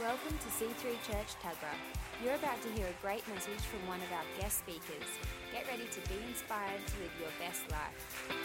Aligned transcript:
Welcome 0.00 0.36
to 0.38 0.48
C3 0.48 0.90
Church 1.06 1.36
Tuggerah. 1.40 1.78
You're 2.20 2.34
about 2.34 2.60
to 2.62 2.68
hear 2.70 2.84
a 2.84 3.00
great 3.00 3.22
message 3.28 3.60
from 3.60 3.86
one 3.86 4.00
of 4.00 4.10
our 4.10 4.24
guest 4.40 4.58
speakers. 4.58 5.06
Get 5.52 5.68
ready 5.68 5.84
to 5.84 6.00
be 6.10 6.16
inspired 6.26 6.84
to 6.84 6.98
live 6.98 7.12
your 7.20 7.30
best 7.38 7.62
life. 7.70 8.44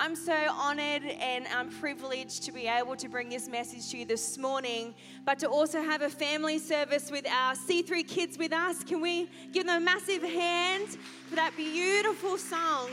I'm 0.00 0.14
so 0.14 0.32
honored 0.52 1.02
and 1.02 1.48
I'm 1.48 1.70
privileged 1.70 2.44
to 2.44 2.52
be 2.52 2.68
able 2.68 2.94
to 2.94 3.08
bring 3.08 3.28
this 3.28 3.48
message 3.48 3.90
to 3.90 3.98
you 3.98 4.04
this 4.04 4.38
morning, 4.38 4.94
but 5.26 5.40
to 5.40 5.48
also 5.48 5.82
have 5.82 6.02
a 6.02 6.08
family 6.08 6.60
service 6.60 7.10
with 7.10 7.26
our 7.28 7.54
C3 7.54 8.06
kids 8.06 8.38
with 8.38 8.52
us. 8.52 8.84
Can 8.84 9.00
we 9.00 9.28
give 9.50 9.66
them 9.66 9.82
a 9.82 9.84
massive 9.84 10.22
hand 10.22 10.86
for 11.28 11.34
that 11.34 11.52
beautiful 11.56 12.38
song? 12.38 12.90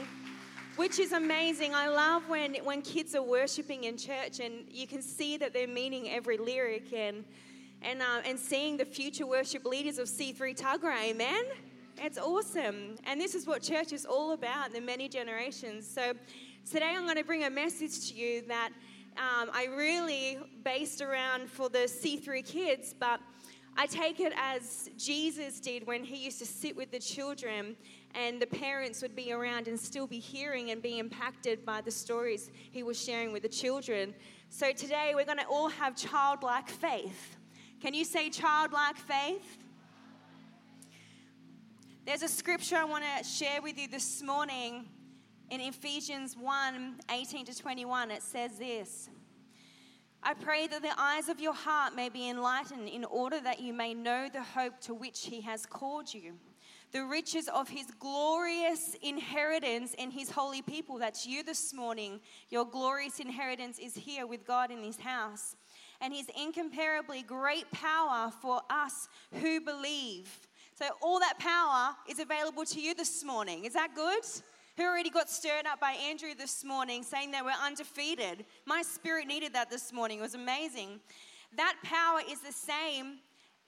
Which 0.78 0.98
is 0.98 1.12
amazing. 1.12 1.76
I 1.76 1.90
love 1.90 2.28
when, 2.28 2.56
when 2.64 2.82
kids 2.82 3.14
are 3.14 3.22
worshiping 3.22 3.84
in 3.84 3.98
church 3.98 4.40
and 4.40 4.66
you 4.72 4.88
can 4.88 5.04
see 5.04 5.38
that 5.38 5.54
they're 5.54 5.68
meaning 5.68 6.10
every 6.10 6.38
lyric 6.38 6.92
and, 6.92 7.24
and, 7.84 8.02
uh, 8.02 8.22
and 8.26 8.40
seeing 8.40 8.78
the 8.78 8.86
future 8.86 9.28
worship 9.28 9.64
leaders 9.64 10.00
of 10.00 10.08
C3 10.08 10.60
Tuggerah. 10.60 11.04
Amen? 11.04 11.44
It's 11.98 12.18
awesome. 12.18 12.96
And 13.06 13.22
this 13.22 13.36
is 13.36 13.46
what 13.46 13.62
church 13.62 13.94
is 13.94 14.06
all 14.06 14.32
about, 14.32 14.74
the 14.74 14.82
many 14.82 15.08
generations. 15.08 15.88
So 15.88 16.14
today 16.70 16.94
I'm 16.96 17.04
going 17.04 17.18
to 17.18 17.24
bring 17.24 17.44
a 17.44 17.50
message 17.50 18.10
to 18.10 18.16
you 18.16 18.42
that 18.48 18.70
um, 19.18 19.50
I 19.54 19.68
really 19.76 20.40
based 20.64 21.00
around 21.00 21.50
for 21.50 21.70
the 21.70 21.80
C3 21.80 22.44
kids, 22.44 22.94
but 22.98 23.20
I 23.78 23.86
take 23.86 24.20
it 24.20 24.34
as 24.36 24.90
Jesus 24.98 25.60
did 25.60 25.86
when 25.86 26.04
he 26.04 26.16
used 26.16 26.40
to 26.40 26.46
sit 26.46 26.76
with 26.76 26.92
the 26.92 27.00
children 27.00 27.76
and 28.16 28.42
the 28.42 28.48
parents 28.48 29.02
would 29.04 29.16
be 29.16 29.32
around 29.32 29.68
and 29.68 29.80
still 29.80 30.08
be 30.08 30.18
hearing 30.18 30.72
and 30.72 30.82
be 30.82 30.98
impacted 30.98 31.66
by 31.66 31.82
the 31.82 31.92
stories 31.92 32.50
he 32.72 32.82
was 32.82 33.02
sharing 33.02 33.32
with 33.32 33.44
the 33.44 33.50
children. 33.50 34.16
So 34.50 34.72
today 34.72 35.12
we're 35.14 35.26
going 35.26 35.38
to 35.38 35.48
all 35.48 35.70
have 35.70 35.96
childlike 35.96 36.70
faith. 36.70 37.38
Can 37.80 37.94
you 37.94 38.06
say 38.06 38.30
childlike 38.30 38.98
faith? 38.98 39.60
There's 42.06 42.24
a 42.24 42.28
scripture 42.28 42.78
I 42.78 42.86
want 42.86 43.04
to 43.18 43.24
share 43.24 43.62
with 43.62 43.78
you 43.78 43.88
this 43.88 44.24
morning 44.24 44.86
in 45.50 45.62
Ephesians 45.62 46.36
1 46.38 46.96
18 47.12 47.46
to 47.46 47.58
21. 47.58 48.12
It 48.12 48.24
says 48.24 48.58
this 48.58 49.10
I 50.24 50.34
pray 50.34 50.68
that 50.68 50.82
the 50.82 51.00
eyes 51.00 51.30
of 51.30 51.40
your 51.40 51.54
heart 51.54 51.96
may 51.96 52.10
be 52.10 52.30
enlightened 52.30 52.90
in 52.90 53.06
order 53.06 53.40
that 53.42 53.60
you 53.60 53.74
may 53.74 53.94
know 53.94 54.28
the 54.32 54.42
hope 54.42 54.80
to 54.82 54.94
which 54.94 55.28
he 55.28 55.42
has 55.42 55.66
called 55.66 56.12
you, 56.12 56.34
the 56.92 57.06
riches 57.06 57.48
of 57.48 57.70
his 57.70 57.86
glorious 58.00 58.96
inheritance 59.04 59.94
in 59.94 60.10
his 60.10 60.32
holy 60.32 60.64
people. 60.64 60.98
That's 60.98 61.28
you 61.28 61.44
this 61.44 61.74
morning. 61.74 62.22
Your 62.50 62.66
glorious 62.66 63.20
inheritance 63.20 63.78
is 63.78 63.96
here 63.96 64.26
with 64.26 64.48
God 64.48 64.72
in 64.72 64.82
his 64.82 64.98
house. 64.98 65.56
And 66.02 66.14
his 66.14 66.28
incomparably 66.38 67.22
great 67.22 67.72
power 67.72 68.32
for 68.42 68.62
us 68.70 69.08
who 69.42 69.62
believe. 69.62 70.28
So, 70.78 70.88
all 71.02 71.20
that 71.20 71.40
power 71.40 71.96
is 72.10 72.20
available 72.20 72.66
to 72.66 72.82
you 72.82 72.94
this 72.94 73.24
morning. 73.24 73.64
Is 73.64 73.74
that 73.74 73.96
good? 73.96 74.24
Who 74.78 74.84
already 74.84 75.10
got 75.10 75.30
stirred 75.30 75.66
up 75.66 75.80
by 75.80 75.92
Andrew 75.92 76.36
this 76.38 76.66
morning 76.66 77.02
saying 77.02 77.32
they 77.32 77.42
we're 77.42 77.52
undefeated? 77.64 78.46
My 78.66 78.82
spirit 78.82 79.26
needed 79.26 79.54
that 79.54 79.70
this 79.70 79.94
morning. 79.94 80.20
It 80.20 80.24
was 80.24 80.36
amazing. 80.36 81.00
That 81.56 81.76
power 81.82 82.20
is 82.30 82.42
the 82.42 82.52
same 82.52 83.20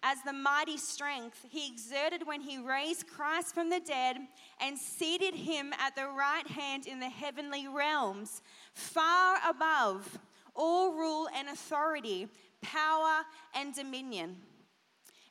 as 0.04 0.18
the 0.24 0.34
mighty 0.34 0.76
strength 0.76 1.46
he 1.50 1.72
exerted 1.72 2.28
when 2.28 2.42
he 2.42 2.58
raised 2.58 3.08
Christ 3.08 3.56
from 3.56 3.70
the 3.70 3.80
dead 3.80 4.18
and 4.60 4.78
seated 4.78 5.34
him 5.34 5.72
at 5.80 5.96
the 5.96 6.08
right 6.08 6.46
hand 6.46 6.88
in 6.88 7.00
the 7.00 7.10
heavenly 7.10 7.70
realms, 7.70 8.42
far 8.74 9.38
above 9.50 10.20
all 10.58 10.92
rule 10.92 11.30
and 11.34 11.48
authority, 11.48 12.28
power 12.62 13.24
and 13.56 13.74
dominion 13.74 14.36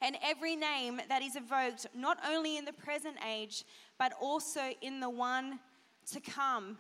and 0.03 0.17
every 0.23 0.57
name 0.57 1.01
that 1.09 1.23
is 1.23 1.37
evoked, 1.37 1.87
not 1.95 2.19
only 2.29 2.57
in 2.57 2.65
the 2.65 2.73
present 2.73 3.17
age, 3.29 3.65
but 3.99 4.13
also 4.21 4.71
in 4.83 5.01
the 5.01 5.09
one 5.09 5.59
to 6.13 6.21
come. 6.21 6.79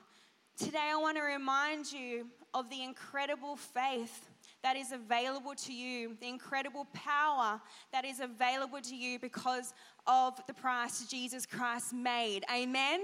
Today, 0.56 0.90
I 0.92 0.96
want 0.96 1.16
to 1.16 1.22
remind 1.22 1.92
you 1.92 2.26
of 2.54 2.70
the 2.70 2.82
incredible 2.82 3.56
faith 3.56 4.28
that 4.62 4.76
is 4.76 4.92
available 4.92 5.54
to 5.54 5.72
you, 5.72 6.16
the 6.20 6.28
incredible 6.28 6.86
power 6.92 7.60
that 7.92 8.04
is 8.04 8.20
available 8.20 8.80
to 8.80 8.96
you 8.96 9.18
because 9.18 9.74
of 10.06 10.40
the 10.46 10.54
price 10.54 11.06
Jesus 11.08 11.44
Christ 11.46 11.92
made. 11.92 12.44
Amen 12.52 13.00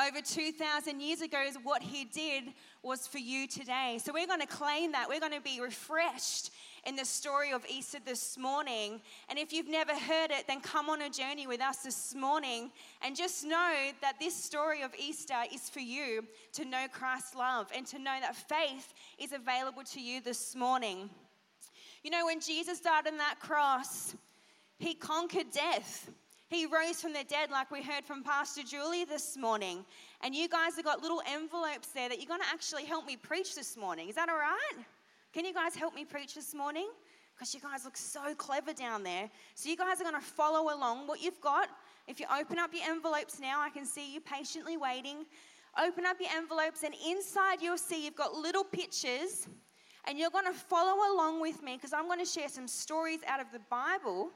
over 0.00 0.20
2,000 0.20 1.00
years 1.00 1.20
ago 1.20 1.44
what 1.62 1.82
he 1.82 2.04
did 2.04 2.44
was 2.82 3.06
for 3.06 3.18
you 3.18 3.46
today. 3.46 3.98
So 4.02 4.12
we're 4.12 4.26
going 4.26 4.40
to 4.40 4.46
claim 4.46 4.92
that. 4.92 5.08
We're 5.08 5.20
going 5.20 5.32
to 5.32 5.40
be 5.40 5.60
refreshed 5.60 6.50
in 6.84 6.96
the 6.96 7.04
story 7.04 7.52
of 7.52 7.64
Easter 7.68 7.98
this 8.04 8.36
morning. 8.36 9.00
And 9.28 9.38
if 9.38 9.52
you've 9.52 9.68
never 9.68 9.92
heard 9.92 10.30
it, 10.30 10.46
then 10.48 10.60
come 10.60 10.88
on 10.90 11.02
a 11.02 11.10
journey 11.10 11.46
with 11.46 11.60
us 11.60 11.78
this 11.78 12.14
morning 12.14 12.70
and 13.02 13.14
just 13.14 13.44
know 13.44 13.90
that 14.00 14.18
this 14.18 14.34
story 14.34 14.82
of 14.82 14.92
Easter 14.98 15.34
is 15.52 15.70
for 15.70 15.80
you 15.80 16.24
to 16.54 16.64
know 16.64 16.86
Christ's 16.92 17.34
love 17.34 17.70
and 17.74 17.86
to 17.86 17.98
know 17.98 18.16
that 18.20 18.34
faith 18.34 18.94
is 19.18 19.32
available 19.32 19.84
to 19.92 20.00
you 20.00 20.20
this 20.20 20.56
morning. 20.56 21.08
You 22.02 22.10
know, 22.10 22.26
when 22.26 22.40
Jesus 22.40 22.80
died 22.80 23.06
on 23.06 23.16
that 23.18 23.36
cross, 23.38 24.16
he 24.78 24.94
conquered 24.94 25.52
death. 25.52 26.10
He 26.48 26.66
rose 26.66 27.00
from 27.00 27.12
the 27.12 27.24
dead, 27.24 27.50
like 27.50 27.70
we 27.70 27.80
heard 27.80 28.04
from 28.04 28.22
Pastor 28.22 28.62
Julie 28.62 29.04
this 29.04 29.38
morning. 29.38 29.84
And 30.20 30.34
you 30.34 30.48
guys 30.48 30.74
have 30.76 30.84
got 30.84 31.00
little 31.00 31.22
envelopes 31.26 31.88
there 31.88 32.08
that 32.08 32.18
you're 32.18 32.28
going 32.28 32.42
to 32.42 32.48
actually 32.52 32.84
help 32.84 33.06
me 33.06 33.16
preach 33.16 33.54
this 33.54 33.76
morning. 33.76 34.08
Is 34.08 34.16
that 34.16 34.28
all 34.28 34.36
right? 34.36 34.84
Can 35.32 35.46
you 35.46 35.54
guys 35.54 35.74
help 35.74 35.94
me 35.94 36.04
preach 36.04 36.34
this 36.34 36.54
morning? 36.54 36.88
Because 37.34 37.54
you 37.54 37.60
guys 37.60 37.84
look 37.84 37.96
so 37.96 38.34
clever 38.34 38.74
down 38.74 39.02
there. 39.02 39.30
So 39.54 39.70
you 39.70 39.76
guys 39.76 39.98
are 40.00 40.04
going 40.04 40.14
to 40.14 40.20
follow 40.20 40.74
along 40.76 41.06
what 41.06 41.22
you've 41.22 41.40
got. 41.40 41.68
If 42.06 42.20
you 42.20 42.26
open 42.38 42.58
up 42.58 42.74
your 42.74 42.82
envelopes 42.86 43.40
now, 43.40 43.60
I 43.60 43.70
can 43.70 43.86
see 43.86 44.12
you 44.12 44.20
patiently 44.20 44.76
waiting. 44.76 45.24
Open 45.82 46.04
up 46.04 46.18
your 46.20 46.28
envelopes, 46.36 46.82
and 46.82 46.94
inside 47.08 47.62
you'll 47.62 47.78
see 47.78 48.04
you've 48.04 48.14
got 48.14 48.34
little 48.34 48.62
pictures. 48.62 49.48
And 50.04 50.18
you're 50.18 50.30
going 50.30 50.44
to 50.44 50.52
follow 50.52 51.14
along 51.14 51.40
with 51.40 51.62
me 51.62 51.76
because 51.76 51.94
I'm 51.94 52.06
going 52.06 52.18
to 52.18 52.26
share 52.26 52.48
some 52.48 52.68
stories 52.68 53.20
out 53.26 53.40
of 53.40 53.46
the 53.52 53.60
Bible 53.70 54.30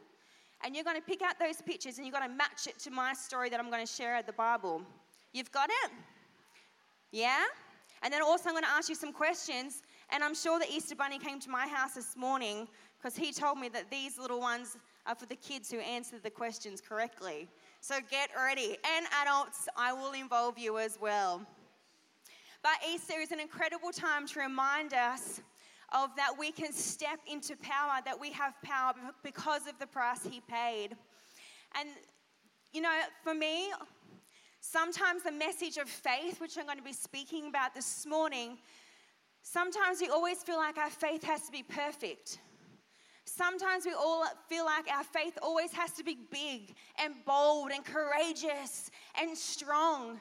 and 0.65 0.75
you're 0.75 0.85
going 0.85 0.97
to 0.97 1.03
pick 1.03 1.23
out 1.23 1.39
those 1.39 1.61
pictures 1.61 1.99
and 1.99 2.07
you're 2.07 2.17
going 2.17 2.29
to 2.29 2.35
match 2.35 2.67
it 2.67 2.79
to 2.79 2.91
my 2.91 3.13
story 3.13 3.51
that 3.51 3.61
I'm 3.61 3.69
going 3.69 3.85
to 3.85 3.93
share 3.93 4.15
out 4.15 4.21
of 4.21 4.27
the 4.27 4.33
Bible. 4.33 4.81
You've 5.33 5.51
got 5.51 5.69
it? 5.69 5.91
Yeah? 7.11 7.45
And 8.03 8.13
then 8.13 8.23
also, 8.23 8.49
I'm 8.49 8.55
going 8.55 8.65
to 8.65 8.71
ask 8.71 8.89
you 8.89 8.95
some 8.95 9.13
questions. 9.13 9.83
And 10.11 10.23
I'm 10.23 10.35
sure 10.35 10.59
the 10.59 10.71
Easter 10.73 10.95
Bunny 10.95 11.19
came 11.19 11.41
to 11.41 11.51
my 11.51 11.67
house 11.67 11.95
this 11.95 12.17
morning 12.17 12.69
because 12.99 13.17
he 13.17 13.33
told 13.33 13.59
me 13.59 13.69
that 13.71 13.91
these 13.91 14.19
little 14.19 14.41
ones 14.41 14.77
are 15.07 15.15
for 15.15 15.27
the 15.27 15.37
kids 15.37 15.71
who 15.71 15.79
answered 15.79 16.23
the 16.23 16.31
questions 16.31 16.81
correctly. 16.81 17.49
So 17.81 17.97
get 18.11 18.31
ready. 18.37 18.77
And 18.97 19.07
adults, 19.23 19.69
I 19.77 19.93
will 19.93 20.13
involve 20.13 20.59
you 20.59 20.79
as 20.79 20.99
well. 21.01 21.43
But 22.63 22.73
Easter 22.89 23.21
is 23.21 23.33
an 23.33 23.41
incredible 23.41 23.91
time 23.91 24.27
to 24.29 24.41
remind 24.41 24.93
us 24.93 25.41
of 25.95 26.11
that 26.17 26.33
we 26.39 26.51
can 26.51 26.73
step 26.73 27.21
into 27.31 27.57
power, 27.57 28.01
that 28.05 28.19
we 28.19 28.33
have 28.33 28.55
power 28.63 28.93
because 29.23 29.67
of 29.69 29.79
the 29.79 29.87
price 29.87 30.25
He 30.25 30.41
paid. 30.49 30.97
And, 31.79 31.89
you 32.73 32.81
know, 32.81 32.91
for 33.23 33.35
me, 33.35 33.71
sometimes 34.61 35.23
the 35.23 35.33
message 35.33 35.77
of 35.77 35.89
faith, 35.89 36.41
which 36.41 36.59
I'm 36.59 36.65
going 36.65 36.79
to 36.79 36.83
be 36.83 36.93
speaking 36.93 37.49
about 37.49 37.75
this 37.75 38.05
morning, 38.07 38.59
sometimes 39.47 40.01
we 40.01 40.09
always 40.09 40.43
feel 40.43 40.57
like 40.57 40.77
our 40.77 40.91
faith 40.91 41.23
has 41.25 41.43
to 41.43 41.53
be 41.53 41.63
perfect. 41.63 42.39
Sometimes 43.25 43.85
we 43.85 43.93
all 43.93 44.25
feel 44.49 44.65
like 44.65 44.87
our 44.93 45.05
faith 45.05 45.39
always 45.43 45.73
has 45.73 45.93
to 45.93 46.05
be 46.05 46.17
big 46.31 46.75
and 47.03 47.15
bold 47.25 47.71
and 47.71 47.85
courageous 47.85 48.91
and 49.21 49.37
strong. 49.37 50.21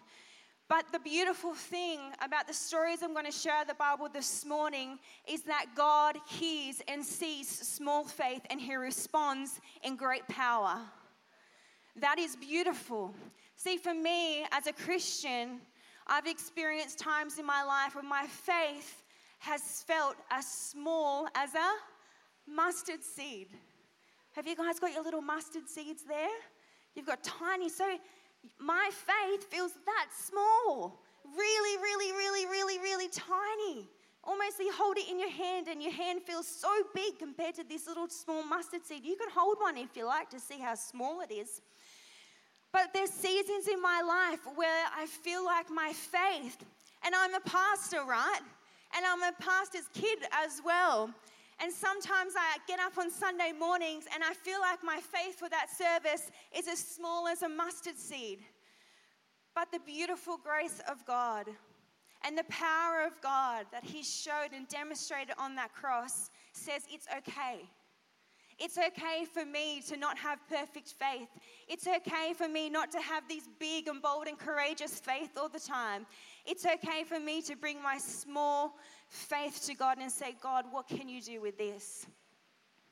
But 0.67 0.85
the 0.91 0.99
beautiful 0.99 1.53
thing 1.53 1.99
about 2.23 2.47
the 2.47 2.53
stories 2.53 3.03
I'm 3.03 3.13
going 3.13 3.25
to 3.25 3.31
share 3.31 3.65
the 3.65 3.75
Bible 3.75 4.09
this 4.11 4.45
morning 4.45 4.97
is 5.27 5.43
that 5.43 5.67
God 5.75 6.17
hears 6.27 6.81
and 6.87 7.03
sees 7.03 7.47
small 7.47 8.03
faith 8.03 8.41
and 8.49 8.59
he 8.59 8.75
responds 8.75 9.59
in 9.83 9.95
great 9.95 10.27
power. 10.27 10.77
That 11.97 12.19
is 12.19 12.35
beautiful. 12.35 13.13
See, 13.55 13.77
for 13.77 13.93
me 13.93 14.45
as 14.51 14.67
a 14.67 14.73
Christian, 14.73 15.61
I've 16.07 16.27
experienced 16.27 16.99
times 16.99 17.39
in 17.39 17.45
my 17.45 17.63
life 17.63 17.95
when 17.95 18.07
my 18.07 18.25
faith 18.27 19.03
has 19.45 19.83
felt 19.87 20.15
as 20.29 20.45
small 20.45 21.27
as 21.35 21.53
a 21.53 22.51
mustard 22.51 23.03
seed. 23.03 23.47
Have 24.33 24.47
you 24.47 24.55
guys 24.55 24.79
got 24.79 24.93
your 24.93 25.03
little 25.03 25.21
mustard 25.21 25.69
seeds 25.69 26.03
there? 26.07 26.37
You've 26.95 27.05
got 27.05 27.23
tiny, 27.23 27.69
so 27.69 27.85
my 28.59 28.89
faith 28.91 29.45
feels 29.49 29.71
that 29.85 30.07
small, 30.13 30.99
Really, 31.33 31.81
really, 31.81 32.11
really, 32.11 32.45
really, 32.45 32.79
really 32.79 33.07
tiny. 33.07 33.87
Almost 34.23 34.59
you 34.59 34.71
hold 34.71 34.97
it 34.97 35.09
in 35.09 35.19
your 35.19 35.29
hand, 35.29 35.67
and 35.67 35.81
your 35.81 35.91
hand 35.91 36.21
feels 36.21 36.47
so 36.47 36.69
big 36.93 37.17
compared 37.19 37.55
to 37.55 37.63
this 37.63 37.87
little 37.87 38.07
small 38.09 38.43
mustard 38.43 38.85
seed. 38.85 39.03
You 39.03 39.15
can 39.15 39.29
hold 39.33 39.57
one 39.59 39.77
if 39.77 39.95
you 39.95 40.05
like 40.05 40.29
to 40.31 40.39
see 40.39 40.59
how 40.59 40.75
small 40.75 41.21
it 41.21 41.31
is. 41.31 41.61
But 42.71 42.93
there's 42.93 43.11
seasons 43.11 43.67
in 43.67 43.81
my 43.81 44.01
life 44.01 44.39
where 44.55 44.85
I 44.95 45.05
feel 45.05 45.45
like 45.45 45.69
my 45.69 45.93
faith, 45.93 46.57
and 47.03 47.15
I'm 47.15 47.33
a 47.33 47.39
pastor, 47.39 48.03
right? 48.03 48.41
And 48.95 49.05
I'm 49.05 49.23
a 49.23 49.33
pastor's 49.39 49.87
kid 49.93 50.19
as 50.31 50.61
well. 50.63 51.09
And 51.61 51.71
sometimes 51.71 52.33
I 52.37 52.57
get 52.67 52.79
up 52.79 52.97
on 52.97 53.09
Sunday 53.09 53.51
mornings 53.57 54.05
and 54.13 54.23
I 54.23 54.33
feel 54.33 54.59
like 54.59 54.83
my 54.83 54.99
faith 54.99 55.39
for 55.39 55.49
that 55.49 55.67
service 55.69 56.29
is 56.55 56.67
as 56.67 56.79
small 56.79 57.27
as 57.27 57.43
a 57.43 57.49
mustard 57.49 57.97
seed. 57.97 58.39
But 59.53 59.71
the 59.71 59.79
beautiful 59.85 60.37
grace 60.37 60.81
of 60.89 61.05
God 61.05 61.47
and 62.25 62.37
the 62.37 62.43
power 62.45 63.05
of 63.05 63.21
God 63.21 63.65
that 63.71 63.83
He 63.83 64.03
showed 64.03 64.49
and 64.53 64.67
demonstrated 64.67 65.35
on 65.37 65.55
that 65.55 65.73
cross 65.73 66.29
says 66.51 66.83
it's 66.89 67.07
okay. 67.17 67.69
It's 68.57 68.77
okay 68.77 69.25
for 69.25 69.45
me 69.45 69.81
to 69.89 69.97
not 69.97 70.17
have 70.17 70.39
perfect 70.49 70.93
faith. 70.97 71.27
It's 71.67 71.87
okay 71.87 72.33
for 72.33 72.47
me 72.47 72.69
not 72.69 72.89
to 72.91 72.99
have 72.99 73.27
these 73.27 73.49
big 73.59 73.87
and 73.87 74.01
bold 74.01 74.27
and 74.27 74.37
courageous 74.37 74.99
faith 74.99 75.31
all 75.37 75.49
the 75.49 75.59
time. 75.59 76.05
It's 76.45 76.63
okay 76.63 77.03
for 77.03 77.19
me 77.19 77.41
to 77.41 77.55
bring 77.55 77.81
my 77.81 77.97
small 77.97 78.77
faith 79.09 79.65
to 79.65 79.73
God 79.73 79.97
and 79.99 80.11
say, 80.11 80.35
God, 80.39 80.65
what 80.69 80.87
can 80.87 81.09
you 81.09 81.19
do 81.19 81.41
with 81.41 81.57
this? 81.57 82.05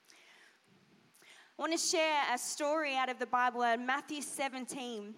I 0.10 1.62
want 1.62 1.72
to 1.72 1.78
share 1.78 2.24
a 2.34 2.38
story 2.40 2.96
out 2.96 3.10
of 3.10 3.20
the 3.20 3.28
Bible, 3.28 3.62
in 3.62 3.86
Matthew 3.86 4.24
17, 4.24 5.14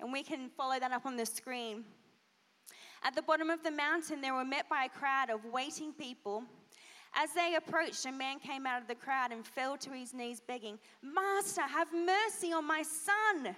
and 0.00 0.12
we 0.12 0.22
can 0.22 0.48
follow 0.56 0.80
that 0.80 0.92
up 0.92 1.04
on 1.04 1.14
the 1.14 1.26
screen. 1.26 1.84
At 3.04 3.14
the 3.14 3.20
bottom 3.20 3.50
of 3.50 3.62
the 3.62 3.70
mountain, 3.70 4.22
they 4.22 4.30
were 4.30 4.46
met 4.46 4.70
by 4.70 4.84
a 4.84 4.88
crowd 4.88 5.28
of 5.28 5.44
waiting 5.44 5.92
people. 5.92 6.44
As 7.14 7.34
they 7.34 7.56
approached, 7.56 8.06
a 8.06 8.12
man 8.12 8.38
came 8.38 8.66
out 8.66 8.80
of 8.80 8.88
the 8.88 8.94
crowd 8.94 9.30
and 9.30 9.46
fell 9.46 9.76
to 9.76 9.90
his 9.90 10.14
knees, 10.14 10.40
begging, 10.40 10.78
Master, 11.02 11.60
have 11.60 11.88
mercy 11.92 12.54
on 12.54 12.66
my 12.66 12.82
son. 12.82 13.54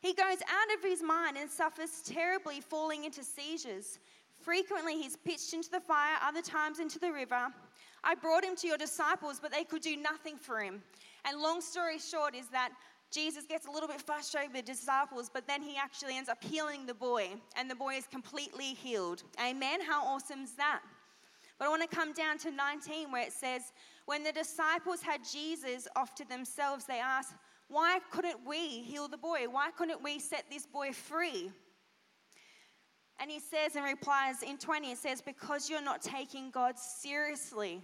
He 0.00 0.12
goes 0.12 0.38
out 0.42 0.76
of 0.76 0.82
his 0.82 1.02
mind 1.02 1.36
and 1.36 1.50
suffers 1.50 2.02
terribly, 2.04 2.60
falling 2.60 3.04
into 3.04 3.24
seizures. 3.24 3.98
Frequently, 4.38 4.94
he's 4.94 5.16
pitched 5.16 5.52
into 5.52 5.70
the 5.70 5.80
fire, 5.80 6.16
other 6.22 6.42
times 6.42 6.78
into 6.78 6.98
the 6.98 7.12
river. 7.12 7.48
I 8.04 8.14
brought 8.14 8.44
him 8.44 8.54
to 8.56 8.68
your 8.68 8.78
disciples, 8.78 9.40
but 9.40 9.52
they 9.52 9.64
could 9.64 9.82
do 9.82 9.96
nothing 9.96 10.36
for 10.36 10.60
him. 10.60 10.82
And 11.24 11.40
long 11.40 11.60
story 11.60 11.98
short 11.98 12.36
is 12.36 12.48
that 12.48 12.70
Jesus 13.10 13.44
gets 13.44 13.66
a 13.66 13.70
little 13.70 13.88
bit 13.88 14.00
frustrated 14.00 14.52
with 14.52 14.66
the 14.66 14.72
disciples, 14.72 15.30
but 15.32 15.46
then 15.46 15.62
he 15.62 15.76
actually 15.76 16.16
ends 16.16 16.28
up 16.28 16.42
healing 16.44 16.86
the 16.86 16.94
boy, 16.94 17.30
and 17.56 17.70
the 17.70 17.74
boy 17.74 17.94
is 17.94 18.06
completely 18.06 18.74
healed. 18.74 19.24
Amen. 19.44 19.80
How 19.80 20.04
awesome 20.04 20.44
is 20.44 20.52
that? 20.52 20.80
But 21.58 21.66
I 21.66 21.68
want 21.70 21.82
to 21.82 21.94
come 21.94 22.12
down 22.12 22.38
to 22.38 22.50
19 22.50 23.10
where 23.10 23.26
it 23.26 23.32
says, 23.32 23.72
When 24.06 24.22
the 24.22 24.30
disciples 24.30 25.02
had 25.02 25.22
Jesus 25.30 25.88
off 25.96 26.14
to 26.16 26.28
themselves, 26.28 26.84
they 26.84 27.00
asked, 27.00 27.34
Why 27.68 28.00
couldn't 28.10 28.46
we 28.46 28.82
heal 28.82 29.08
the 29.08 29.18
boy? 29.18 29.46
Why 29.50 29.70
couldn't 29.76 30.02
we 30.02 30.18
set 30.18 30.44
this 30.50 30.66
boy 30.66 30.92
free? 30.92 31.50
And 33.20 33.30
he 33.30 33.40
says 33.40 33.76
and 33.76 33.84
replies 33.84 34.42
in 34.42 34.58
20, 34.58 34.92
it 34.92 34.98
says, 34.98 35.20
Because 35.20 35.68
you're 35.68 35.82
not 35.82 36.02
taking 36.02 36.50
God 36.50 36.78
seriously. 36.78 37.82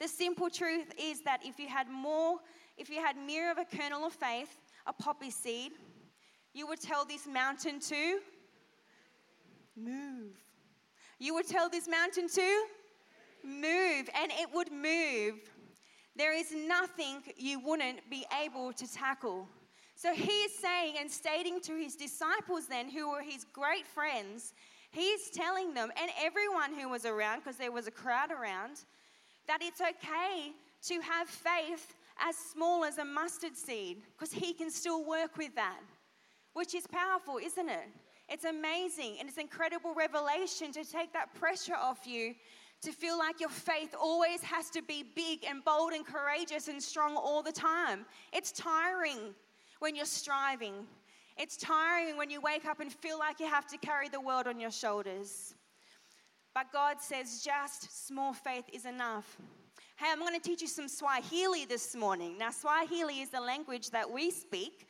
The 0.00 0.08
simple 0.08 0.50
truth 0.50 0.92
is 1.00 1.22
that 1.22 1.40
if 1.44 1.58
you 1.58 1.68
had 1.68 1.88
more 1.88 2.38
if 2.76 2.88
you 2.88 3.00
had 3.00 3.16
mere 3.16 3.50
of 3.50 3.58
a 3.58 3.64
kernel 3.64 4.06
of 4.06 4.12
faith, 4.12 4.58
a 4.86 4.92
poppy 4.92 5.30
seed, 5.30 5.72
you 6.54 6.66
would 6.66 6.80
tell 6.80 7.04
this 7.04 7.26
mountain 7.26 7.80
to 7.80 8.18
move. 9.76 10.32
You 11.18 11.34
would 11.34 11.46
tell 11.46 11.68
this 11.68 11.86
mountain 11.86 12.28
to 12.28 12.64
move, 13.44 14.08
and 14.20 14.32
it 14.32 14.48
would 14.52 14.72
move. 14.72 15.51
There 16.16 16.36
is 16.36 16.52
nothing 16.54 17.22
you 17.36 17.60
wouldn't 17.60 18.08
be 18.10 18.24
able 18.44 18.72
to 18.74 18.92
tackle. 18.92 19.48
So 19.94 20.12
he 20.12 20.30
is 20.30 20.54
saying 20.54 20.96
and 20.98 21.10
stating 21.10 21.60
to 21.62 21.76
his 21.76 21.96
disciples, 21.96 22.66
then, 22.66 22.90
who 22.90 23.10
were 23.10 23.22
his 23.22 23.44
great 23.52 23.86
friends, 23.86 24.54
he's 24.90 25.30
telling 25.30 25.74
them, 25.74 25.90
and 26.00 26.10
everyone 26.20 26.74
who 26.74 26.88
was 26.88 27.06
around, 27.06 27.38
because 27.38 27.56
there 27.56 27.72
was 27.72 27.86
a 27.86 27.90
crowd 27.90 28.30
around, 28.30 28.84
that 29.46 29.60
it's 29.62 29.80
okay 29.80 30.52
to 30.82 31.00
have 31.00 31.28
faith 31.28 31.94
as 32.20 32.36
small 32.36 32.84
as 32.84 32.98
a 32.98 33.04
mustard 33.04 33.56
seed 33.56 34.02
because 34.12 34.32
He 34.32 34.52
can 34.52 34.70
still 34.70 35.04
work 35.04 35.36
with 35.36 35.54
that, 35.54 35.80
which 36.54 36.74
is 36.74 36.86
powerful, 36.86 37.38
isn't 37.38 37.68
it? 37.68 37.88
It's 38.28 38.44
amazing 38.44 39.16
and 39.18 39.28
it's 39.28 39.38
incredible 39.38 39.94
revelation 39.94 40.72
to 40.72 40.84
take 40.84 41.12
that 41.12 41.34
pressure 41.34 41.74
off 41.74 42.06
you 42.06 42.34
to 42.82 42.92
feel 42.92 43.18
like 43.18 43.40
your 43.40 43.48
faith 43.48 43.94
always 43.98 44.42
has 44.42 44.68
to 44.70 44.82
be 44.82 45.04
big 45.14 45.44
and 45.48 45.64
bold 45.64 45.92
and 45.92 46.04
courageous 46.04 46.68
and 46.68 46.82
strong 46.82 47.16
all 47.16 47.42
the 47.42 47.52
time. 47.52 48.04
It's 48.32 48.50
tiring 48.52 49.34
when 49.78 49.94
you're 49.94 50.04
striving. 50.04 50.74
It's 51.36 51.56
tiring 51.56 52.16
when 52.16 52.28
you 52.30 52.40
wake 52.40 52.66
up 52.66 52.80
and 52.80 52.92
feel 52.92 53.18
like 53.18 53.40
you 53.40 53.46
have 53.46 53.66
to 53.68 53.78
carry 53.78 54.08
the 54.08 54.20
world 54.20 54.46
on 54.46 54.60
your 54.60 54.70
shoulders. 54.70 55.54
But 56.54 56.72
God 56.72 57.00
says 57.00 57.42
just 57.42 58.06
small 58.06 58.32
faith 58.32 58.64
is 58.72 58.84
enough. 58.84 59.36
Hey, 59.96 60.08
I'm 60.10 60.18
going 60.18 60.34
to 60.34 60.40
teach 60.40 60.60
you 60.60 60.68
some 60.68 60.88
Swahili 60.88 61.64
this 61.64 61.94
morning. 61.94 62.36
Now, 62.36 62.50
Swahili 62.50 63.20
is 63.20 63.30
the 63.30 63.40
language 63.40 63.90
that 63.90 64.10
we 64.10 64.30
speak 64.30 64.88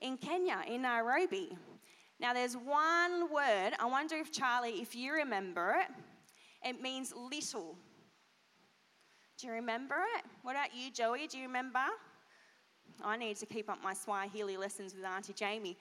in 0.00 0.16
Kenya, 0.16 0.62
in 0.66 0.82
Nairobi. 0.82 1.56
Now, 2.20 2.34
there's 2.34 2.56
one 2.56 3.32
word. 3.32 3.74
I 3.78 3.86
wonder 3.86 4.16
if 4.16 4.32
Charlie, 4.32 4.80
if 4.82 4.96
you 4.96 5.12
remember 5.12 5.76
it, 5.80 5.94
it 6.68 6.82
means 6.82 7.14
little. 7.16 7.76
Do 9.38 9.46
you 9.46 9.52
remember 9.54 9.96
it? 10.16 10.24
What 10.42 10.52
about 10.52 10.74
you, 10.74 10.90
Joey? 10.90 11.26
Do 11.26 11.38
you 11.38 11.46
remember? 11.46 11.86
I 13.02 13.16
need 13.16 13.36
to 13.36 13.46
keep 13.46 13.70
up 13.70 13.82
my 13.82 13.94
Swahili 13.94 14.56
lessons 14.56 14.94
with 14.94 15.04
Auntie 15.04 15.32
Jamie. 15.32 15.76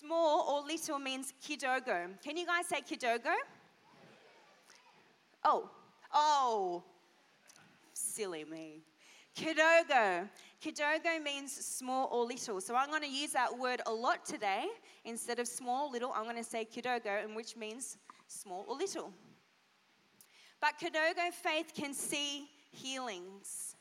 Small 0.00 0.48
or 0.48 0.66
little 0.66 0.98
means 0.98 1.32
kidogo. 1.46 2.08
Can 2.24 2.36
you 2.36 2.46
guys 2.46 2.66
say 2.66 2.80
kidogo? 2.80 3.34
Oh, 5.44 5.70
oh, 6.12 6.82
silly 7.92 8.44
me. 8.44 8.80
Kidogo. 9.36 10.28
Kidogo 10.64 11.22
means 11.22 11.52
small 11.52 12.08
or 12.10 12.24
little. 12.24 12.60
So 12.60 12.74
I'm 12.74 12.88
going 12.88 13.02
to 13.02 13.08
use 13.08 13.32
that 13.32 13.56
word 13.56 13.80
a 13.86 13.92
lot 13.92 14.24
today. 14.24 14.66
Instead 15.04 15.38
of 15.38 15.46
small, 15.46 15.90
little, 15.90 16.12
I'm 16.16 16.24
going 16.24 16.36
to 16.36 16.44
say 16.44 16.64
kidogo, 16.64 17.34
which 17.34 17.56
means 17.56 17.98
small 18.26 18.64
or 18.68 18.76
little. 18.76 19.12
But 20.62 20.78
kidogo 20.78 21.32
faith 21.32 21.72
can 21.74 21.92
see 21.92 22.48
healings. 22.70 23.74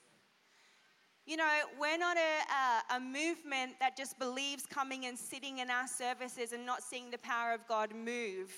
You 1.28 1.38
know, 1.38 1.48
we're 1.80 2.00
not 2.00 2.18
a, 2.18 2.94
a, 2.94 2.98
a, 2.98 3.00
movement 3.00 3.74
that 3.80 3.96
just 3.96 4.18
believes 4.18 4.66
coming 4.66 5.06
and 5.06 5.16
sitting 5.16 5.60
in 5.60 5.70
our 5.70 5.88
services 5.88 6.54
and 6.54 6.66
not 6.66 6.82
seeing 6.82 7.12
the 7.12 7.20
power 7.20 7.54
of 7.54 7.68
God 7.68 7.94
move. 7.94 8.52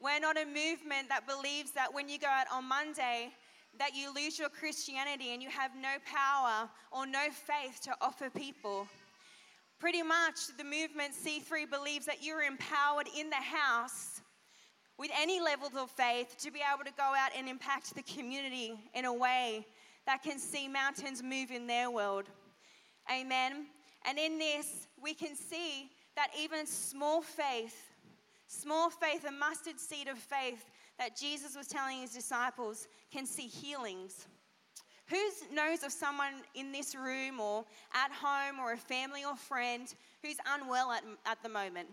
We're 0.00 0.20
not 0.20 0.36
a 0.40 0.46
movement 0.46 1.08
that 1.08 1.26
believes 1.26 1.72
that 1.72 1.92
when 1.92 2.08
you 2.08 2.20
go 2.20 2.28
out 2.28 2.46
on 2.52 2.68
Monday, 2.68 3.32
that 3.76 3.96
you 3.96 4.14
lose 4.14 4.38
your 4.38 4.48
Christianity 4.48 5.34
and 5.34 5.42
you 5.42 5.50
have 5.50 5.72
no 5.74 5.96
power 6.06 6.70
or 6.92 7.06
no 7.08 7.26
faith 7.30 7.80
to 7.82 7.94
offer 8.00 8.30
people. 8.30 8.86
Pretty 9.80 10.04
much, 10.04 10.56
the 10.56 10.64
movement 10.64 11.12
C3 11.12 11.68
believes 11.68 12.06
that 12.06 12.22
you're 12.22 12.42
empowered 12.42 13.08
in 13.18 13.30
the 13.30 13.36
house 13.36 14.21
with 15.02 15.10
any 15.20 15.40
levels 15.40 15.72
of 15.76 15.90
faith 15.90 16.36
to 16.38 16.52
be 16.52 16.60
able 16.72 16.84
to 16.84 16.92
go 16.96 17.02
out 17.02 17.30
and 17.36 17.48
impact 17.48 17.92
the 17.96 18.02
community 18.02 18.78
in 18.94 19.04
a 19.04 19.12
way 19.12 19.66
that 20.06 20.22
can 20.22 20.38
see 20.38 20.68
mountains 20.68 21.20
move 21.24 21.50
in 21.50 21.66
their 21.66 21.90
world. 21.90 22.26
Amen. 23.12 23.66
And 24.06 24.16
in 24.16 24.38
this, 24.38 24.86
we 25.02 25.12
can 25.12 25.34
see 25.34 25.90
that 26.14 26.28
even 26.38 26.66
small 26.66 27.20
faith, 27.20 27.90
small 28.46 28.90
faith, 28.90 29.26
a 29.26 29.32
mustard 29.32 29.80
seed 29.80 30.06
of 30.06 30.18
faith, 30.18 30.70
that 31.00 31.18
Jesus 31.18 31.56
was 31.56 31.66
telling 31.66 32.02
his 32.02 32.12
disciples 32.12 32.86
can 33.12 33.26
see 33.26 33.48
healings. 33.48 34.28
Who 35.08 35.18
knows 35.52 35.82
of 35.82 35.90
someone 35.90 36.34
in 36.54 36.70
this 36.70 36.94
room 36.94 37.40
or 37.40 37.64
at 37.92 38.12
home 38.12 38.60
or 38.60 38.74
a 38.74 38.76
family 38.76 39.24
or 39.24 39.34
friend 39.34 39.92
who's 40.22 40.36
unwell 40.54 40.92
at, 40.92 41.02
at 41.26 41.42
the 41.42 41.48
moment? 41.48 41.88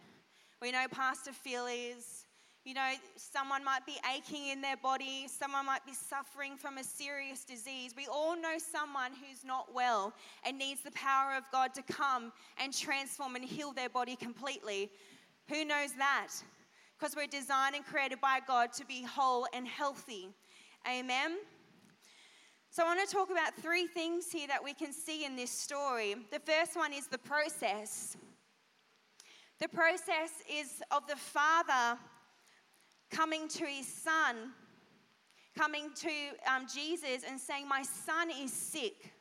We 0.62 0.72
know 0.72 0.86
Pastor 0.92 1.32
Phil 1.32 1.66
is. 1.66 2.19
You 2.70 2.76
know, 2.76 2.92
someone 3.16 3.66
might 3.66 3.84
be 3.88 3.96
aching 4.16 4.50
in 4.50 4.62
their 4.62 4.78
body, 4.78 5.26
someone 5.28 5.66
might 5.66 5.84
be 5.88 5.94
suffering 5.96 6.56
from 6.56 6.78
a 6.78 6.84
serious 6.84 7.44
disease. 7.44 7.96
We 7.98 8.06
all 8.06 8.40
know 8.40 8.60
someone 8.60 9.10
who's 9.14 9.44
not 9.44 9.74
well 9.74 10.14
and 10.46 10.56
needs 10.56 10.82
the 10.84 10.92
power 10.92 11.36
of 11.36 11.46
God 11.52 11.74
to 11.74 11.82
come 11.82 12.32
and 12.62 12.72
transform 12.72 13.36
and 13.36 13.44
heal 13.44 13.72
their 13.74 13.90
body 13.90 14.16
completely. 14.16 14.92
Who 15.48 15.66
knows 15.66 15.94
that? 15.98 16.28
because 17.00 17.16
we're 17.16 17.26
designed 17.26 17.74
and 17.74 17.84
created 17.84 18.22
by 18.22 18.40
God 18.46 18.72
to 18.74 18.86
be 18.86 19.02
whole 19.02 19.48
and 19.52 19.68
healthy. 19.68 20.30
Amen. 20.88 21.38
So, 22.70 22.84
I 22.84 22.94
want 22.94 23.10
to 23.10 23.12
talk 23.12 23.32
about 23.32 23.56
three 23.56 23.88
things 23.88 24.32
here 24.32 24.48
that 24.48 24.64
we 24.64 24.76
can 24.76 24.94
see 24.94 25.26
in 25.26 25.36
this 25.36 25.50
story. 25.50 26.18
The 26.32 26.40
first 26.40 26.76
one 26.76 26.94
is 26.94 27.08
the 27.08 27.18
process. 27.18 28.16
The 29.60 29.70
process 29.70 30.44
is 30.48 30.84
of 30.92 31.08
the 31.08 31.16
Father 31.16 31.98
coming 33.10 33.48
to 33.48 33.66
his 33.66 33.88
son, 33.88 34.36
coming 35.58 35.90
to 35.96 36.10
um, 36.48 36.66
Jesus 36.74 37.24
and 37.28 37.40
saying, 37.40 37.68
My 37.68 37.84
son 37.84 38.30
is 38.30 38.54
sick. 38.54 39.14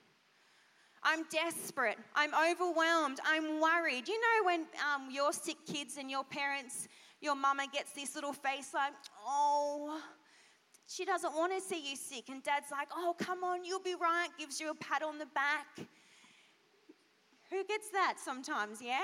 I'm 1.03 1.25
desperate. 1.31 1.97
I'm 2.15 2.33
overwhelmed. 2.35 3.19
I'm 3.25 3.61
worried. 3.61 4.09
You 4.09 4.21
know, 4.21 4.47
when 4.47 4.61
um, 4.95 5.09
you're 5.11 5.33
sick 5.33 5.57
kids 5.67 5.97
and 5.97 6.11
your 6.11 6.25
parents, 6.25 6.89
your 7.21 7.35
mama 7.35 7.67
gets 7.73 7.93
this 7.93 8.15
little 8.15 8.33
face 8.33 8.73
like, 8.75 8.93
oh, 9.27 10.01
she 10.87 11.05
doesn't 11.05 11.35
want 11.35 11.53
to 11.53 11.61
see 11.61 11.91
you 11.91 11.97
sick. 11.97 12.29
And 12.29 12.43
dad's 12.43 12.71
like, 12.71 12.89
oh, 12.95 13.15
come 13.19 13.45
on, 13.45 13.65
you'll 13.65 13.81
be 13.81 13.95
right. 13.95 14.29
Gives 14.39 14.61
you 14.61 14.71
a 14.71 14.75
pat 14.75 15.03
on 15.03 15.19
the 15.19 15.27
back. 15.27 15.87
Who 17.51 17.65
gets 17.65 17.91
that 17.91 18.17
sometimes, 18.23 18.81
yeah? 18.83 19.01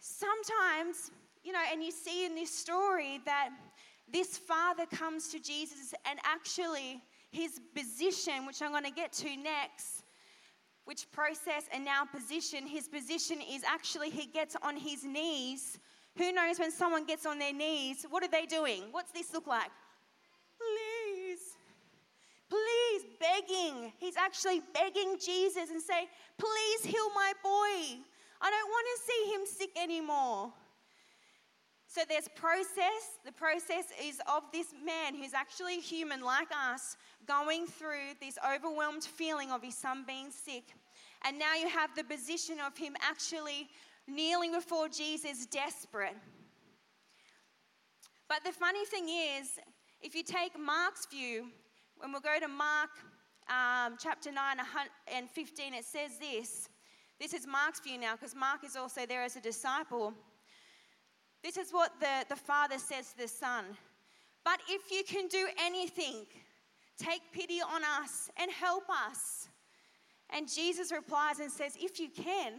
Sometimes, 0.00 1.10
you 1.44 1.52
know, 1.52 1.62
and 1.70 1.82
you 1.82 1.90
see 1.90 2.26
in 2.26 2.34
this 2.34 2.50
story 2.50 3.20
that 3.24 3.50
this 4.12 4.38
father 4.38 4.86
comes 4.86 5.28
to 5.28 5.40
Jesus 5.40 5.94
and 6.08 6.18
actually 6.24 7.02
his 7.30 7.60
position, 7.74 8.46
which 8.46 8.62
I'm 8.62 8.70
going 8.70 8.84
to 8.84 8.90
get 8.90 9.12
to 9.14 9.36
next, 9.36 10.04
which 10.84 11.10
process 11.10 11.64
and 11.72 11.84
now 11.84 12.04
position, 12.04 12.66
his 12.66 12.88
position 12.88 13.38
is 13.40 13.62
actually 13.64 14.10
he 14.10 14.26
gets 14.26 14.56
on 14.62 14.76
his 14.76 15.04
knees. 15.04 15.78
Who 16.16 16.32
knows 16.32 16.58
when 16.58 16.70
someone 16.70 17.04
gets 17.04 17.26
on 17.26 17.38
their 17.38 17.52
knees, 17.52 18.06
what 18.08 18.22
are 18.22 18.30
they 18.30 18.46
doing? 18.46 18.84
What's 18.90 19.12
this 19.12 19.32
look 19.34 19.46
like? 19.46 19.70
Please, 20.56 21.40
please, 22.48 23.02
begging. 23.20 23.92
He's 23.98 24.16
actually 24.16 24.62
begging 24.72 25.18
Jesus 25.22 25.70
and 25.70 25.82
say, 25.82 26.08
please 26.38 26.84
heal 26.84 27.10
my 27.14 27.32
boy. 27.42 28.00
I 28.40 28.50
don't 28.50 28.68
want 28.68 28.86
to 28.94 29.12
see 29.12 29.34
him 29.34 29.46
sick 29.46 29.82
anymore. 29.82 30.52
So 31.88 32.00
there's 32.08 32.28
process. 32.34 33.18
The 33.24 33.32
process 33.32 33.86
is 34.02 34.20
of 34.32 34.42
this 34.52 34.74
man 34.84 35.14
who's 35.14 35.34
actually 35.34 35.78
human 35.80 36.20
like 36.20 36.48
us, 36.50 36.96
going 37.26 37.66
through 37.66 38.14
this 38.20 38.38
overwhelmed 38.44 39.04
feeling 39.04 39.50
of 39.52 39.62
his 39.62 39.76
son 39.76 40.04
being 40.06 40.30
sick. 40.30 40.74
And 41.24 41.38
now 41.38 41.54
you 41.54 41.68
have 41.68 41.94
the 41.94 42.04
position 42.04 42.56
of 42.64 42.76
him 42.76 42.94
actually 43.00 43.68
kneeling 44.06 44.52
before 44.52 44.88
Jesus, 44.88 45.46
desperate. 45.46 46.16
But 48.28 48.44
the 48.44 48.52
funny 48.52 48.84
thing 48.86 49.08
is, 49.08 49.58
if 50.00 50.14
you 50.14 50.22
take 50.22 50.58
Mark's 50.58 51.06
view, 51.06 51.46
when 51.98 52.12
we 52.12 52.20
go 52.20 52.38
to 52.40 52.48
Mark 52.48 52.90
um, 53.48 53.96
chapter 54.00 54.32
9 54.32 54.56
and 55.12 55.30
15, 55.30 55.74
it 55.74 55.84
says 55.84 56.18
this. 56.18 56.68
This 57.18 57.32
is 57.32 57.46
Mark's 57.46 57.80
view 57.80 57.98
now, 57.98 58.14
because 58.14 58.34
Mark 58.34 58.64
is 58.64 58.76
also 58.76 59.06
there 59.06 59.22
as 59.22 59.36
a 59.36 59.40
disciple. 59.40 60.12
This 61.42 61.56
is 61.56 61.70
what 61.70 61.92
the, 62.00 62.24
the 62.28 62.36
Father 62.36 62.78
says 62.78 63.12
to 63.12 63.18
the 63.18 63.28
Son. 63.28 63.64
But 64.44 64.60
if 64.68 64.90
you 64.90 65.02
can 65.04 65.28
do 65.28 65.48
anything, 65.60 66.26
take 66.98 67.20
pity 67.32 67.60
on 67.60 67.82
us 67.84 68.30
and 68.40 68.50
help 68.50 68.84
us. 68.88 69.48
And 70.30 70.52
Jesus 70.52 70.92
replies 70.92 71.40
and 71.40 71.50
says, 71.50 71.76
If 71.80 72.00
you 72.00 72.08
can, 72.08 72.54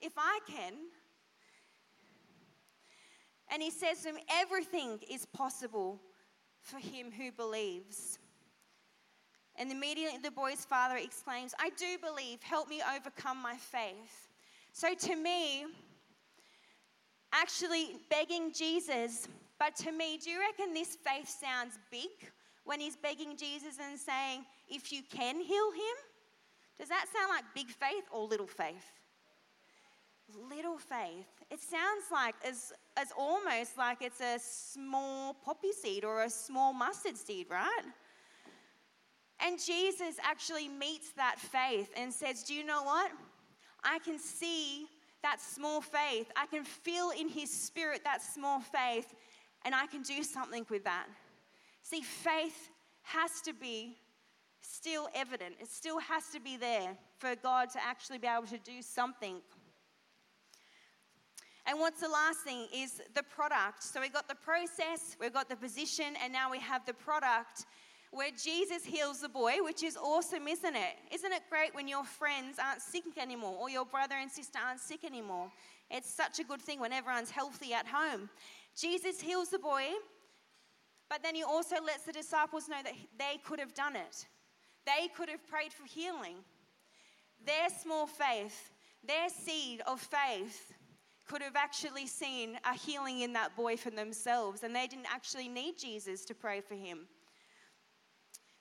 if 0.00 0.12
I 0.16 0.38
can. 0.46 0.74
And 3.50 3.62
he 3.62 3.70
says 3.70 4.02
to 4.02 4.10
him, 4.10 4.16
Everything 4.30 4.98
is 5.10 5.26
possible 5.26 6.00
for 6.60 6.78
him 6.78 7.10
who 7.10 7.30
believes. 7.32 8.18
And 9.56 9.70
immediately 9.70 10.18
the 10.22 10.30
boy's 10.30 10.64
father 10.64 10.96
exclaims, 10.96 11.54
I 11.58 11.70
do 11.76 11.98
believe, 12.00 12.42
help 12.42 12.68
me 12.68 12.80
overcome 12.96 13.40
my 13.42 13.56
faith. 13.56 14.28
So 14.72 14.94
to 14.94 15.16
me, 15.16 15.66
actually 17.32 17.96
begging 18.10 18.52
Jesus, 18.52 19.28
but 19.58 19.76
to 19.76 19.92
me, 19.92 20.18
do 20.18 20.30
you 20.30 20.40
reckon 20.40 20.74
this 20.74 20.96
faith 20.96 21.28
sounds 21.28 21.78
big 21.90 22.10
when 22.64 22.80
he's 22.80 22.96
begging 22.96 23.36
Jesus 23.36 23.78
and 23.80 23.98
saying, 23.98 24.44
if 24.68 24.92
you 24.92 25.02
can 25.10 25.40
heal 25.40 25.70
him? 25.72 25.96
Does 26.78 26.88
that 26.88 27.06
sound 27.12 27.28
like 27.30 27.44
big 27.54 27.68
faith 27.68 28.04
or 28.10 28.26
little 28.26 28.46
faith? 28.46 28.92
Little 30.50 30.78
faith. 30.78 31.26
It 31.50 31.60
sounds 31.60 32.04
like 32.10 32.34
as, 32.46 32.72
as 32.96 33.12
almost 33.16 33.76
like 33.76 33.98
it's 34.00 34.20
a 34.20 34.38
small 34.40 35.34
poppy 35.44 35.72
seed 35.72 36.04
or 36.04 36.22
a 36.22 36.30
small 36.30 36.72
mustard 36.72 37.16
seed, 37.16 37.46
right? 37.50 37.82
And 39.44 39.58
Jesus 39.58 40.16
actually 40.22 40.68
meets 40.68 41.10
that 41.12 41.38
faith 41.38 41.90
and 41.96 42.12
says, 42.12 42.42
Do 42.44 42.54
you 42.54 42.64
know 42.64 42.82
what? 42.84 43.10
I 43.84 43.98
can 43.98 44.18
see 44.18 44.86
that 45.22 45.40
small 45.40 45.80
faith. 45.80 46.30
I 46.36 46.46
can 46.46 46.64
feel 46.64 47.10
in 47.18 47.28
his 47.28 47.50
spirit 47.50 48.02
that 48.04 48.22
small 48.22 48.60
faith, 48.60 49.14
and 49.64 49.74
I 49.74 49.86
can 49.86 50.02
do 50.02 50.22
something 50.22 50.66
with 50.68 50.84
that. 50.84 51.06
See, 51.82 52.02
faith 52.02 52.70
has 53.02 53.40
to 53.42 53.52
be 53.52 53.96
still 54.60 55.08
evident, 55.14 55.56
it 55.60 55.68
still 55.68 55.98
has 55.98 56.28
to 56.32 56.40
be 56.40 56.56
there 56.56 56.96
for 57.18 57.34
God 57.36 57.70
to 57.70 57.84
actually 57.84 58.18
be 58.18 58.28
able 58.28 58.46
to 58.46 58.58
do 58.58 58.80
something. 58.80 59.40
And 61.66 61.78
what's 61.78 62.00
the 62.00 62.08
last 62.08 62.40
thing 62.40 62.66
is 62.74 63.00
the 63.14 63.22
product. 63.22 63.84
So 63.84 64.00
we've 64.00 64.12
got 64.12 64.28
the 64.28 64.34
process, 64.34 65.16
we've 65.20 65.32
got 65.32 65.48
the 65.48 65.56
position, 65.56 66.14
and 66.22 66.32
now 66.32 66.50
we 66.50 66.58
have 66.58 66.84
the 66.86 66.94
product 66.94 67.66
where 68.12 68.30
Jesus 68.30 68.84
heals 68.84 69.20
the 69.20 69.28
boy, 69.28 69.54
which 69.62 69.82
is 69.82 69.96
awesome, 69.96 70.46
isn't 70.46 70.76
it? 70.76 70.96
Isn't 71.10 71.32
it 71.32 71.42
great 71.48 71.74
when 71.74 71.88
your 71.88 72.04
friends 72.04 72.58
aren't 72.62 72.82
sick 72.82 73.04
anymore 73.16 73.56
or 73.58 73.70
your 73.70 73.86
brother 73.86 74.16
and 74.20 74.30
sister 74.30 74.58
aren't 74.64 74.80
sick 74.80 75.02
anymore? 75.02 75.50
It's 75.90 76.12
such 76.12 76.38
a 76.38 76.44
good 76.44 76.60
thing 76.60 76.78
when 76.78 76.92
everyone's 76.92 77.30
healthy 77.30 77.72
at 77.72 77.86
home. 77.86 78.28
Jesus 78.76 79.18
heals 79.18 79.48
the 79.48 79.58
boy, 79.58 79.86
but 81.08 81.22
then 81.22 81.34
he 81.34 81.42
also 81.42 81.76
lets 81.84 82.04
the 82.04 82.12
disciples 82.12 82.68
know 82.68 82.82
that 82.84 82.92
they 83.18 83.38
could 83.44 83.58
have 83.58 83.72
done 83.72 83.96
it. 83.96 84.26
They 84.84 85.08
could 85.08 85.30
have 85.30 85.46
prayed 85.48 85.72
for 85.72 85.86
healing. 85.86 86.36
Their 87.46 87.70
small 87.82 88.06
faith, 88.06 88.72
their 89.02 89.30
seed 89.30 89.80
of 89.86 90.00
faith, 90.00 90.74
could 91.26 91.40
have 91.40 91.56
actually 91.56 92.06
seen 92.06 92.58
a 92.70 92.74
healing 92.76 93.20
in 93.20 93.32
that 93.32 93.56
boy 93.56 93.78
for 93.78 93.90
themselves, 93.90 94.64
and 94.64 94.76
they 94.76 94.86
didn't 94.86 95.12
actually 95.12 95.48
need 95.48 95.78
Jesus 95.78 96.26
to 96.26 96.34
pray 96.34 96.60
for 96.60 96.74
him. 96.74 97.06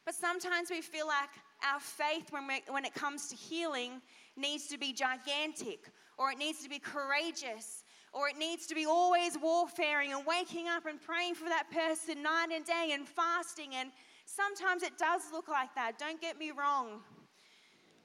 But 0.06 0.16
sometimes 0.16 0.70
we 0.70 0.82
feel 0.82 1.08
like 1.08 1.30
our 1.72 1.80
faith, 1.80 2.32
when, 2.32 2.48
when 2.70 2.86
it 2.86 2.94
comes 2.94 3.28
to 3.28 3.36
healing, 3.36 4.02
needs 4.36 4.68
to 4.68 4.78
be 4.78 4.94
gigantic, 4.94 5.92
or 6.18 6.32
it 6.32 6.38
needs 6.38 6.64
to 6.64 6.70
be 6.70 6.80
courageous, 6.80 7.84
or 8.14 8.28
it 8.28 8.38
needs 8.38 8.66
to 8.68 8.76
be 8.76 8.86
always 8.86 9.38
warfaring 9.42 10.12
and 10.12 10.26
waking 10.26 10.68
up 10.68 10.86
and 10.86 11.02
praying 11.02 11.36
for 11.36 11.46
that 11.46 11.70
person 11.72 12.24
night 12.24 12.48
and 12.54 12.66
day 12.66 12.92
and 12.94 13.08
fasting. 13.08 13.76
And 13.76 13.92
sometimes 14.26 14.84
it 14.84 14.98
does 14.98 15.22
look 15.32 15.48
like 15.48 15.74
that, 15.76 16.00
don't 16.00 16.20
get 16.20 16.38
me 16.38 16.52
wrong. 16.52 17.02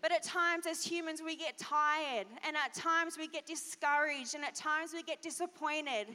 But 0.02 0.12
at 0.12 0.22
times, 0.22 0.66
as 0.66 0.84
humans, 0.84 1.22
we 1.24 1.34
get 1.34 1.58
tired, 1.58 2.26
and 2.46 2.54
at 2.56 2.74
times, 2.74 3.16
we 3.18 3.26
get 3.26 3.46
discouraged, 3.46 4.34
and 4.34 4.44
at 4.44 4.54
times, 4.54 4.92
we 4.92 5.02
get 5.02 5.22
disappointed. 5.22 6.06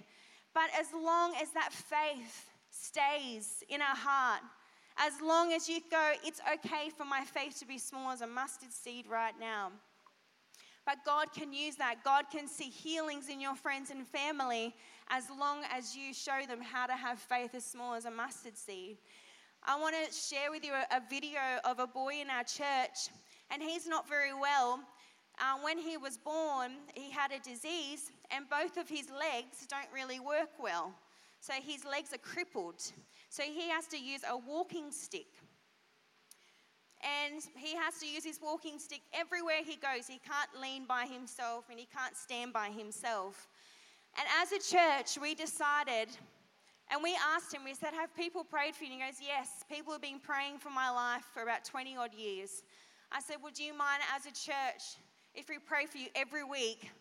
But 0.54 0.70
as 0.80 0.88
long 0.94 1.34
as 1.42 1.50
that 1.52 1.74
faith 1.74 2.52
stays 2.70 3.64
in 3.68 3.82
our 3.82 3.96
heart, 3.96 4.42
as 5.02 5.20
long 5.20 5.52
as 5.52 5.68
you 5.68 5.80
go, 5.90 6.12
it's 6.24 6.40
okay 6.54 6.92
for 6.96 7.06
my 7.06 7.24
faith 7.26 7.58
to 7.60 7.66
be 7.66 7.80
small 7.80 8.12
as 8.12 8.22
a 8.22 8.28
mustard 8.28 8.72
seed 8.72 9.08
right 9.10 9.34
now. 9.40 9.72
But 10.86 10.98
God 11.04 11.34
can 11.34 11.52
use 11.52 11.76
that. 11.78 12.04
God 12.04 12.26
can 12.32 12.48
see 12.48 12.70
healings 12.70 13.28
in 13.28 13.42
your 13.42 13.56
friends 13.56 13.90
and 13.90 14.08
family 14.08 14.76
as 15.10 15.24
long 15.40 15.64
as 15.72 15.96
you 15.96 16.14
show 16.14 16.46
them 16.48 16.62
how 16.62 16.86
to 16.86 16.94
have 16.94 17.18
faith 17.18 17.56
as 17.56 17.66
small 17.66 17.96
as 17.96 18.06
a 18.06 18.12
mustard 18.12 18.56
seed. 18.56 18.98
I 19.64 19.80
want 19.80 19.96
to 19.96 20.14
share 20.14 20.52
with 20.52 20.64
you 20.64 20.74
a, 20.74 20.98
a 20.98 21.02
video 21.10 21.40
of 21.66 21.80
a 21.80 21.88
boy 21.88 22.22
in 22.22 22.30
our 22.30 22.44
church, 22.44 23.10
and 23.50 23.62
he's 23.62 23.88
not 23.88 24.08
very 24.08 24.34
well. 24.34 24.80
Uh, 25.40 25.58
when 25.64 25.80
he 25.80 25.98
was 25.98 26.18
born, 26.18 26.74
he 26.94 27.10
had 27.10 27.32
a 27.32 27.40
disease, 27.40 28.12
and 28.30 28.46
both 28.50 28.78
of 28.78 28.88
his 28.88 29.10
legs 29.10 29.66
don't 29.68 29.92
really 29.92 30.20
work 30.20 30.50
well. 30.62 30.94
So 31.40 31.54
his 31.54 31.86
legs 31.86 32.14
are 32.14 32.20
crippled. 32.20 32.84
So 33.32 33.44
he 33.44 33.70
has 33.70 33.88
to 33.88 33.98
use 33.98 34.24
a 34.30 34.38
walking 34.38 34.92
stick. 34.92 35.28
And 37.02 37.42
he 37.56 37.78
has 37.78 37.98
to 38.00 38.06
use 38.06 38.26
his 38.26 38.42
walking 38.44 38.78
stick 38.78 39.00
everywhere 39.14 39.64
he 39.66 39.78
goes. 39.78 40.06
He 40.06 40.20
can't 40.20 40.62
lean 40.62 40.84
by 40.86 41.06
himself 41.06 41.64
and 41.70 41.80
he 41.80 41.88
can't 41.98 42.18
stand 42.18 42.52
by 42.52 42.68
himself. 42.68 43.48
And 44.20 44.28
as 44.42 44.52
a 44.52 44.60
church, 44.60 45.18
we 45.18 45.34
decided, 45.34 46.10
and 46.92 47.02
we 47.02 47.18
asked 47.34 47.54
him, 47.54 47.62
we 47.64 47.74
said, 47.74 47.94
Have 47.94 48.14
people 48.18 48.44
prayed 48.44 48.76
for 48.76 48.84
you? 48.84 48.92
And 48.92 49.02
he 49.02 49.08
goes, 49.08 49.22
Yes, 49.26 49.64
people 49.72 49.94
have 49.94 50.02
been 50.02 50.20
praying 50.20 50.58
for 50.58 50.70
my 50.70 50.90
life 50.90 51.24
for 51.34 51.42
about 51.42 51.64
20 51.64 51.96
odd 51.96 52.14
years. 52.14 52.64
I 53.14 53.22
said, 53.22 53.38
Would 53.42 53.58
you 53.58 53.72
mind 53.74 54.02
as 54.14 54.26
a 54.26 54.34
church 54.34 55.00
if 55.34 55.48
we 55.48 55.58
pray 55.58 55.86
for 55.86 56.00
you 56.00 56.08
every 56.16 56.44
week 56.44 56.92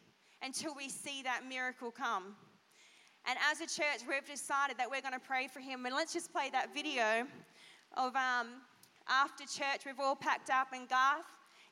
until 0.45 0.77
we 0.77 0.89
see 0.91 1.23
that 1.25 1.41
miracle 1.49 1.91
come? 1.91 2.37
And 3.31 3.39
as 3.49 3.61
a 3.61 3.67
church, 3.67 4.01
we've 4.09 4.27
decided 4.27 4.77
that 4.79 4.91
we're 4.91 5.03
going 5.03 5.15
to 5.15 5.21
pray 5.21 5.47
for 5.47 5.61
him. 5.61 5.87
And 5.87 5.95
let's 5.95 6.13
just 6.13 6.33
play 6.33 6.51
that 6.51 6.75
video 6.75 7.25
of 7.97 8.17
um, 8.17 8.49
after 9.09 9.45
church, 9.45 9.87
we've 9.87 10.01
all 10.01 10.17
packed 10.17 10.51
up, 10.51 10.73
and 10.73 10.89
Garth 10.89 11.23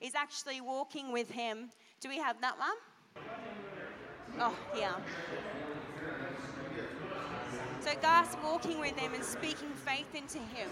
is 0.01 0.15
actually 0.15 0.61
walking 0.61 1.11
with 1.11 1.29
him. 1.29 1.71
Do 2.01 2.09
we 2.09 2.17
have 2.19 2.41
that 2.43 2.57
one? 2.61 3.25
Oh, 4.39 4.57
yeah. 4.77 4.95
So 7.81 7.91
Garth's 8.01 8.37
walking 8.45 8.79
with 8.79 8.97
him 8.97 9.13
and 9.15 9.25
speaking 9.25 9.71
faith 9.85 10.15
into 10.15 10.39
him. 10.39 10.69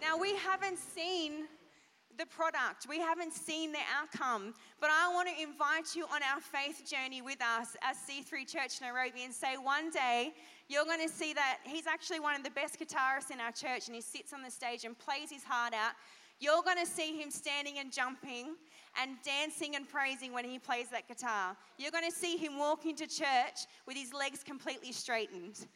Now, 0.00 0.16
we 0.16 0.34
haven't 0.36 0.78
seen 0.78 1.48
the 2.18 2.26
product, 2.26 2.86
we 2.88 2.98
haven't 2.98 3.32
seen 3.32 3.72
the 3.72 3.84
outcome, 3.98 4.54
but 4.80 4.90
I 4.90 5.12
want 5.12 5.28
to 5.28 5.42
invite 5.42 5.94
you 5.94 6.04
on 6.04 6.22
our 6.22 6.40
faith 6.40 6.82
journey 6.88 7.20
with 7.20 7.42
us 7.42 7.76
as 7.82 7.96
C3 7.96 8.46
Church 8.46 8.80
Nairobi 8.80 9.24
and 9.24 9.34
say 9.34 9.56
one 9.56 9.90
day 9.90 10.32
you're 10.68 10.84
going 10.84 11.06
to 11.06 11.12
see 11.12 11.32
that 11.34 11.58
he's 11.64 11.86
actually 11.86 12.20
one 12.20 12.34
of 12.34 12.42
the 12.42 12.50
best 12.50 12.78
guitarists 12.78 13.30
in 13.30 13.40
our 13.40 13.52
church 13.52 13.86
and 13.86 13.94
he 13.94 14.00
sits 14.00 14.32
on 14.32 14.42
the 14.42 14.50
stage 14.50 14.84
and 14.84 14.98
plays 14.98 15.30
his 15.30 15.44
heart 15.44 15.74
out. 15.74 15.92
You're 16.40 16.62
going 16.62 16.78
to 16.78 16.90
see 16.90 17.20
him 17.20 17.30
standing 17.30 17.78
and 17.78 17.92
jumping 17.92 18.56
and 19.00 19.16
dancing 19.24 19.76
and 19.76 19.88
praising 19.88 20.32
when 20.32 20.44
he 20.44 20.58
plays 20.58 20.88
that 20.90 21.08
guitar. 21.08 21.56
You're 21.78 21.90
going 21.90 22.08
to 22.08 22.16
see 22.16 22.36
him 22.36 22.58
walking 22.58 22.96
to 22.96 23.06
church 23.06 23.66
with 23.86 23.96
his 23.96 24.12
legs 24.12 24.42
completely 24.42 24.92
straightened. 24.92 25.66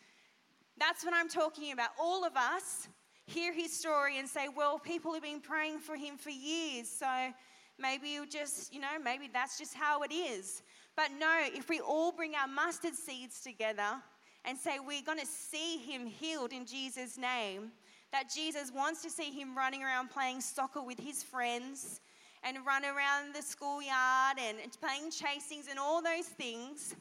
That's 0.78 1.04
what 1.04 1.14
I'm 1.14 1.28
talking 1.28 1.72
about. 1.72 1.90
All 2.00 2.24
of 2.24 2.36
us 2.36 2.88
hear 3.30 3.52
his 3.52 3.72
story 3.72 4.18
and 4.18 4.28
say, 4.28 4.48
well, 4.54 4.78
people 4.78 5.14
have 5.14 5.22
been 5.22 5.40
praying 5.40 5.78
for 5.78 5.96
him 5.96 6.16
for 6.16 6.30
years, 6.30 6.88
so 6.88 7.32
maybe 7.78 8.08
you 8.08 8.26
just, 8.26 8.74
you 8.74 8.80
know, 8.80 8.98
maybe 9.02 9.30
that's 9.32 9.58
just 9.58 9.74
how 9.74 10.02
it 10.02 10.12
is. 10.12 10.62
But 10.96 11.10
no, 11.18 11.46
if 11.54 11.68
we 11.68 11.80
all 11.80 12.12
bring 12.12 12.34
our 12.34 12.48
mustard 12.48 12.94
seeds 12.94 13.40
together 13.40 14.02
and 14.44 14.58
say 14.58 14.78
we're 14.78 15.02
going 15.02 15.20
to 15.20 15.26
see 15.26 15.78
him 15.78 16.06
healed 16.06 16.52
in 16.52 16.66
Jesus' 16.66 17.16
name, 17.16 17.70
that 18.12 18.24
Jesus 18.34 18.72
wants 18.74 19.02
to 19.02 19.10
see 19.10 19.30
him 19.30 19.56
running 19.56 19.84
around 19.84 20.10
playing 20.10 20.40
soccer 20.40 20.82
with 20.82 20.98
his 20.98 21.22
friends 21.22 22.00
and 22.42 22.58
run 22.66 22.84
around 22.84 23.34
the 23.34 23.42
schoolyard 23.42 24.38
and 24.38 24.58
playing 24.80 25.10
chasings 25.10 25.70
and 25.70 25.78
all 25.78 26.02
those 26.02 26.26
things, 26.26 26.96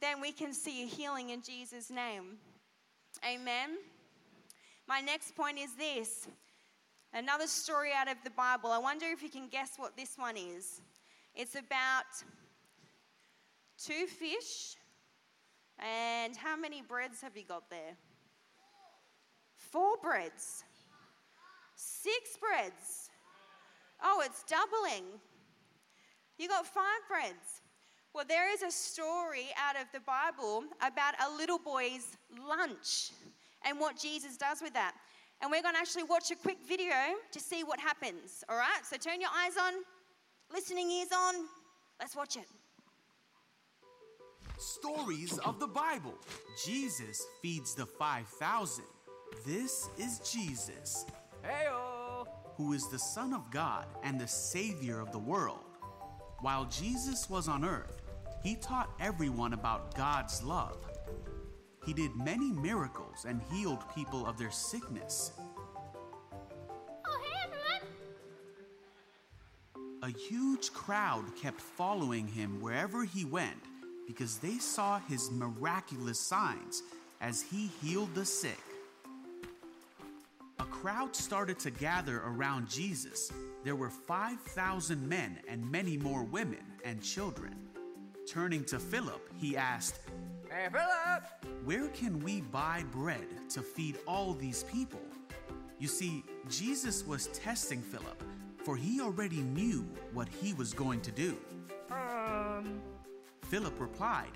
then 0.00 0.20
we 0.20 0.32
can 0.32 0.54
see 0.54 0.84
a 0.84 0.86
healing 0.86 1.30
in 1.30 1.42
Jesus' 1.42 1.90
name. 1.90 2.38
Amen. 3.26 3.78
My 4.90 5.00
next 5.00 5.36
point 5.36 5.56
is 5.56 5.72
this 5.74 6.26
another 7.14 7.46
story 7.46 7.90
out 7.96 8.10
of 8.10 8.16
the 8.24 8.30
Bible. 8.30 8.72
I 8.72 8.78
wonder 8.78 9.06
if 9.06 9.22
you 9.22 9.28
can 9.28 9.46
guess 9.46 9.74
what 9.76 9.96
this 9.96 10.18
one 10.18 10.36
is. 10.36 10.80
It's 11.32 11.54
about 11.54 12.06
two 13.80 14.08
fish, 14.08 14.74
and 15.78 16.36
how 16.36 16.56
many 16.56 16.82
breads 16.82 17.20
have 17.20 17.36
you 17.36 17.44
got 17.44 17.70
there? 17.70 17.94
Four 19.58 19.96
breads. 20.02 20.64
Six 21.76 22.36
breads. 22.36 23.10
Oh, 24.02 24.24
it's 24.26 24.42
doubling. 24.42 25.04
You 26.36 26.48
got 26.48 26.66
five 26.66 27.02
breads. 27.08 27.62
Well, 28.12 28.24
there 28.28 28.52
is 28.52 28.62
a 28.62 28.72
story 28.72 29.50
out 29.56 29.76
of 29.76 29.86
the 29.94 30.00
Bible 30.00 30.64
about 30.82 31.14
a 31.24 31.36
little 31.36 31.60
boy's 31.60 32.16
lunch 32.44 33.12
and 33.66 33.78
what 33.78 33.98
Jesus 33.98 34.36
does 34.36 34.60
with 34.62 34.74
that. 34.74 34.94
And 35.42 35.50
we're 35.50 35.62
going 35.62 35.74
to 35.74 35.80
actually 35.80 36.02
watch 36.02 36.30
a 36.30 36.36
quick 36.36 36.58
video 36.68 36.94
to 37.32 37.40
see 37.40 37.64
what 37.64 37.80
happens. 37.80 38.44
All 38.48 38.56
right? 38.56 38.84
So 38.84 38.96
turn 38.96 39.20
your 39.20 39.30
eyes 39.30 39.56
on, 39.56 39.72
listening 40.52 40.90
ears 40.90 41.08
on. 41.16 41.34
Let's 41.98 42.14
watch 42.14 42.36
it. 42.36 42.46
Stories 44.58 45.38
of 45.38 45.58
the 45.58 45.66
Bible. 45.66 46.14
Jesus 46.66 47.24
feeds 47.40 47.74
the 47.74 47.86
5,000. 47.86 48.84
This 49.46 49.88
is 49.96 50.20
Jesus. 50.30 51.06
Heyo! 51.42 52.26
Who 52.56 52.74
is 52.74 52.88
the 52.88 52.98
Son 52.98 53.32
of 53.32 53.50
God 53.50 53.86
and 54.02 54.20
the 54.20 54.28
Savior 54.28 55.00
of 55.00 55.12
the 55.12 55.18
world. 55.18 55.64
While 56.40 56.66
Jesus 56.66 57.30
was 57.30 57.48
on 57.48 57.64
earth, 57.64 58.02
he 58.42 58.56
taught 58.56 58.90
everyone 59.00 59.54
about 59.54 59.94
God's 59.94 60.42
love 60.42 60.76
he 61.86 61.92
did 61.92 62.14
many 62.16 62.50
miracles 62.52 63.24
and 63.26 63.40
healed 63.50 63.82
people 63.94 64.26
of 64.26 64.38
their 64.38 64.50
sickness. 64.50 65.32
Oh, 67.06 67.20
hey, 67.22 67.36
everyone! 67.44 67.94
A 70.02 70.10
huge 70.18 70.72
crowd 70.72 71.24
kept 71.40 71.60
following 71.60 72.26
him 72.26 72.60
wherever 72.60 73.04
he 73.04 73.24
went 73.24 73.64
because 74.06 74.38
they 74.38 74.58
saw 74.58 74.98
his 74.98 75.30
miraculous 75.30 76.18
signs 76.18 76.82
as 77.20 77.42
he 77.42 77.70
healed 77.82 78.14
the 78.14 78.24
sick. 78.24 78.58
A 80.58 80.64
crowd 80.64 81.14
started 81.14 81.58
to 81.60 81.70
gather 81.70 82.18
around 82.18 82.68
Jesus. 82.68 83.32
There 83.64 83.76
were 83.76 83.90
5,000 83.90 85.08
men 85.08 85.38
and 85.48 85.70
many 85.70 85.96
more 85.96 86.24
women 86.24 86.64
and 86.84 87.02
children. 87.02 87.54
Turning 88.28 88.64
to 88.64 88.78
Philip, 88.78 89.26
he 89.38 89.56
asked, 89.56 90.00
Hey, 90.52 90.66
Philip! 90.68 91.62
Where 91.64 91.86
can 91.90 92.18
we 92.24 92.40
buy 92.40 92.82
bread 92.90 93.24
to 93.50 93.62
feed 93.62 93.98
all 94.04 94.34
these 94.34 94.64
people? 94.64 95.00
You 95.78 95.86
see, 95.86 96.24
Jesus 96.48 97.06
was 97.06 97.28
testing 97.28 97.80
Philip, 97.80 98.20
for 98.64 98.76
he 98.76 99.00
already 99.00 99.42
knew 99.42 99.86
what 100.12 100.28
he 100.28 100.52
was 100.54 100.74
going 100.74 101.02
to 101.02 101.12
do. 101.12 101.38
Um. 101.92 102.80
Philip 103.42 103.78
replied, 103.80 104.32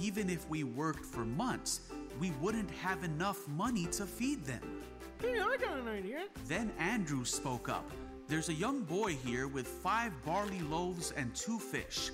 Even 0.00 0.28
if 0.28 0.48
we 0.48 0.64
worked 0.64 1.04
for 1.04 1.24
months, 1.24 1.82
we 2.18 2.32
wouldn't 2.40 2.70
have 2.72 3.04
enough 3.04 3.46
money 3.46 3.86
to 3.92 4.06
feed 4.06 4.44
them. 4.44 4.82
Hey, 5.22 5.38
I 5.38 5.56
got 5.60 5.78
an 5.78 5.86
idea. 5.86 6.24
Then 6.48 6.72
Andrew 6.80 7.24
spoke 7.24 7.68
up. 7.68 7.88
There's 8.26 8.48
a 8.48 8.54
young 8.54 8.82
boy 8.82 9.14
here 9.24 9.46
with 9.46 9.68
five 9.68 10.12
barley 10.24 10.60
loaves 10.62 11.12
and 11.16 11.32
two 11.36 11.60
fish. 11.60 12.10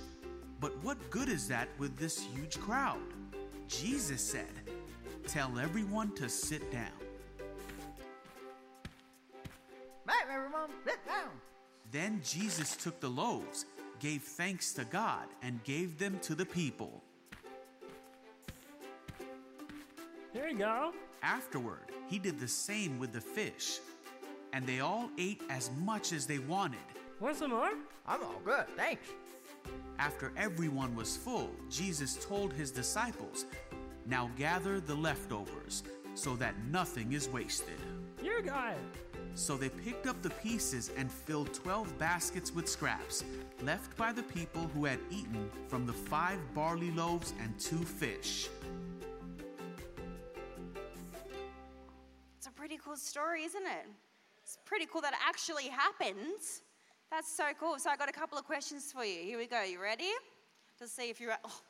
But 0.59 0.71
what 0.83 0.97
good 1.09 1.29
is 1.29 1.47
that 1.49 1.67
with 1.77 1.97
this 1.97 2.19
huge 2.19 2.59
crowd? 2.59 2.99
Jesus 3.67 4.21
said, 4.21 4.47
Tell 5.27 5.59
everyone 5.59 6.15
to 6.15 6.29
sit 6.29 6.71
down. 6.71 6.91
Right, 10.05 10.23
everyone, 10.31 10.69
sit 10.85 11.05
down. 11.05 11.29
Then 11.91 12.21
Jesus 12.23 12.75
took 12.75 12.99
the 12.99 13.09
loaves, 13.09 13.65
gave 13.99 14.21
thanks 14.21 14.73
to 14.73 14.85
God, 14.85 15.27
and 15.43 15.63
gave 15.63 15.99
them 15.99 16.17
to 16.23 16.33
the 16.33 16.45
people. 16.45 17.03
Here 20.33 20.47
you 20.47 20.57
go. 20.57 20.93
Afterward, 21.23 21.91
he 22.07 22.19
did 22.19 22.39
the 22.39 22.47
same 22.47 22.99
with 22.99 23.11
the 23.11 23.21
fish, 23.21 23.79
and 24.53 24.65
they 24.65 24.79
all 24.79 25.09
ate 25.17 25.41
as 25.49 25.71
much 25.81 26.13
as 26.13 26.25
they 26.25 26.39
wanted. 26.39 26.79
Want 27.19 27.35
some 27.35 27.51
more? 27.51 27.71
I'm 28.07 28.23
all 28.23 28.41
good, 28.45 28.65
thanks. 28.77 29.09
After 29.99 30.31
everyone 30.37 30.95
was 30.95 31.17
full, 31.17 31.49
Jesus 31.69 32.17
told 32.23 32.53
his 32.53 32.71
disciples, 32.71 33.45
Now 34.05 34.29
gather 34.37 34.79
the 34.79 34.95
leftovers, 34.95 35.83
so 36.13 36.35
that 36.35 36.55
nothing 36.71 37.13
is 37.13 37.29
wasted. 37.29 37.79
You 38.21 38.41
got 38.43 38.73
it. 38.73 38.79
So 39.33 39.55
they 39.55 39.69
picked 39.69 40.07
up 40.07 40.21
the 40.23 40.31
pieces 40.31 40.91
and 40.97 41.11
filled 41.11 41.53
12 41.53 41.97
baskets 41.99 42.53
with 42.53 42.67
scraps, 42.67 43.23
left 43.61 43.95
by 43.95 44.11
the 44.11 44.23
people 44.23 44.63
who 44.73 44.85
had 44.85 44.99
eaten 45.11 45.49
from 45.67 45.85
the 45.85 45.93
five 45.93 46.39
barley 46.55 46.91
loaves 46.91 47.33
and 47.41 47.57
two 47.59 47.77
fish. 47.77 48.49
It's 52.37 52.47
a 52.47 52.51
pretty 52.51 52.79
cool 52.83 52.95
story, 52.95 53.43
isn't 53.43 53.65
it? 53.65 53.85
It's 54.41 54.57
pretty 54.65 54.85
cool 54.85 55.01
that 55.01 55.13
it 55.13 55.19
actually 55.27 55.67
happened. 55.67 56.41
That's 57.11 57.31
so 57.31 57.45
cool. 57.59 57.79
So 57.79 57.89
I 57.89 57.95
got 57.95 58.09
a 58.09 58.13
couple 58.13 58.37
of 58.37 58.45
questions 58.45 58.91
for 58.91 59.05
you. 59.05 59.21
Here 59.23 59.37
we 59.37 59.47
go. 59.47 59.61
You 59.63 59.81
ready? 59.81 60.11
To 60.79 60.87
see 60.87 61.09
if 61.09 61.21
you're. 61.21 61.33
Oh, 61.43 61.61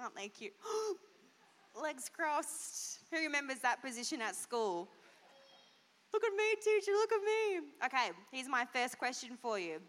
aren't 0.00 0.16
they 0.16 0.28
cute? 0.28 0.54
Legs 1.80 2.08
crossed. 2.08 3.00
Who 3.12 3.18
remembers 3.18 3.58
that 3.58 3.82
position 3.82 4.22
at 4.22 4.34
school? 4.34 4.88
Look 6.12 6.24
at 6.24 6.32
me, 6.32 6.44
teacher. 6.62 6.92
Look 6.92 7.12
at 7.12 7.20
me. 7.20 7.68
Okay, 7.84 8.16
here's 8.32 8.48
my 8.48 8.64
first 8.64 8.98
question 8.98 9.36
for 9.40 9.58
you. 9.58 9.80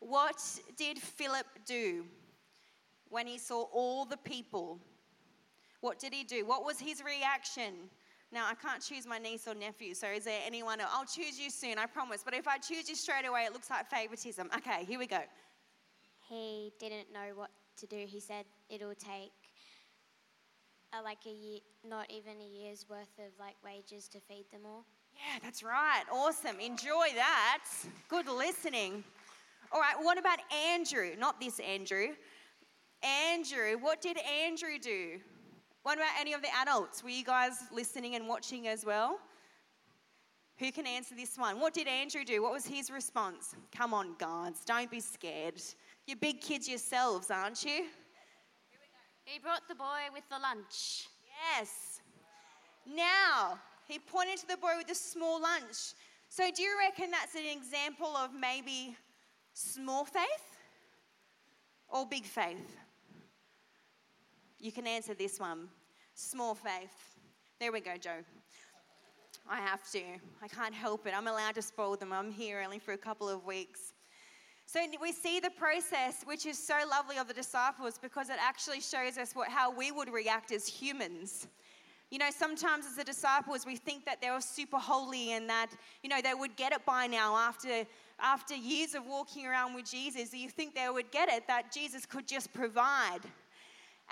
What 0.00 0.42
did 0.76 0.98
Philip 0.98 1.46
do 1.66 2.06
when 3.10 3.26
he 3.26 3.36
saw 3.36 3.64
all 3.72 4.06
the 4.06 4.16
people? 4.16 4.80
What 5.80 5.98
did 5.98 6.14
he 6.14 6.24
do? 6.24 6.46
What 6.46 6.64
was 6.64 6.80
his 6.80 7.02
reaction? 7.04 7.74
Now, 8.36 8.44
I 8.50 8.54
can't 8.54 8.82
choose 8.82 9.06
my 9.06 9.16
niece 9.16 9.48
or 9.48 9.54
nephew, 9.54 9.94
so 9.94 10.08
is 10.08 10.24
there 10.24 10.40
anyone 10.44 10.78
else? 10.78 10.90
I'll 10.92 11.06
choose 11.06 11.40
you 11.40 11.48
soon, 11.48 11.78
I 11.78 11.86
promise. 11.86 12.20
But 12.22 12.34
if 12.34 12.46
I 12.46 12.58
choose 12.58 12.86
you 12.86 12.94
straight 12.94 13.24
away, 13.26 13.44
it 13.44 13.54
looks 13.54 13.70
like 13.70 13.88
favoritism. 13.88 14.50
Okay, 14.54 14.84
here 14.84 14.98
we 14.98 15.06
go. 15.06 15.20
He 16.28 16.70
didn't 16.78 17.10
know 17.14 17.32
what 17.34 17.48
to 17.78 17.86
do. 17.86 18.04
He 18.06 18.20
said 18.20 18.44
it'll 18.68 18.94
take 18.94 19.32
uh, 20.92 21.02
like 21.02 21.20
a 21.24 21.30
year, 21.30 21.60
not 21.82 22.10
even 22.10 22.32
a 22.42 22.46
year's 22.46 22.84
worth 22.90 23.18
of 23.18 23.32
like 23.40 23.54
wages 23.64 24.06
to 24.08 24.20
feed 24.20 24.44
them 24.52 24.66
all. 24.66 24.84
Yeah, 25.14 25.38
that's 25.42 25.62
right. 25.62 26.02
Awesome. 26.12 26.60
Enjoy 26.60 27.06
that. 27.14 27.64
Good 28.10 28.28
listening. 28.28 29.02
All 29.72 29.80
right, 29.80 29.96
what 29.98 30.18
about 30.18 30.40
Andrew? 30.54 31.12
Not 31.18 31.40
this 31.40 31.58
Andrew. 31.58 32.08
Andrew, 33.02 33.78
what 33.80 34.02
did 34.02 34.18
Andrew 34.18 34.78
do? 34.78 35.20
What 35.86 35.98
about 35.98 36.18
any 36.18 36.32
of 36.32 36.42
the 36.42 36.48
adults? 36.62 37.04
Were 37.04 37.10
you 37.10 37.22
guys 37.22 37.62
listening 37.70 38.16
and 38.16 38.26
watching 38.26 38.66
as 38.66 38.84
well? 38.84 39.20
Who 40.58 40.72
can 40.72 40.84
answer 40.84 41.14
this 41.14 41.38
one? 41.38 41.60
What 41.60 41.74
did 41.74 41.86
Andrew 41.86 42.24
do? 42.24 42.42
What 42.42 42.50
was 42.50 42.66
his 42.66 42.90
response? 42.90 43.54
Come 43.70 43.94
on, 43.94 44.16
guards, 44.18 44.64
don't 44.64 44.90
be 44.90 44.98
scared. 44.98 45.62
You're 46.04 46.16
big 46.16 46.40
kids 46.40 46.68
yourselves, 46.68 47.30
aren't 47.30 47.64
you? 47.64 47.84
He 49.24 49.38
brought 49.38 49.68
the 49.68 49.76
boy 49.76 50.10
with 50.12 50.24
the 50.28 50.40
lunch. 50.40 51.06
Yes. 51.54 52.00
Now, 52.84 53.56
he 53.86 54.00
pointed 54.00 54.38
to 54.38 54.48
the 54.48 54.56
boy 54.56 54.72
with 54.78 54.88
the 54.88 54.94
small 54.96 55.40
lunch. 55.40 55.94
So, 56.28 56.50
do 56.50 56.64
you 56.64 56.76
reckon 56.80 57.12
that's 57.12 57.36
an 57.36 57.46
example 57.48 58.16
of 58.16 58.30
maybe 58.34 58.96
small 59.52 60.04
faith 60.04 60.56
or 61.88 62.04
big 62.08 62.24
faith? 62.24 62.76
You 64.58 64.72
can 64.72 64.86
answer 64.86 65.14
this 65.14 65.38
one 65.38 65.68
small 66.14 66.54
faith. 66.54 67.16
There 67.60 67.72
we 67.72 67.80
go, 67.80 67.96
Joe. 68.00 68.24
I 69.48 69.60
have 69.60 69.88
to. 69.92 70.00
I 70.42 70.48
can't 70.48 70.74
help 70.74 71.06
it. 71.06 71.14
I'm 71.16 71.28
allowed 71.28 71.54
to 71.56 71.62
spoil 71.62 71.96
them. 71.96 72.12
I'm 72.12 72.32
here 72.32 72.62
only 72.64 72.78
for 72.78 72.92
a 72.92 72.98
couple 72.98 73.28
of 73.28 73.44
weeks. 73.44 73.92
So 74.68 74.80
we 75.00 75.12
see 75.12 75.38
the 75.38 75.50
process, 75.50 76.22
which 76.24 76.44
is 76.44 76.58
so 76.58 76.74
lovely 76.90 77.18
of 77.18 77.28
the 77.28 77.34
disciples 77.34 77.98
because 78.02 78.28
it 78.30 78.36
actually 78.40 78.80
shows 78.80 79.16
us 79.16 79.32
what, 79.34 79.48
how 79.48 79.70
we 79.70 79.92
would 79.92 80.12
react 80.12 80.50
as 80.50 80.66
humans. 80.66 81.46
You 82.10 82.18
know, 82.18 82.30
sometimes 82.30 82.86
as 82.86 82.96
the 82.96 83.04
disciples, 83.04 83.64
we 83.64 83.76
think 83.76 84.04
that 84.06 84.20
they 84.20 84.30
were 84.30 84.40
super 84.40 84.78
holy 84.78 85.32
and 85.32 85.48
that, 85.48 85.68
you 86.02 86.08
know, 86.08 86.20
they 86.22 86.34
would 86.34 86.56
get 86.56 86.72
it 86.72 86.84
by 86.84 87.06
now 87.06 87.36
after, 87.36 87.84
after 88.18 88.56
years 88.56 88.94
of 88.94 89.06
walking 89.06 89.46
around 89.46 89.74
with 89.74 89.88
Jesus. 89.88 90.34
You 90.34 90.48
think 90.48 90.74
they 90.74 90.88
would 90.88 91.12
get 91.12 91.28
it, 91.28 91.46
that 91.46 91.72
Jesus 91.72 92.04
could 92.06 92.26
just 92.26 92.52
provide. 92.52 93.20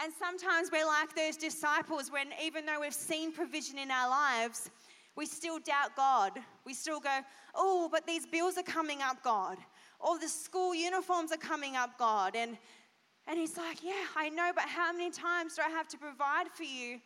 And 0.02 0.12
sometimes 0.12 0.70
we're 0.72 0.86
like 0.86 1.14
those 1.14 1.36
disciples 1.36 2.10
when, 2.10 2.28
even 2.42 2.66
though 2.66 2.80
we've 2.80 2.92
seen 2.92 3.32
provision 3.32 3.78
in 3.78 3.90
our 3.90 4.08
lives, 4.08 4.70
we 5.16 5.26
still 5.26 5.58
doubt 5.60 5.94
God. 5.96 6.32
We 6.66 6.74
still 6.74 7.00
go, 7.00 7.20
oh, 7.54 7.88
but 7.90 8.06
these 8.06 8.26
bills 8.26 8.58
are 8.58 8.64
coming 8.64 9.00
up, 9.02 9.22
God. 9.22 9.58
Or 10.00 10.18
the 10.18 10.28
school 10.28 10.74
uniforms 10.74 11.30
are 11.32 11.38
coming 11.38 11.76
up, 11.76 11.96
God. 11.98 12.34
And, 12.34 12.58
and 13.28 13.38
He's 13.38 13.56
like, 13.56 13.84
yeah, 13.84 14.04
I 14.16 14.28
know, 14.28 14.50
but 14.54 14.64
how 14.64 14.92
many 14.92 15.10
times 15.10 15.54
do 15.54 15.62
I 15.64 15.70
have 15.70 15.86
to 15.88 15.98
provide 15.98 16.48
for 16.52 16.64
you? 16.64 17.00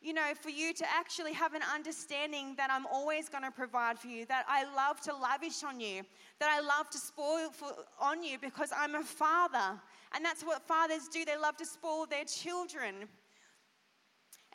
You 0.00 0.12
know, 0.12 0.32
for 0.40 0.50
you 0.50 0.72
to 0.74 0.84
actually 0.94 1.32
have 1.32 1.54
an 1.54 1.62
understanding 1.74 2.54
that 2.56 2.70
I'm 2.70 2.86
always 2.86 3.28
going 3.28 3.42
to 3.42 3.50
provide 3.50 3.98
for 3.98 4.08
you, 4.08 4.26
that 4.26 4.44
I 4.48 4.64
love 4.74 5.00
to 5.02 5.16
lavish 5.16 5.64
on 5.64 5.80
you, 5.80 6.02
that 6.38 6.50
I 6.50 6.60
love 6.60 6.90
to 6.90 6.98
spoil 6.98 7.50
for, 7.50 7.72
on 7.98 8.22
you 8.22 8.38
because 8.38 8.70
I'm 8.76 8.94
a 8.94 9.02
father. 9.02 9.80
And 10.14 10.24
that's 10.24 10.42
what 10.42 10.62
fathers 10.66 11.08
do, 11.08 11.24
they 11.24 11.36
love 11.36 11.56
to 11.56 11.66
spoil 11.66 12.06
their 12.06 12.24
children. 12.24 13.08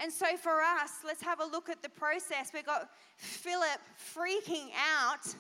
And 0.02 0.12
so 0.12 0.38
for 0.38 0.62
us, 0.62 0.92
let's 1.06 1.22
have 1.22 1.42
a 1.42 1.46
look 1.46 1.70
at 1.70 1.84
the 1.84 1.90
process. 1.90 2.52
We've 2.54 2.66
got 2.66 2.90
Philip 3.18 3.80
freaking 4.16 4.70
out. 4.98 5.36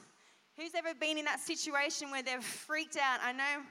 Who's 0.57 0.75
ever 0.75 0.93
been 0.93 1.17
in 1.17 1.23
that 1.25 1.39
situation 1.39 2.11
where 2.11 2.21
they've 2.21 2.43
freaked 2.43 2.97
out? 2.97 3.19
I 3.23 3.31
know 3.31 3.63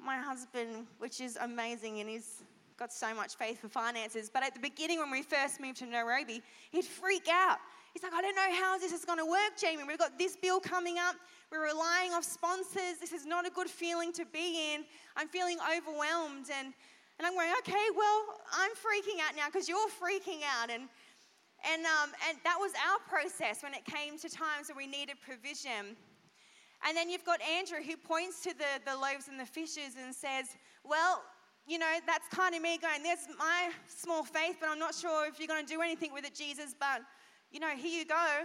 my 0.00 0.16
husband, 0.16 0.86
which 0.98 1.20
is 1.20 1.38
amazing, 1.40 2.00
and 2.00 2.10
he's 2.10 2.42
got 2.76 2.92
so 2.92 3.14
much 3.14 3.36
faith 3.36 3.60
for 3.60 3.68
finances. 3.68 4.28
But 4.32 4.42
at 4.42 4.52
the 4.52 4.60
beginning, 4.60 4.98
when 4.98 5.12
we 5.12 5.22
first 5.22 5.60
moved 5.60 5.78
to 5.78 5.86
Nairobi, 5.86 6.42
he'd 6.72 6.84
freak 6.84 7.28
out. 7.30 7.58
He's 7.92 8.02
like, 8.02 8.12
I 8.12 8.20
don't 8.20 8.34
know 8.34 8.52
how 8.60 8.76
this 8.78 8.92
is 8.92 9.04
going 9.04 9.18
to 9.18 9.24
work, 9.24 9.56
Jamie. 9.58 9.84
We've 9.86 9.96
got 9.96 10.18
this 10.18 10.36
bill 10.36 10.60
coming 10.60 10.98
up. 10.98 11.14
We're 11.50 11.64
relying 11.64 12.12
off 12.12 12.24
sponsors. 12.24 12.98
This 13.00 13.12
is 13.12 13.24
not 13.24 13.46
a 13.46 13.50
good 13.50 13.68
feeling 13.68 14.12
to 14.14 14.24
be 14.26 14.74
in. 14.74 14.84
I'm 15.16 15.28
feeling 15.28 15.58
overwhelmed. 15.76 16.46
And 16.52 16.74
and 17.18 17.26
I'm 17.26 17.34
going, 17.34 17.48
okay, 17.60 17.86
well, 17.96 18.24
I'm 18.52 18.72
freaking 18.72 19.24
out 19.26 19.34
now 19.36 19.46
because 19.46 19.68
you're 19.68 19.88
freaking 19.88 20.42
out. 20.60 20.70
And, 20.70 20.88
and, 21.64 21.86
um, 21.86 22.12
and 22.28 22.36
that 22.44 22.56
was 22.60 22.72
our 22.76 22.98
process 23.08 23.62
when 23.62 23.72
it 23.72 23.84
came 23.86 24.18
to 24.18 24.28
times 24.28 24.68
where 24.68 24.76
we 24.76 24.86
needed 24.86 25.16
provision. 25.24 25.96
And 26.86 26.94
then 26.94 27.08
you've 27.08 27.24
got 27.24 27.40
Andrew 27.40 27.78
who 27.82 27.96
points 27.96 28.42
to 28.42 28.52
the, 28.52 28.84
the 28.84 28.94
loaves 28.94 29.28
and 29.28 29.40
the 29.40 29.46
fishes 29.46 29.96
and 30.00 30.14
says, 30.14 30.56
well, 30.84 31.22
you 31.66 31.78
know, 31.78 31.90
that's 32.06 32.28
kind 32.28 32.54
of 32.54 32.60
me 32.60 32.76
going, 32.78 33.02
there's 33.02 33.26
my 33.38 33.70
small 33.88 34.22
faith, 34.22 34.56
but 34.60 34.68
I'm 34.68 34.78
not 34.78 34.94
sure 34.94 35.26
if 35.26 35.38
you're 35.40 35.48
going 35.48 35.64
to 35.64 35.72
do 35.72 35.80
anything 35.80 36.12
with 36.12 36.26
it, 36.26 36.34
Jesus, 36.34 36.74
but, 36.78 37.00
you 37.50 37.60
know, 37.60 37.70
here 37.70 38.00
you 38.00 38.04
go. 38.04 38.44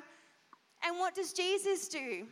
And 0.84 0.98
what 0.98 1.14
does 1.14 1.34
Jesus 1.34 1.90
do? 1.90 2.26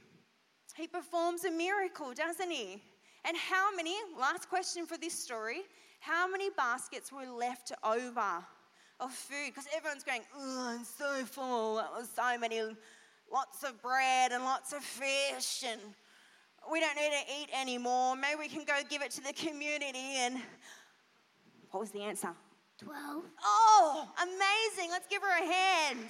He 0.80 0.88
performs 0.88 1.44
a 1.44 1.52
miracle, 1.52 2.14
doesn't 2.14 2.50
he? 2.50 2.82
And 3.26 3.36
how 3.36 3.76
many, 3.76 3.96
last 4.18 4.48
question 4.48 4.86
for 4.86 4.98
this 4.98 5.14
story, 5.14 5.64
how 6.00 6.26
many 6.26 6.50
baskets 6.52 7.12
were 7.12 7.26
left 7.26 7.74
over 7.84 8.46
of 9.02 9.12
food? 9.12 9.48
Because 9.48 9.68
everyone's 9.76 10.06
going, 10.06 10.22
oh, 10.38 10.68
I'm 10.70 10.86
so 10.86 11.26
full. 11.26 11.76
That 11.76 11.92
was 11.92 12.10
so 12.16 12.38
many, 12.38 12.62
lots 13.30 13.64
of 13.64 13.82
bread 13.82 14.32
and 14.32 14.46
lots 14.46 14.72
of 14.72 14.82
fish, 14.82 15.66
and 15.68 15.82
we 16.72 16.80
don't 16.80 16.96
need 16.96 17.12
to 17.12 17.42
eat 17.42 17.50
anymore. 17.54 18.16
Maybe 18.16 18.40
we 18.40 18.48
can 18.48 18.64
go 18.64 18.76
give 18.90 19.02
it 19.02 19.12
to 19.12 19.22
the 19.22 19.34
community. 19.34 20.16
And 20.20 20.42
what 21.72 21.82
was 21.82 21.92
the 21.92 22.04
answer? 22.04 22.34
12. 22.82 23.24
Oh, 23.44 24.08
amazing. 24.24 24.92
Let's 24.92 25.08
give 25.08 25.22
her 25.22 25.44
a 25.44 25.46
hand. 25.46 26.10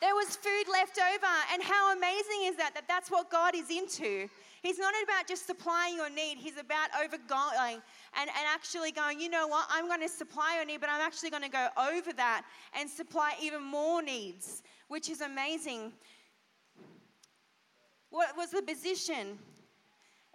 There 0.00 0.14
was 0.14 0.36
food 0.36 0.64
left 0.70 0.98
over. 0.98 1.34
And 1.52 1.62
how 1.62 1.94
amazing 1.94 2.44
is 2.44 2.56
that? 2.56 2.74
That 2.74 2.88
that's 2.88 3.10
what 3.10 3.30
God 3.30 3.54
is 3.54 3.70
into. 3.70 4.28
He's 4.62 4.78
not 4.78 4.94
about 5.04 5.26
just 5.26 5.46
supplying 5.46 5.96
your 5.96 6.10
need, 6.10 6.36
He's 6.36 6.58
about 6.58 6.90
overgoing 7.02 7.80
and, 8.14 8.28
and 8.28 8.46
actually 8.46 8.92
going, 8.92 9.18
you 9.18 9.30
know 9.30 9.46
what, 9.46 9.66
I'm 9.70 9.86
going 9.86 10.02
to 10.02 10.08
supply 10.08 10.56
your 10.56 10.66
need, 10.66 10.80
but 10.80 10.90
I'm 10.90 11.00
actually 11.00 11.30
going 11.30 11.42
to 11.42 11.48
go 11.48 11.68
over 11.78 12.12
that 12.14 12.44
and 12.78 12.88
supply 12.88 13.34
even 13.42 13.62
more 13.62 14.02
needs, 14.02 14.62
which 14.88 15.08
is 15.08 15.22
amazing. 15.22 15.92
What 18.10 18.36
was 18.36 18.50
the 18.50 18.60
position? 18.60 19.38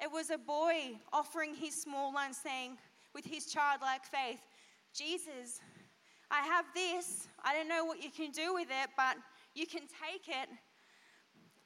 It 0.01 0.12
was 0.12 0.32
a 0.32 0.38
boy 0.38 0.97
offering 1.13 1.54
his 1.54 1.80
small 1.80 2.13
lunch, 2.13 2.36
saying, 2.36 2.78
with 3.13 3.25
his 3.25 3.45
childlike 3.45 4.06
faith, 4.06 4.39
Jesus, 4.93 5.62
I 6.32 6.41
have 6.41 6.65
this. 6.73 7.28
I 7.43 7.54
don't 7.54 7.69
know 7.69 7.86
what 7.86 8.04
you 8.04 8.10
can 8.10 8.32
do 8.32 8.54
with 8.54 8.69
it, 8.69 8.89
but 8.97 9.17
you 9.56 9.65
can 9.65 9.82
take 9.82 10.28
it. 10.28 10.50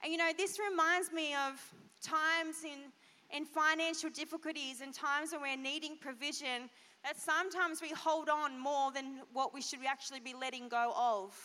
And 0.02 0.12
you 0.12 0.18
know, 0.18 0.32
this 0.38 0.60
reminds 0.60 1.12
me 1.12 1.34
of 1.34 1.62
times 2.02 2.64
in, 2.64 2.92
in 3.36 3.46
financial 3.46 4.10
difficulties 4.10 4.82
and 4.82 4.94
times 4.94 5.32
when 5.32 5.42
we're 5.42 5.62
needing 5.62 5.98
provision, 5.98 6.70
that 7.04 7.20
sometimes 7.20 7.82
we 7.82 7.90
hold 7.90 8.30
on 8.30 8.58
more 8.60 8.92
than 8.92 9.22
what 9.34 9.54
we 9.54 9.62
should 9.62 9.80
actually 9.88 10.20
be 10.20 10.34
letting 10.34 10.70
go 10.70 10.94
of. 10.96 11.36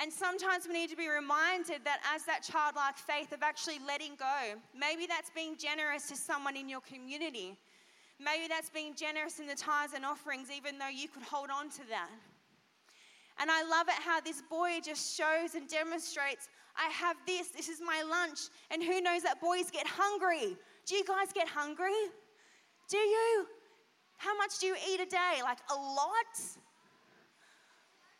And 0.00 0.12
sometimes 0.12 0.66
we 0.66 0.72
need 0.72 0.90
to 0.90 0.96
be 0.96 1.08
reminded 1.08 1.84
that 1.84 2.00
as 2.14 2.24
that 2.24 2.42
childlike 2.42 2.96
faith 2.96 3.32
of 3.32 3.42
actually 3.42 3.78
letting 3.86 4.16
go, 4.18 4.54
maybe 4.76 5.06
that's 5.06 5.30
being 5.30 5.56
generous 5.56 6.08
to 6.08 6.16
someone 6.16 6.56
in 6.56 6.68
your 6.68 6.80
community. 6.80 7.56
Maybe 8.18 8.48
that's 8.48 8.70
being 8.70 8.94
generous 8.94 9.38
in 9.38 9.46
the 9.46 9.54
tithes 9.54 9.92
and 9.94 10.04
offerings, 10.04 10.48
even 10.50 10.78
though 10.78 10.88
you 10.88 11.08
could 11.08 11.22
hold 11.22 11.50
on 11.50 11.68
to 11.70 11.88
that. 11.90 12.08
And 13.40 13.50
I 13.50 13.62
love 13.64 13.88
it 13.88 13.94
how 13.94 14.20
this 14.20 14.42
boy 14.48 14.80
just 14.84 15.16
shows 15.16 15.54
and 15.54 15.68
demonstrates 15.68 16.48
I 16.76 16.88
have 16.88 17.16
this, 17.26 17.48
this 17.48 17.68
is 17.68 17.80
my 17.84 18.02
lunch. 18.08 18.40
And 18.70 18.82
who 18.82 19.00
knows 19.00 19.22
that 19.22 19.40
boys 19.40 19.70
get 19.70 19.86
hungry? 19.86 20.56
Do 20.86 20.94
you 20.94 21.04
guys 21.04 21.32
get 21.34 21.48
hungry? 21.48 21.92
Do 22.88 22.96
you? 22.96 23.46
How 24.16 24.36
much 24.36 24.58
do 24.58 24.66
you 24.66 24.76
eat 24.88 25.00
a 25.00 25.06
day? 25.06 25.42
Like 25.42 25.58
a 25.70 25.74
lot? 25.74 26.40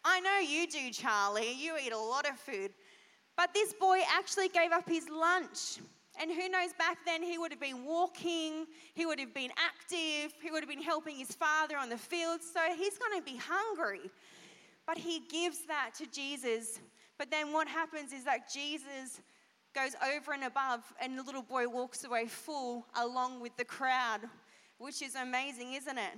I 0.05 0.21
know 0.21 0.39
you 0.39 0.67
do, 0.67 0.91
Charlie. 0.91 1.53
You 1.53 1.77
eat 1.85 1.93
a 1.93 1.99
lot 1.99 2.29
of 2.29 2.39
food. 2.39 2.73
But 3.37 3.55
this 3.55 3.73
boy 3.73 4.01
actually 4.11 4.49
gave 4.49 4.73
up 4.73 4.89
his 4.89 5.09
lunch. 5.09 5.79
And 6.21 6.31
who 6.31 6.49
knows, 6.49 6.73
back 6.79 6.99
then 7.07 7.23
he 7.23 7.39
would 7.39 7.53
have 7.53 7.61
been 7.61 7.87
walking, 7.87 8.67
he 8.95 9.07
would 9.07 9.19
have 9.19 9.33
been 9.33 9.51
active, 9.57 10.35
he 10.43 10.51
would 10.51 10.61
have 10.61 10.69
been 10.69 10.83
helping 10.83 11.17
his 11.17 11.35
father 11.35 11.79
on 11.79 11.89
the 11.89 11.97
field. 11.97 12.41
So 12.43 12.61
he's 12.77 12.99
going 12.99 13.19
to 13.19 13.25
be 13.25 13.39
hungry. 13.39 14.11
But 14.87 14.99
he 14.99 15.21
gives 15.29 15.67
that 15.67 15.91
to 15.99 16.07
Jesus 16.07 16.81
but 17.23 17.31
then 17.31 17.53
what 17.53 17.69
happens 17.69 18.13
is 18.13 18.25
that 18.25 18.53
Jesus 18.53 19.21
goes 19.77 19.95
over 20.13 20.33
and 20.33 20.43
above, 20.43 20.81
and 21.01 21.17
the 21.17 21.23
little 21.23 21.43
boy 21.43 21.69
walks 21.69 22.03
away 22.03 22.27
full 22.27 22.85
along 22.97 23.41
with 23.41 23.57
the 23.57 23.65
crowd, 23.65 24.23
which 24.79 25.03
is 25.03 25.15
amazing, 25.15 25.75
isn't 25.75 25.99
it? 25.99 26.15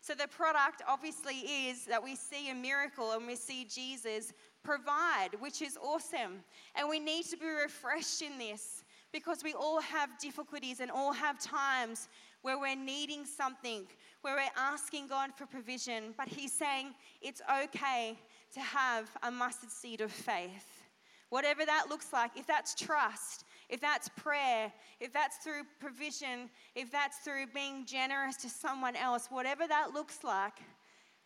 So, 0.00 0.14
the 0.14 0.26
product 0.26 0.82
obviously 0.88 1.36
is 1.68 1.84
that 1.86 2.02
we 2.02 2.16
see 2.16 2.50
a 2.50 2.54
miracle 2.54 3.12
and 3.12 3.28
we 3.28 3.36
see 3.36 3.64
Jesus 3.64 4.32
provide, 4.64 5.30
which 5.38 5.62
is 5.62 5.78
awesome. 5.80 6.42
And 6.74 6.88
we 6.88 6.98
need 6.98 7.24
to 7.26 7.36
be 7.36 7.46
refreshed 7.46 8.20
in 8.22 8.38
this 8.38 8.82
because 9.12 9.44
we 9.44 9.54
all 9.54 9.80
have 9.80 10.18
difficulties 10.18 10.80
and 10.80 10.90
all 10.90 11.12
have 11.12 11.38
times 11.38 12.08
where 12.42 12.58
we're 12.58 12.74
needing 12.76 13.24
something, 13.24 13.86
where 14.22 14.36
we're 14.36 14.60
asking 14.60 15.08
God 15.08 15.30
for 15.36 15.46
provision. 15.46 16.14
But 16.16 16.28
He's 16.28 16.52
saying 16.52 16.94
it's 17.20 17.42
okay 17.62 18.18
to 18.54 18.60
have 18.60 19.08
a 19.22 19.30
mustard 19.30 19.70
seed 19.70 20.00
of 20.00 20.12
faith. 20.12 20.82
Whatever 21.30 21.66
that 21.66 21.86
looks 21.90 22.12
like, 22.12 22.30
if 22.36 22.46
that's 22.46 22.74
trust, 22.74 23.44
if 23.68 23.80
that's 23.80 24.08
prayer, 24.08 24.72
if 24.98 25.12
that's 25.12 25.36
through 25.38 25.62
provision, 25.78 26.48
if 26.74 26.90
that's 26.90 27.18
through 27.18 27.46
being 27.54 27.84
generous 27.84 28.36
to 28.38 28.48
someone 28.48 28.96
else, 28.96 29.28
whatever 29.30 29.66
that 29.66 29.92
looks 29.92 30.24
like, 30.24 30.54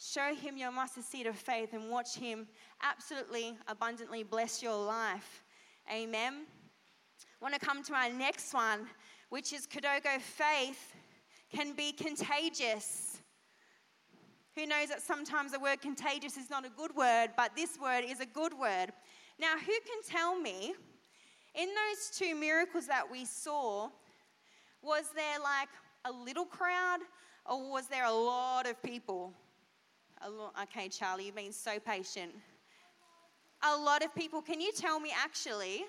Show 0.05 0.35
him 0.35 0.57
your 0.57 0.73
mustard 0.73 1.05
seed 1.05 1.29
of 1.29 1.37
faith 1.37 1.73
and 1.75 1.89
watch 1.89 2.17
him 2.17 2.49
absolutely 2.83 3.57
abundantly 3.69 4.25
bless 4.25 4.61
your 4.61 4.75
life. 4.75 5.45
Amen. 5.93 6.45
I 7.21 7.45
want 7.45 7.55
to 7.55 7.61
come 7.61 7.85
to 7.85 7.95
our 7.95 8.11
next 8.11 8.53
one, 8.53 8.81
which 9.29 9.53
is 9.53 9.65
Kidogo 9.65 10.21
faith 10.21 10.95
can 11.55 11.75
be 11.75 11.93
contagious. 11.93 13.19
Who 14.57 14.67
knows 14.67 14.89
that 14.89 15.03
sometimes 15.03 15.53
the 15.53 15.61
word 15.61 15.81
contagious 15.81 16.37
is 16.37 16.51
not 16.51 16.67
a 16.67 16.71
good 16.71 16.95
word, 16.95 17.31
but 17.37 17.55
this 17.57 17.79
word 17.81 18.05
is 18.07 18.21
a 18.21 18.27
good 18.27 18.53
word. 18.59 18.93
Now, 19.39 19.55
who 19.59 19.67
can 19.67 20.03
tell 20.07 20.39
me 20.39 20.75
in 21.55 21.69
those 21.69 22.17
two 22.17 22.35
miracles 22.35 22.87
that 22.87 23.11
we 23.11 23.25
saw, 23.25 23.89
was 24.83 25.05
there 25.15 25.39
like 25.43 25.69
a 26.05 26.13
little 26.13 26.45
crowd 26.45 27.01
or 27.47 27.71
was 27.71 27.87
there 27.87 28.05
a 28.05 28.13
lot 28.13 28.67
of 28.67 28.83
people? 28.83 29.33
Okay, 30.63 30.89
Charlie, 30.89 31.27
you've 31.27 31.37
been 31.37 31.53
so 31.53 31.79
patient. 31.79 32.33
A 33.63 33.77
lot 33.77 34.05
of 34.05 34.15
people. 34.15 34.43
Can 34.43 34.61
you 34.61 34.73
tell 34.73 35.01
me 35.01 35.13
actually? 35.17 35.85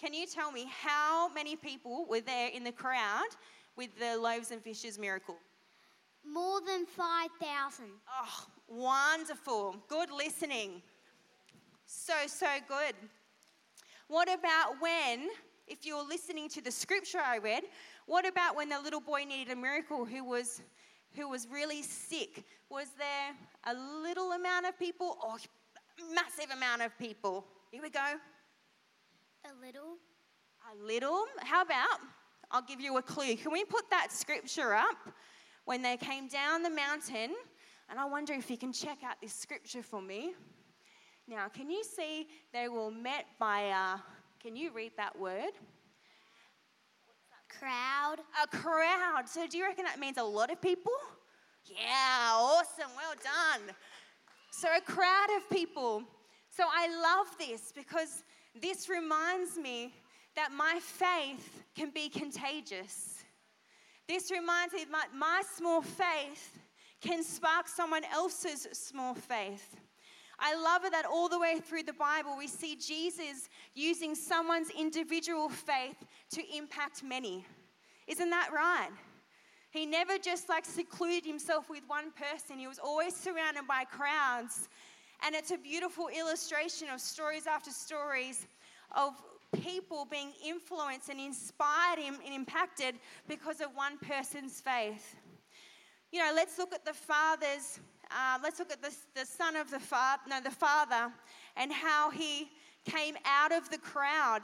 Can 0.00 0.12
you 0.12 0.26
tell 0.26 0.50
me 0.50 0.66
how 0.68 1.28
many 1.32 1.54
people 1.54 2.06
were 2.08 2.20
there 2.20 2.48
in 2.48 2.64
the 2.64 2.72
crowd 2.72 3.28
with 3.76 3.90
the 3.98 4.16
loaves 4.16 4.50
and 4.50 4.62
fishes 4.62 4.98
miracle? 4.98 5.36
More 6.24 6.60
than 6.60 6.86
5,000. 6.86 7.84
Oh, 8.08 8.46
wonderful. 8.68 9.76
Good 9.88 10.10
listening. 10.10 10.82
So, 11.86 12.14
so 12.26 12.46
good. 12.68 12.94
What 14.08 14.28
about 14.32 14.80
when, 14.80 15.28
if 15.66 15.84
you're 15.84 16.06
listening 16.06 16.48
to 16.50 16.60
the 16.62 16.70
scripture 16.70 17.20
I 17.24 17.38
read, 17.38 17.64
what 18.06 18.26
about 18.26 18.56
when 18.56 18.68
the 18.68 18.80
little 18.80 19.00
boy 19.00 19.24
needed 19.24 19.52
a 19.52 19.56
miracle 19.56 20.04
who 20.04 20.24
was 20.24 20.62
who 21.14 21.28
was 21.28 21.46
really 21.50 21.82
sick? 21.82 22.44
Was 22.70 22.88
there 22.96 23.34
a 23.66 23.74
little 24.02 24.32
amount 24.32 24.66
of 24.66 24.78
people 24.78 25.18
or 25.22 25.36
massive 26.14 26.50
amount 26.50 26.82
of 26.82 26.96
people? 26.98 27.44
Here 27.70 27.82
we 27.82 27.90
go. 27.90 28.00
A 29.44 29.64
little. 29.64 29.96
A 30.72 30.84
little. 30.84 31.24
How 31.40 31.62
about 31.62 32.00
I'll 32.52 32.62
give 32.62 32.82
you 32.82 32.98
a 32.98 33.02
clue. 33.02 33.34
Can 33.36 33.50
we 33.50 33.64
put 33.64 33.88
that 33.88 34.12
scripture 34.12 34.74
up? 34.74 34.98
When 35.64 35.80
they 35.80 35.96
came 35.96 36.28
down 36.28 36.62
the 36.62 36.70
mountain, 36.70 37.30
and 37.88 37.98
I 37.98 38.04
wonder 38.04 38.34
if 38.34 38.50
you 38.50 38.58
can 38.58 38.72
check 38.72 38.98
out 39.04 39.14
this 39.22 39.32
scripture 39.32 39.82
for 39.82 40.02
me. 40.02 40.34
Now, 41.26 41.48
can 41.48 41.70
you 41.70 41.82
see 41.82 42.28
they 42.52 42.68
were 42.68 42.90
met 42.90 43.26
by 43.38 43.60
a, 43.60 43.98
can 44.42 44.54
you 44.54 44.70
read 44.70 44.92
that 44.98 45.18
word? 45.18 45.52
Crowd. 47.58 48.16
A 48.42 48.46
crowd. 48.48 49.28
So, 49.28 49.46
do 49.46 49.56
you 49.56 49.64
reckon 49.64 49.84
that 49.84 49.98
means 49.98 50.18
a 50.18 50.22
lot 50.22 50.50
of 50.50 50.60
people? 50.60 50.92
Yeah, 51.64 52.32
awesome. 52.34 52.90
Well 52.96 53.14
done. 53.14 53.74
So, 54.50 54.68
a 54.76 54.80
crowd 54.80 55.28
of 55.36 55.48
people. 55.48 56.02
So, 56.50 56.64
I 56.70 56.88
love 56.88 57.28
this 57.38 57.72
because 57.74 58.24
this 58.60 58.88
reminds 58.88 59.56
me 59.56 59.94
that 60.36 60.50
my 60.52 60.78
faith 60.82 61.62
can 61.74 61.90
be 61.90 62.08
contagious. 62.08 63.24
This 64.08 64.30
reminds 64.30 64.74
me 64.74 64.84
that 64.90 65.08
my, 65.14 65.42
small 65.56 65.82
faith 65.82 66.58
can 67.00 67.22
spark 67.22 67.68
someone 67.68 68.02
else's 68.12 68.68
small 68.72 69.14
faith. 69.14 69.76
I 70.38 70.54
love 70.56 70.84
it 70.84 70.92
that 70.92 71.06
all 71.06 71.28
the 71.28 71.38
way 71.38 71.60
through 71.60 71.84
the 71.84 71.92
Bible 71.92 72.36
we 72.36 72.48
see 72.48 72.76
Jesus 72.76 73.48
using 73.74 74.14
someone's 74.14 74.70
individual 74.70 75.48
faith 75.48 75.96
to 76.30 76.42
impact 76.56 77.02
many. 77.04 77.46
Isn't 78.08 78.30
that 78.30 78.50
right? 78.52 78.90
He 79.70 79.86
never 79.86 80.18
just 80.18 80.48
like 80.48 80.64
secluded 80.64 81.24
himself 81.24 81.70
with 81.70 81.82
one 81.86 82.12
person. 82.12 82.58
He 82.58 82.66
was 82.66 82.78
always 82.78 83.16
surrounded 83.16 83.66
by 83.66 83.84
crowds. 83.84 84.68
And 85.24 85.34
it's 85.34 85.52
a 85.52 85.58
beautiful 85.58 86.08
illustration 86.08 86.88
of 86.92 87.00
stories 87.00 87.46
after 87.46 87.70
stories 87.70 88.46
of 88.94 89.14
people 89.60 90.06
being 90.10 90.32
influenced 90.44 91.08
and 91.08 91.20
inspired 91.20 91.98
and 91.98 92.34
impacted 92.34 92.94
because 93.28 93.60
of 93.60 93.68
one 93.74 93.98
person's 93.98 94.60
faith. 94.60 95.14
You 96.10 96.20
know, 96.20 96.32
let's 96.34 96.58
look 96.58 96.74
at 96.74 96.84
the 96.84 96.92
Father's 96.92 97.80
uh, 98.12 98.38
let's 98.42 98.58
look 98.58 98.70
at 98.70 98.82
the, 98.82 98.94
the 99.14 99.24
son 99.24 99.56
of 99.56 99.70
the 99.70 99.78
father, 99.78 100.22
no, 100.28 100.40
the 100.40 100.50
father, 100.50 101.10
and 101.56 101.72
how 101.72 102.10
he 102.10 102.50
came 102.84 103.16
out 103.24 103.52
of 103.52 103.70
the 103.70 103.78
crowd, 103.78 104.40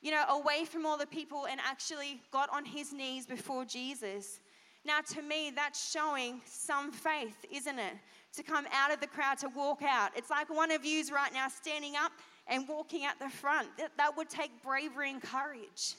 you 0.00 0.10
know, 0.10 0.24
away 0.28 0.64
from 0.64 0.84
all 0.84 0.98
the 0.98 1.06
people 1.06 1.46
and 1.46 1.60
actually 1.64 2.20
got 2.30 2.50
on 2.50 2.64
his 2.64 2.92
knees 2.92 3.26
before 3.26 3.64
Jesus. 3.64 4.40
Now, 4.84 5.00
to 5.14 5.22
me, 5.22 5.52
that's 5.54 5.92
showing 5.92 6.40
some 6.44 6.92
faith, 6.92 7.44
isn't 7.50 7.78
it? 7.78 7.94
To 8.34 8.42
come 8.42 8.66
out 8.72 8.92
of 8.92 9.00
the 9.00 9.06
crowd, 9.06 9.38
to 9.38 9.48
walk 9.48 9.82
out. 9.82 10.10
It's 10.16 10.30
like 10.30 10.52
one 10.54 10.70
of 10.72 10.84
yous 10.84 11.12
right 11.12 11.32
now 11.32 11.48
standing 11.48 11.94
up 11.96 12.12
and 12.46 12.68
walking 12.68 13.04
at 13.04 13.18
the 13.18 13.28
front. 13.28 13.68
That, 13.78 13.92
that 13.96 14.16
would 14.16 14.28
take 14.28 14.50
bravery 14.62 15.10
and 15.10 15.22
courage. 15.22 15.94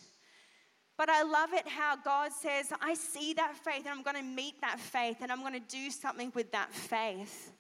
But 0.98 1.10
I 1.10 1.24
love 1.24 1.54
it 1.54 1.68
how 1.68 1.96
God 1.96 2.32
says, 2.32 2.72
I 2.82 2.94
see 2.94 3.34
that 3.34 3.56
faith 3.58 3.86
and 3.86 3.90
I'm 3.90 4.04
going 4.04 4.16
to 4.16 4.22
meet 4.22 4.62
that 4.62 4.80
faith 4.80 5.18
and 5.22 5.32
I'm 5.32 5.42
going 5.42 5.54
to 5.54 5.60
do 5.60 5.90
something 5.90 6.32
with 6.36 6.52
that 6.52 6.72
faith. 6.72 7.52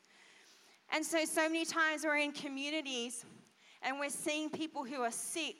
And 0.92 1.04
so, 1.04 1.26
so 1.26 1.50
many 1.50 1.66
times 1.66 2.04
we're 2.04 2.18
in 2.18 2.32
communities 2.32 3.26
and 3.82 4.00
we're 4.00 4.10
seeing 4.10 4.50
people 4.50 4.84
who 4.84 5.02
are 5.02 5.12
sick 5.12 5.56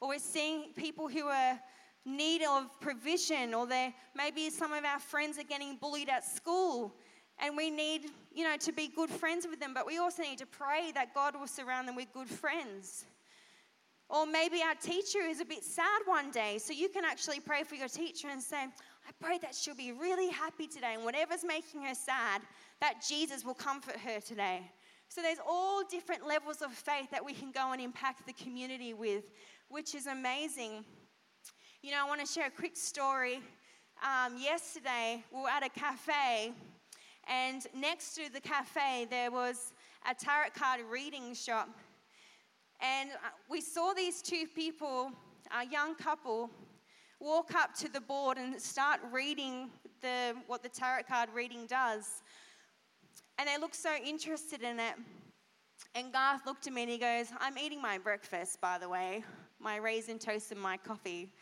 or 0.00 0.08
we're 0.10 0.18
seeing 0.18 0.72
people 0.76 1.08
who 1.08 1.26
are 1.26 1.58
need 2.04 2.42
of 2.42 2.80
provision 2.80 3.52
or 3.52 3.66
they 3.66 3.94
maybe 4.16 4.48
some 4.48 4.72
of 4.72 4.84
our 4.84 4.98
friends 4.98 5.38
are 5.38 5.44
getting 5.44 5.76
bullied 5.76 6.08
at 6.08 6.24
school 6.24 6.94
and 7.40 7.56
we 7.56 7.70
need 7.70 8.02
you 8.32 8.44
know 8.44 8.56
to 8.56 8.72
be 8.72 8.88
good 8.88 9.10
friends 9.10 9.46
with 9.48 9.60
them 9.60 9.72
but 9.74 9.86
we 9.86 9.98
also 9.98 10.22
need 10.22 10.38
to 10.38 10.46
pray 10.46 10.92
that 10.92 11.14
god 11.14 11.34
will 11.38 11.46
surround 11.46 11.86
them 11.86 11.96
with 11.96 12.12
good 12.12 12.28
friends 12.28 13.04
or 14.10 14.26
maybe 14.26 14.62
our 14.62 14.74
teacher 14.74 15.20
is 15.20 15.40
a 15.40 15.44
bit 15.44 15.62
sad 15.62 16.00
one 16.06 16.30
day, 16.30 16.56
so 16.58 16.72
you 16.72 16.88
can 16.88 17.04
actually 17.04 17.40
pray 17.40 17.62
for 17.62 17.74
your 17.74 17.88
teacher 17.88 18.28
and 18.28 18.42
say, 18.42 18.56
I 18.56 19.10
pray 19.20 19.38
that 19.38 19.54
she'll 19.54 19.74
be 19.74 19.92
really 19.92 20.30
happy 20.30 20.66
today, 20.66 20.94
and 20.94 21.04
whatever's 21.04 21.44
making 21.44 21.82
her 21.82 21.94
sad, 21.94 22.40
that 22.80 23.04
Jesus 23.06 23.44
will 23.44 23.54
comfort 23.54 23.96
her 23.96 24.20
today. 24.20 24.62
So 25.10 25.20
there's 25.20 25.38
all 25.46 25.82
different 25.90 26.26
levels 26.26 26.62
of 26.62 26.72
faith 26.72 27.10
that 27.10 27.24
we 27.24 27.34
can 27.34 27.52
go 27.52 27.72
and 27.72 27.82
impact 27.82 28.26
the 28.26 28.32
community 28.32 28.94
with, 28.94 29.30
which 29.68 29.94
is 29.94 30.06
amazing. 30.06 30.84
You 31.82 31.90
know, 31.92 32.04
I 32.04 32.08
want 32.08 32.20
to 32.20 32.26
share 32.26 32.46
a 32.46 32.50
quick 32.50 32.76
story. 32.76 33.40
Um, 34.02 34.38
yesterday, 34.38 35.22
we 35.30 35.42
were 35.42 35.48
at 35.48 35.64
a 35.64 35.68
cafe, 35.68 36.52
and 37.28 37.66
next 37.74 38.14
to 38.14 38.32
the 38.32 38.40
cafe, 38.40 39.06
there 39.10 39.30
was 39.30 39.74
a 40.08 40.14
tarot 40.14 40.50
card 40.54 40.80
reading 40.90 41.34
shop. 41.34 41.68
And 42.80 43.10
we 43.50 43.60
saw 43.60 43.92
these 43.92 44.22
two 44.22 44.46
people, 44.54 45.10
a 45.50 45.66
young 45.66 45.94
couple, 45.94 46.50
walk 47.20 47.54
up 47.54 47.74
to 47.74 47.92
the 47.92 48.00
board 48.00 48.38
and 48.38 48.60
start 48.60 49.00
reading 49.12 49.70
the, 50.00 50.34
what 50.46 50.62
the 50.62 50.68
tarot 50.68 51.02
card 51.08 51.28
reading 51.34 51.66
does. 51.66 52.22
And 53.38 53.48
they 53.48 53.58
looked 53.58 53.76
so 53.76 53.94
interested 54.04 54.62
in 54.62 54.80
it. 54.80 54.94
And 55.94 56.12
Garth 56.12 56.46
looked 56.46 56.66
at 56.66 56.72
me 56.72 56.82
and 56.82 56.90
he 56.90 56.98
goes, 56.98 57.26
I'm 57.40 57.58
eating 57.58 57.82
my 57.82 57.98
breakfast, 57.98 58.60
by 58.60 58.78
the 58.78 58.88
way, 58.88 59.24
my 59.60 59.76
raisin 59.76 60.18
toast 60.18 60.50
and 60.52 60.60
my 60.60 60.76
coffee. 60.76 61.32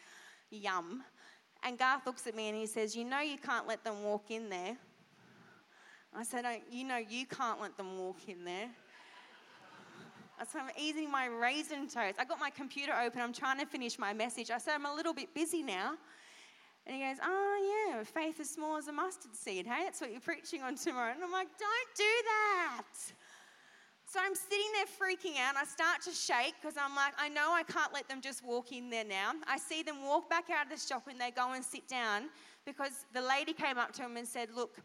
Yum. 0.50 1.02
And 1.62 1.78
Garth 1.78 2.06
looks 2.06 2.26
at 2.26 2.34
me 2.34 2.48
and 2.48 2.56
he 2.56 2.66
says, 2.66 2.94
You 2.96 3.04
know, 3.04 3.20
you 3.20 3.38
can't 3.38 3.66
let 3.66 3.84
them 3.84 4.02
walk 4.02 4.30
in 4.30 4.48
there. 4.48 4.76
I 6.16 6.22
said, 6.22 6.44
You 6.70 6.84
know, 6.84 6.96
you 6.96 7.26
can't 7.26 7.60
let 7.60 7.76
them 7.76 7.98
walk 7.98 8.28
in 8.28 8.44
there. 8.44 8.68
So 10.50 10.58
I'm 10.58 10.70
eating 10.78 11.10
my 11.10 11.26
raisin 11.26 11.88
toast. 11.88 12.16
I 12.18 12.24
got 12.24 12.38
my 12.38 12.50
computer 12.50 12.92
open. 12.92 13.20
I'm 13.20 13.32
trying 13.32 13.58
to 13.58 13.66
finish 13.66 13.98
my 13.98 14.12
message. 14.12 14.50
I 14.50 14.58
said, 14.58 14.74
I'm 14.74 14.84
a 14.84 14.94
little 14.94 15.14
bit 15.14 15.32
busy 15.34 15.62
now. 15.62 15.94
And 16.86 16.96
he 16.96 17.02
goes, 17.02 17.16
Oh, 17.22 17.88
yeah, 17.90 18.04
faith 18.04 18.38
is 18.40 18.50
small 18.50 18.76
as 18.76 18.88
a 18.88 18.92
mustard 18.92 19.34
seed. 19.34 19.66
Hey, 19.66 19.84
that's 19.84 20.00
what 20.00 20.10
you're 20.10 20.20
preaching 20.20 20.62
on 20.62 20.76
tomorrow. 20.76 21.12
And 21.12 21.22
I'm 21.22 21.32
like, 21.32 21.48
Don't 21.58 21.96
do 21.96 22.04
that. 22.24 22.84
So 24.08 24.20
I'm 24.22 24.34
sitting 24.34 24.66
there 24.74 24.86
freaking 24.86 25.38
out. 25.40 25.56
I 25.56 25.64
start 25.64 26.00
to 26.02 26.12
shake 26.12 26.54
because 26.62 26.76
I'm 26.80 26.94
like, 26.94 27.12
I 27.18 27.28
know 27.28 27.52
I 27.52 27.64
can't 27.64 27.92
let 27.92 28.08
them 28.08 28.20
just 28.20 28.44
walk 28.44 28.70
in 28.70 28.88
there 28.88 29.04
now. 29.04 29.32
I 29.48 29.58
see 29.58 29.82
them 29.82 30.04
walk 30.04 30.30
back 30.30 30.44
out 30.48 30.66
of 30.66 30.70
the 30.70 30.78
shop 30.78 31.08
and 31.10 31.20
they 31.20 31.32
go 31.32 31.52
and 31.52 31.64
sit 31.64 31.88
down 31.88 32.30
because 32.64 33.04
the 33.12 33.20
lady 33.20 33.52
came 33.52 33.78
up 33.78 33.92
to 33.94 34.02
him 34.02 34.16
and 34.16 34.26
said, 34.26 34.48
Look, 34.54 34.78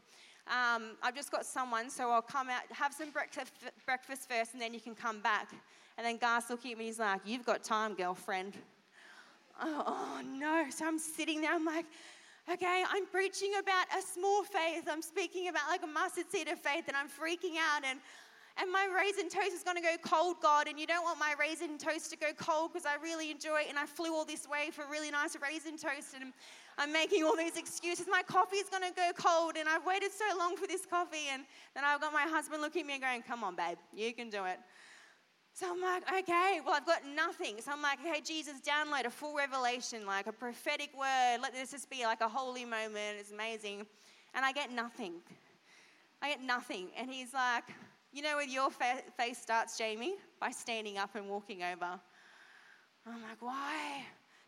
um, 0.47 0.97
I've 1.01 1.15
just 1.15 1.31
got 1.31 1.45
someone, 1.45 1.89
so 1.89 2.09
I'll 2.09 2.21
come 2.21 2.49
out, 2.49 2.63
have 2.71 2.93
some 2.93 3.09
breakfast, 3.11 4.29
first, 4.29 4.53
and 4.53 4.61
then 4.61 4.73
you 4.73 4.79
can 4.79 4.95
come 4.95 5.19
back. 5.21 5.51
And 5.97 6.05
then 6.05 6.17
Garth 6.17 6.49
looking 6.49 6.71
at 6.71 6.77
me, 6.77 6.85
he's 6.85 6.99
like, 6.99 7.21
You've 7.25 7.45
got 7.45 7.63
time, 7.63 7.93
girlfriend. 7.95 8.53
Oh, 9.61 9.83
oh 9.85 10.21
no. 10.25 10.65
So 10.69 10.87
I'm 10.87 10.97
sitting 10.97 11.41
there, 11.41 11.53
I'm 11.53 11.65
like, 11.65 11.85
Okay, 12.51 12.83
I'm 12.89 13.05
preaching 13.05 13.51
about 13.59 13.85
a 13.97 14.01
small 14.01 14.43
faith. 14.43 14.87
I'm 14.89 15.03
speaking 15.03 15.47
about 15.47 15.69
like 15.69 15.83
a 15.83 15.87
mustard 15.87 16.25
seed 16.31 16.47
of 16.47 16.59
faith, 16.59 16.85
and 16.87 16.97
I'm 16.97 17.07
freaking 17.07 17.57
out. 17.57 17.83
And 17.85 17.99
and 18.57 18.69
my 18.69 18.87
raisin 18.93 19.29
toast 19.29 19.53
is 19.53 19.63
going 19.63 19.77
to 19.77 19.81
go 19.81 19.95
cold, 20.01 20.37
God, 20.41 20.67
and 20.67 20.77
you 20.79 20.85
don't 20.85 21.03
want 21.03 21.17
my 21.17 21.33
raisin 21.39 21.77
toast 21.77 22.09
to 22.11 22.17
go 22.17 22.27
cold 22.35 22.73
because 22.73 22.85
I 22.85 23.01
really 23.01 23.31
enjoy 23.31 23.61
it, 23.61 23.67
and 23.69 23.79
I 23.79 23.85
flew 23.85 24.13
all 24.13 24.25
this 24.25 24.47
way 24.47 24.69
for 24.71 24.85
really 24.91 25.11
nice 25.11 25.37
raisin 25.41 25.77
toast, 25.77 26.15
and 26.19 26.33
I'm 26.77 26.91
making 26.91 27.23
all 27.23 27.35
these 27.35 27.57
excuses. 27.57 28.07
My 28.09 28.23
coffee 28.23 28.57
is 28.57 28.69
going 28.69 28.83
to 28.83 28.93
go 28.95 29.11
cold, 29.15 29.55
and 29.57 29.67
I've 29.67 29.85
waited 29.85 30.11
so 30.11 30.37
long 30.37 30.55
for 30.57 30.67
this 30.67 30.85
coffee, 30.85 31.29
and 31.31 31.43
then 31.75 31.83
I've 31.85 32.01
got 32.01 32.13
my 32.13 32.23
husband 32.23 32.61
looking 32.61 32.81
at 32.81 32.87
me 32.87 32.93
and 32.93 33.01
going, 33.01 33.21
"Come 33.23 33.43
on, 33.43 33.55
babe, 33.55 33.77
you 33.93 34.13
can 34.13 34.29
do 34.29 34.45
it." 34.45 34.59
So 35.53 35.69
I'm 35.69 35.81
like, 35.81 36.03
okay, 36.07 36.61
well, 36.65 36.75
I've 36.75 36.85
got 36.85 37.01
nothing. 37.13 37.59
So 37.61 37.71
I'm 37.71 37.81
like, 37.81 37.99
okay, 37.99 38.21
Jesus, 38.21 38.61
download 38.61 39.05
a 39.05 39.09
full 39.09 39.35
revelation, 39.35 40.05
like 40.05 40.27
a 40.27 40.31
prophetic 40.31 40.91
word. 40.97 41.39
Let 41.41 41.53
this 41.53 41.71
just 41.71 41.89
be 41.89 42.03
like 42.03 42.21
a 42.21 42.29
holy 42.29 42.63
moment. 42.63 43.17
It's 43.19 43.31
amazing. 43.31 43.85
And 44.33 44.45
I 44.45 44.53
get 44.53 44.71
nothing. 44.71 45.15
I 46.21 46.29
get 46.29 46.41
nothing. 46.41 46.87
And 46.97 47.09
he's 47.09 47.33
like, 47.33 47.65
you 48.13 48.21
know, 48.21 48.37
where 48.37 48.47
your 48.47 48.69
fa- 48.69 49.03
face 49.17 49.39
starts, 49.39 49.77
Jamie, 49.77 50.15
by 50.39 50.51
standing 50.51 50.97
up 50.97 51.15
and 51.15 51.27
walking 51.27 51.63
over. 51.63 51.99
I'm 53.05 53.21
like, 53.21 53.41
why? 53.41 54.03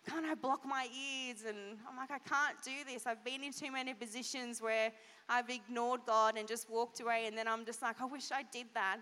Can't 0.08 0.26
I 0.26 0.36
block 0.36 0.66
my 0.66 0.88
ears? 0.88 1.44
And 1.48 1.78
I'm 1.90 1.96
like, 1.96 2.12
I 2.12 2.20
can't 2.20 2.62
do 2.64 2.92
this. 2.92 3.08
I've 3.08 3.24
been 3.24 3.44
in 3.44 3.54
too 3.54 3.72
many 3.72 3.94
positions 3.94 4.62
where 4.62 4.92
I've 5.30 5.50
ignored 5.50 6.02
God 6.06 6.38
and 6.38 6.48
just 6.48 6.70
walked 6.70 7.00
away. 7.00 7.26
And 7.28 7.38
then 7.38 7.48
I'm 7.48 7.66
just 7.66 7.82
like, 7.82 8.02
I 8.02 8.06
wish 8.06 8.32
I 8.32 8.44
did 8.52 8.68
that. 8.74 8.98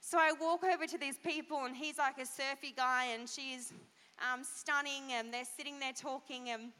So 0.00 0.18
I 0.18 0.32
walk 0.40 0.64
over 0.64 0.84
to 0.84 0.98
these 0.98 1.16
people, 1.18 1.64
and 1.64 1.76
he's 1.76 1.96
like 1.98 2.18
a 2.18 2.26
surfy 2.26 2.72
guy, 2.76 3.04
and 3.14 3.28
she's 3.28 3.72
um, 4.18 4.42
stunning, 4.42 5.12
and 5.12 5.32
they're 5.32 5.44
sitting 5.56 5.78
there 5.78 5.92
talking. 5.92 6.50
And 6.50 6.72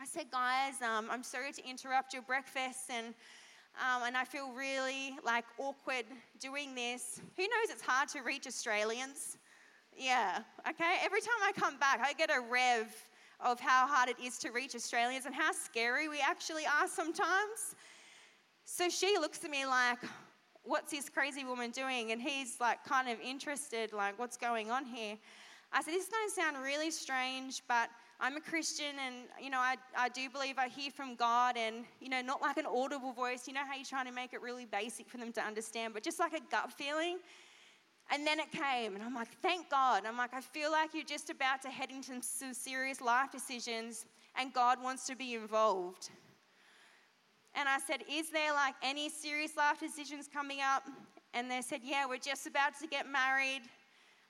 I 0.00 0.06
said, 0.06 0.30
Guys, 0.30 0.80
um, 0.80 1.08
I'm 1.10 1.24
sorry 1.24 1.50
to 1.52 1.68
interrupt 1.68 2.14
your 2.14 2.22
breakfast, 2.22 2.88
and 2.88 3.14
um, 3.80 4.02
and 4.06 4.16
I 4.16 4.24
feel 4.24 4.52
really 4.52 5.16
like 5.24 5.44
awkward 5.58 6.04
doing 6.38 6.74
this. 6.76 7.20
Who 7.36 7.42
knows 7.42 7.70
it's 7.70 7.82
hard 7.82 8.08
to 8.10 8.20
reach 8.20 8.46
Australians? 8.46 9.38
Yeah, 9.96 10.40
okay. 10.68 10.96
Every 11.04 11.20
time 11.20 11.34
I 11.44 11.52
come 11.52 11.78
back, 11.78 12.00
I 12.02 12.12
get 12.14 12.30
a 12.30 12.40
rev 12.40 12.94
of 13.40 13.60
how 13.60 13.86
hard 13.86 14.08
it 14.08 14.16
is 14.22 14.38
to 14.38 14.50
reach 14.50 14.74
Australians 14.74 15.26
and 15.26 15.34
how 15.34 15.52
scary 15.52 16.08
we 16.08 16.20
actually 16.20 16.64
are 16.64 16.86
sometimes. 16.88 17.74
So 18.64 18.88
she 18.88 19.16
looks 19.18 19.44
at 19.44 19.50
me 19.50 19.66
like, 19.66 19.98
What's 20.64 20.92
this 20.92 21.08
crazy 21.08 21.44
woman 21.44 21.72
doing? 21.72 22.12
And 22.12 22.22
he's 22.22 22.60
like, 22.60 22.84
kind 22.84 23.08
of 23.08 23.18
interested, 23.20 23.92
like, 23.92 24.18
What's 24.18 24.36
going 24.36 24.70
on 24.70 24.84
here? 24.84 25.16
I 25.72 25.82
said, 25.82 25.94
This 25.94 26.04
is 26.04 26.08
going 26.08 26.28
to 26.28 26.34
sound 26.34 26.64
really 26.64 26.90
strange, 26.90 27.62
but 27.66 27.90
I'm 28.20 28.36
a 28.36 28.40
Christian 28.40 28.94
and, 29.04 29.16
you 29.42 29.50
know, 29.50 29.58
I, 29.58 29.74
I 29.98 30.08
do 30.08 30.30
believe 30.30 30.56
I 30.56 30.68
hear 30.68 30.92
from 30.92 31.16
God 31.16 31.56
and, 31.56 31.84
you 32.00 32.08
know, 32.08 32.22
not 32.22 32.40
like 32.40 32.56
an 32.56 32.66
audible 32.66 33.12
voice. 33.12 33.48
You 33.48 33.54
know 33.54 33.66
how 33.68 33.74
you're 33.74 33.84
trying 33.84 34.06
to 34.06 34.12
make 34.12 34.32
it 34.32 34.40
really 34.40 34.64
basic 34.64 35.08
for 35.08 35.16
them 35.16 35.32
to 35.32 35.40
understand, 35.42 35.92
but 35.92 36.04
just 36.04 36.20
like 36.20 36.32
a 36.32 36.40
gut 36.50 36.72
feeling. 36.72 37.18
And 38.10 38.26
then 38.26 38.38
it 38.40 38.50
came, 38.52 38.94
and 38.94 39.02
I'm 39.02 39.14
like, 39.14 39.28
thank 39.40 39.70
God. 39.70 40.04
I'm 40.06 40.18
like, 40.18 40.34
I 40.34 40.40
feel 40.40 40.70
like 40.70 40.92
you're 40.92 41.04
just 41.04 41.30
about 41.30 41.62
to 41.62 41.68
head 41.68 41.90
into 41.90 42.12
some 42.20 42.52
serious 42.52 43.00
life 43.00 43.30
decisions, 43.30 44.04
and 44.36 44.52
God 44.52 44.82
wants 44.82 45.06
to 45.06 45.16
be 45.16 45.34
involved. 45.34 46.10
And 47.54 47.68
I 47.68 47.78
said, 47.78 48.02
Is 48.10 48.30
there 48.30 48.52
like 48.52 48.74
any 48.82 49.08
serious 49.08 49.56
life 49.56 49.78
decisions 49.78 50.28
coming 50.32 50.58
up? 50.60 50.84
And 51.34 51.50
they 51.50 51.60
said, 51.60 51.80
Yeah, 51.82 52.06
we're 52.06 52.18
just 52.18 52.46
about 52.46 52.78
to 52.80 52.86
get 52.86 53.06
married. 53.06 53.62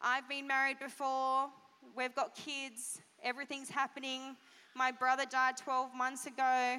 I've 0.00 0.28
been 0.28 0.46
married 0.46 0.78
before. 0.80 1.48
We've 1.96 2.14
got 2.14 2.34
kids 2.34 3.00
everything's 3.22 3.70
happening. 3.70 4.36
My 4.74 4.90
brother 4.90 5.24
died 5.30 5.56
12 5.56 5.94
months 5.94 6.26
ago. 6.26 6.78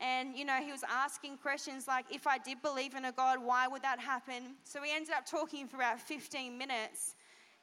And, 0.00 0.36
you 0.36 0.44
know, 0.44 0.60
he 0.64 0.70
was 0.70 0.84
asking 0.88 1.38
questions 1.38 1.88
like, 1.88 2.06
if 2.14 2.26
I 2.26 2.38
did 2.38 2.62
believe 2.62 2.94
in 2.94 3.06
a 3.06 3.12
God, 3.12 3.38
why 3.42 3.66
would 3.66 3.82
that 3.82 3.98
happen? 3.98 4.54
So 4.62 4.80
we 4.80 4.94
ended 4.94 5.12
up 5.12 5.26
talking 5.26 5.66
for 5.66 5.76
about 5.76 6.00
15 6.00 6.56
minutes. 6.56 7.16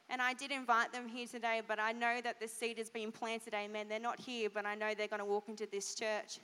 And 0.08 0.22
I 0.22 0.34
did 0.34 0.52
invite 0.52 0.92
them 0.92 1.08
here 1.08 1.26
today, 1.26 1.62
but 1.66 1.80
I 1.80 1.92
know 1.92 2.20
that 2.22 2.38
the 2.38 2.46
seed 2.46 2.78
has 2.78 2.90
been 2.90 3.10
planted, 3.10 3.54
amen. 3.54 3.88
They're 3.88 3.98
not 3.98 4.20
here, 4.20 4.48
but 4.52 4.64
I 4.64 4.74
know 4.74 4.92
they're 4.96 5.08
going 5.08 5.20
to 5.20 5.24
walk 5.24 5.48
into 5.48 5.66
this 5.66 5.94
church. 5.94 6.38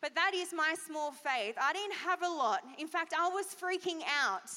But 0.00 0.14
that 0.14 0.32
is 0.34 0.52
my 0.52 0.74
small 0.86 1.10
faith. 1.10 1.56
I 1.60 1.72
didn't 1.72 1.94
have 1.94 2.22
a 2.22 2.28
lot. 2.28 2.62
In 2.78 2.86
fact, 2.86 3.14
I 3.18 3.28
was 3.30 3.46
freaking 3.46 4.02
out. 4.22 4.50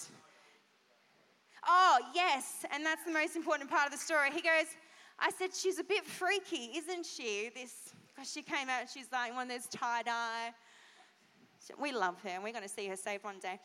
Oh, 1.66 2.00
yes. 2.14 2.66
And 2.72 2.86
that's 2.86 3.04
the 3.06 3.12
most 3.12 3.36
important 3.36 3.70
part 3.70 3.86
of 3.86 3.92
the 3.92 3.98
story. 3.98 4.30
He 4.32 4.42
goes, 4.42 4.68
I 5.20 5.32
said, 5.32 5.56
She's 5.56 5.80
a 5.80 5.84
bit 5.84 6.06
freaky, 6.06 6.72
isn't 6.76 7.06
she? 7.06 7.50
This, 7.56 7.94
because 8.18 8.32
she 8.32 8.42
came 8.42 8.68
out, 8.68 8.82
and 8.82 8.90
she's 8.90 9.12
like 9.12 9.34
one 9.36 9.44
of 9.44 9.50
those 9.50 9.68
tie 9.68 10.02
dye. 10.02 10.50
We 11.80 11.92
love 11.92 12.16
her 12.24 12.30
and 12.30 12.44
we're 12.44 12.54
going 12.54 12.64
to 12.64 12.70
see 12.70 12.88
her 12.88 12.96
saved 12.96 13.24
one 13.24 13.40
day. 13.40 13.60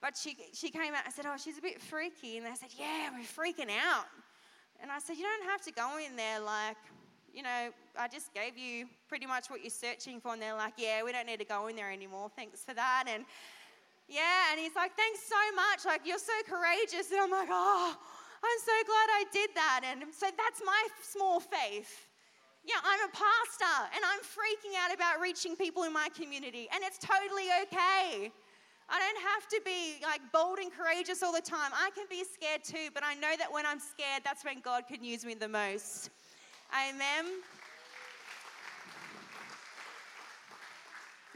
But 0.00 0.16
she, 0.16 0.36
she 0.52 0.70
came 0.70 0.94
out, 0.94 1.02
I 1.06 1.10
said, 1.10 1.26
Oh, 1.26 1.34
she's 1.36 1.58
a 1.58 1.62
bit 1.62 1.80
freaky. 1.80 2.36
And 2.36 2.46
they 2.46 2.54
said, 2.54 2.70
Yeah, 2.78 3.10
we're 3.10 3.24
freaking 3.24 3.70
out. 3.70 4.06
And 4.80 4.92
I 4.92 4.98
said, 5.00 5.16
You 5.16 5.24
don't 5.24 5.50
have 5.50 5.60
to 5.62 5.72
go 5.72 5.98
in 5.98 6.14
there 6.16 6.38
like, 6.38 6.76
you 7.32 7.42
know, 7.42 7.70
I 7.98 8.06
just 8.06 8.32
gave 8.32 8.56
you 8.56 8.86
pretty 9.08 9.26
much 9.26 9.50
what 9.50 9.62
you're 9.62 9.70
searching 9.70 10.20
for. 10.20 10.32
And 10.32 10.40
they're 10.40 10.54
like, 10.54 10.74
Yeah, 10.76 11.02
we 11.02 11.10
don't 11.10 11.26
need 11.26 11.40
to 11.40 11.44
go 11.44 11.66
in 11.66 11.76
there 11.76 11.90
anymore. 11.90 12.30
Thanks 12.36 12.60
for 12.60 12.74
that. 12.74 13.04
And 13.08 13.24
yeah, 14.08 14.52
and 14.52 14.60
he's 14.60 14.76
like, 14.76 14.94
Thanks 14.94 15.20
so 15.26 15.56
much. 15.56 15.84
Like, 15.84 16.06
you're 16.06 16.18
so 16.18 16.38
courageous. 16.46 17.10
And 17.10 17.20
I'm 17.20 17.30
like, 17.30 17.48
Oh, 17.50 17.96
I'm 18.44 18.60
so 18.60 18.72
glad 18.86 19.08
I 19.10 19.24
did 19.32 19.50
that. 19.56 19.80
And 19.84 20.04
so 20.14 20.26
that's 20.36 20.62
my 20.64 20.86
small 21.02 21.40
faith. 21.40 22.06
Yeah, 22.66 22.80
I'm 22.82 23.00
a 23.00 23.12
pastor 23.12 23.90
and 23.94 24.02
I'm 24.04 24.20
freaking 24.20 24.74
out 24.80 24.94
about 24.94 25.20
reaching 25.20 25.54
people 25.54 25.82
in 25.82 25.92
my 25.92 26.08
community, 26.16 26.66
and 26.72 26.82
it's 26.82 26.98
totally 26.98 27.48
okay. 27.64 28.32
I 28.88 28.98
don't 28.98 29.22
have 29.22 29.46
to 29.48 29.60
be 29.64 30.02
like 30.02 30.20
bold 30.32 30.58
and 30.58 30.72
courageous 30.72 31.22
all 31.22 31.32
the 31.32 31.42
time. 31.42 31.72
I 31.74 31.90
can 31.94 32.06
be 32.08 32.24
scared 32.24 32.64
too, 32.64 32.88
but 32.94 33.02
I 33.04 33.14
know 33.14 33.36
that 33.38 33.52
when 33.52 33.66
I'm 33.66 33.80
scared, 33.80 34.22
that's 34.24 34.44
when 34.44 34.60
God 34.60 34.84
can 34.86 35.04
use 35.04 35.24
me 35.26 35.34
the 35.34 35.48
most. 35.48 36.08
Amen. 36.72 37.26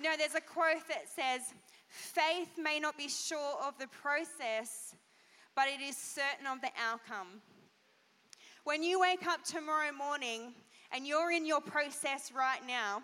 No, 0.01 0.11
there's 0.17 0.35
a 0.35 0.41
quote 0.41 0.87
that 0.89 1.09
says, 1.15 1.53
Faith 1.89 2.59
may 2.59 2.79
not 2.79 2.97
be 2.97 3.09
sure 3.09 3.57
of 3.67 3.79
the 3.79 3.89
process, 3.89 4.95
but 5.55 5.69
it 5.69 5.83
is 5.83 5.97
certain 5.97 6.47
of 6.47 6.61
the 6.61 6.71
outcome. 6.91 7.43
When 8.65 8.83
you 8.83 9.01
wake 9.01 9.27
up 9.27 9.43
tomorrow 9.45 9.93
morning 9.93 10.55
and 10.93 11.07
you're 11.07 11.31
in 11.33 11.47
your 11.47 11.61
process 11.61 12.33
right 12.35 12.61
now, 12.67 13.03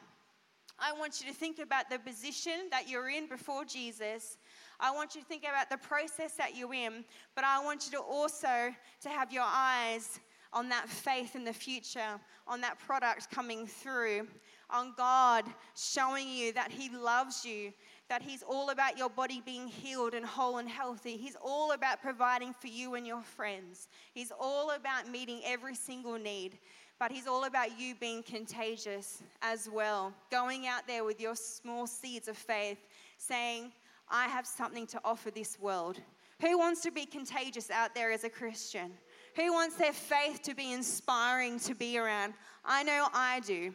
I 0.79 0.93
want 0.93 1.21
you 1.21 1.31
to 1.31 1.39
think 1.39 1.59
about 1.59 1.89
the 1.89 1.99
position 1.99 2.69
that 2.71 2.89
you're 2.89 3.09
in 3.09 3.29
before 3.29 3.65
Jesus. 3.65 4.39
I 4.81 4.91
want 4.91 5.15
you 5.15 5.21
to 5.21 5.27
think 5.27 5.45
about 5.45 5.71
the 5.71 5.77
process 5.77 6.33
that 6.35 6.57
you're 6.57 6.75
in, 6.75 7.05
but 7.35 7.45
I 7.45 7.63
want 7.63 7.87
you 7.87 7.93
to 7.93 8.01
also 8.01 8.75
to 9.03 9.09
have 9.09 9.33
your 9.33 9.45
eyes 9.47 10.19
on 10.53 10.69
that 10.69 10.89
faith 10.89 11.35
in 11.35 11.45
the 11.45 11.53
future, 11.53 12.21
on 12.47 12.61
that 12.61 12.79
product 12.79 13.31
coming 13.31 13.67
through, 13.67 14.27
on 14.71 14.95
God 14.97 15.45
showing 15.77 16.29
you 16.29 16.53
that 16.53 16.71
He 16.71 16.89
loves 16.89 17.45
you, 17.45 17.73
that 18.09 18.23
He's 18.23 18.43
all 18.43 18.71
about 18.71 18.97
your 18.97 19.11
body 19.11 19.43
being 19.45 19.67
healed 19.67 20.15
and 20.15 20.25
whole 20.25 20.59
and 20.59 20.69
healthy. 20.69 21.17
He's 21.17 21.37
all 21.43 21.73
about 21.73 22.01
providing 22.01 22.53
for 22.53 22.69
you 22.69 22.95
and 22.95 23.07
your 23.07 23.23
friends. 23.23 23.89
He's 24.13 24.33
all 24.39 24.71
about 24.71 25.09
meeting 25.11 25.41
every 25.45 25.75
single 25.75 26.19
need. 26.19 26.59
But 27.05 27.13
He's 27.13 27.27
all 27.27 27.45
about 27.45 27.79
you 27.79 27.95
being 27.95 28.23
contagious 28.23 29.23
as 29.43 29.69
well. 29.71 30.11
Going 30.31 30.67
out 30.67 30.87
there 30.87 31.05
with 31.05 31.21
your 31.21 31.37
small 31.37 31.87
seeds 31.87 32.29
of 32.29 32.37
faith, 32.39 32.79
saying, 33.19 33.73
I 34.09 34.27
have 34.29 34.47
something 34.47 34.87
to 34.87 35.01
offer 35.05 35.31
this 35.31 35.61
world. 35.61 36.01
Who 36.41 36.57
wants 36.57 36.81
to 36.81 36.91
be 36.91 37.05
contagious 37.05 37.71
out 37.71 37.95
there 37.95 38.11
as 38.11 38.25
a 38.25 38.31
Christian? 38.31 38.91
Who 39.37 39.53
wants 39.53 39.77
their 39.77 39.93
faith 39.93 40.41
to 40.45 40.55
be 40.55 40.73
inspiring 40.73 41.61
to 41.61 41.75
be 41.75 41.99
around? 41.99 42.33
I 42.65 42.83
know 42.85 43.09
I 43.13 43.41
do. 43.41 43.75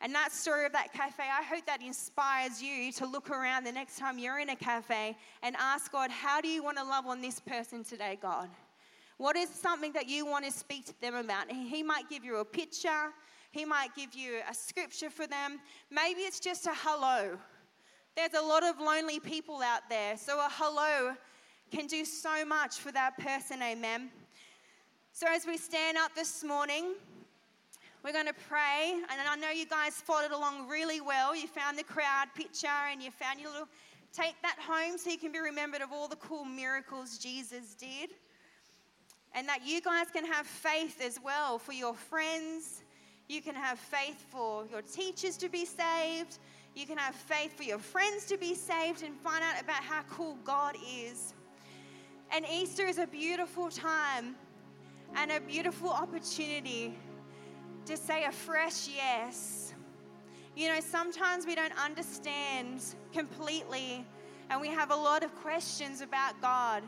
And 0.00 0.14
that 0.14 0.32
story 0.32 0.64
of 0.64 0.72
that 0.72 0.94
cafe, 0.94 1.24
I 1.24 1.42
hope 1.42 1.66
that 1.66 1.82
inspires 1.82 2.62
you 2.62 2.92
to 2.92 3.04
look 3.04 3.28
around 3.28 3.64
the 3.64 3.72
next 3.72 3.98
time 3.98 4.18
you're 4.18 4.38
in 4.38 4.48
a 4.48 4.56
cafe 4.56 5.18
and 5.42 5.54
ask 5.58 5.92
God, 5.92 6.10
how 6.10 6.40
do 6.40 6.48
you 6.48 6.64
want 6.64 6.78
to 6.78 6.84
love 6.84 7.06
on 7.06 7.20
this 7.20 7.40
person 7.40 7.84
today, 7.84 8.18
God? 8.22 8.48
What 9.20 9.36
is 9.36 9.50
something 9.50 9.92
that 9.92 10.08
you 10.08 10.24
want 10.24 10.46
to 10.46 10.50
speak 10.50 10.86
to 10.86 10.98
them 11.02 11.14
about? 11.14 11.52
He 11.52 11.82
might 11.82 12.08
give 12.08 12.24
you 12.24 12.36
a 12.38 12.44
picture, 12.44 13.12
He 13.50 13.66
might 13.66 13.94
give 13.94 14.14
you 14.14 14.40
a 14.50 14.54
scripture 14.54 15.10
for 15.10 15.26
them. 15.26 15.60
Maybe 15.90 16.22
it's 16.22 16.40
just 16.40 16.66
a 16.66 16.72
hello. 16.72 17.36
There's 18.16 18.32
a 18.32 18.40
lot 18.40 18.62
of 18.62 18.80
lonely 18.80 19.20
people 19.20 19.60
out 19.60 19.82
there, 19.90 20.16
so 20.16 20.38
a 20.38 20.48
hello 20.50 21.14
can 21.70 21.86
do 21.86 22.06
so 22.06 22.46
much 22.46 22.78
for 22.78 22.92
that 22.92 23.18
person, 23.18 23.60
amen. 23.62 24.10
So, 25.12 25.26
as 25.28 25.44
we 25.44 25.58
stand 25.58 25.98
up 25.98 26.14
this 26.14 26.42
morning, 26.42 26.94
we're 28.02 28.14
going 28.14 28.24
to 28.24 28.40
pray, 28.48 29.02
and 29.10 29.20
I 29.28 29.36
know 29.36 29.50
you 29.50 29.66
guys 29.66 29.96
followed 29.96 30.30
along 30.30 30.66
really 30.66 31.02
well. 31.02 31.36
You 31.36 31.46
found 31.46 31.76
the 31.76 31.84
crowd 31.84 32.28
picture 32.34 32.68
and 32.90 33.02
you 33.02 33.10
found 33.10 33.38
your 33.38 33.50
little. 33.50 33.68
Take 34.14 34.34
that 34.40 34.56
home 34.58 34.96
so 34.96 35.10
you 35.10 35.18
can 35.18 35.30
be 35.30 35.40
remembered 35.40 35.82
of 35.82 35.92
all 35.92 36.08
the 36.08 36.16
cool 36.16 36.46
miracles 36.46 37.18
Jesus 37.18 37.74
did. 37.74 38.10
And 39.34 39.48
that 39.48 39.60
you 39.64 39.80
guys 39.80 40.06
can 40.12 40.24
have 40.24 40.46
faith 40.46 41.00
as 41.02 41.18
well 41.22 41.58
for 41.58 41.72
your 41.72 41.94
friends. 41.94 42.82
You 43.28 43.40
can 43.40 43.54
have 43.54 43.78
faith 43.78 44.24
for 44.28 44.66
your 44.70 44.82
teachers 44.82 45.36
to 45.38 45.48
be 45.48 45.64
saved. 45.64 46.38
You 46.74 46.86
can 46.86 46.98
have 46.98 47.14
faith 47.14 47.56
for 47.56 47.62
your 47.62 47.78
friends 47.78 48.24
to 48.26 48.36
be 48.36 48.54
saved 48.54 49.02
and 49.02 49.16
find 49.20 49.42
out 49.42 49.60
about 49.60 49.82
how 49.82 50.02
cool 50.10 50.36
God 50.44 50.76
is. 50.92 51.34
And 52.32 52.44
Easter 52.52 52.86
is 52.86 52.98
a 52.98 53.06
beautiful 53.06 53.70
time 53.70 54.36
and 55.16 55.32
a 55.32 55.40
beautiful 55.40 55.90
opportunity 55.90 56.96
to 57.86 57.96
say 57.96 58.24
a 58.24 58.32
fresh 58.32 58.88
yes. 58.88 59.74
You 60.56 60.68
know, 60.68 60.80
sometimes 60.80 61.46
we 61.46 61.54
don't 61.54 61.76
understand 61.82 62.82
completely 63.12 64.04
and 64.50 64.60
we 64.60 64.68
have 64.68 64.90
a 64.90 64.96
lot 64.96 65.22
of 65.22 65.34
questions 65.36 66.00
about 66.00 66.40
God. 66.40 66.82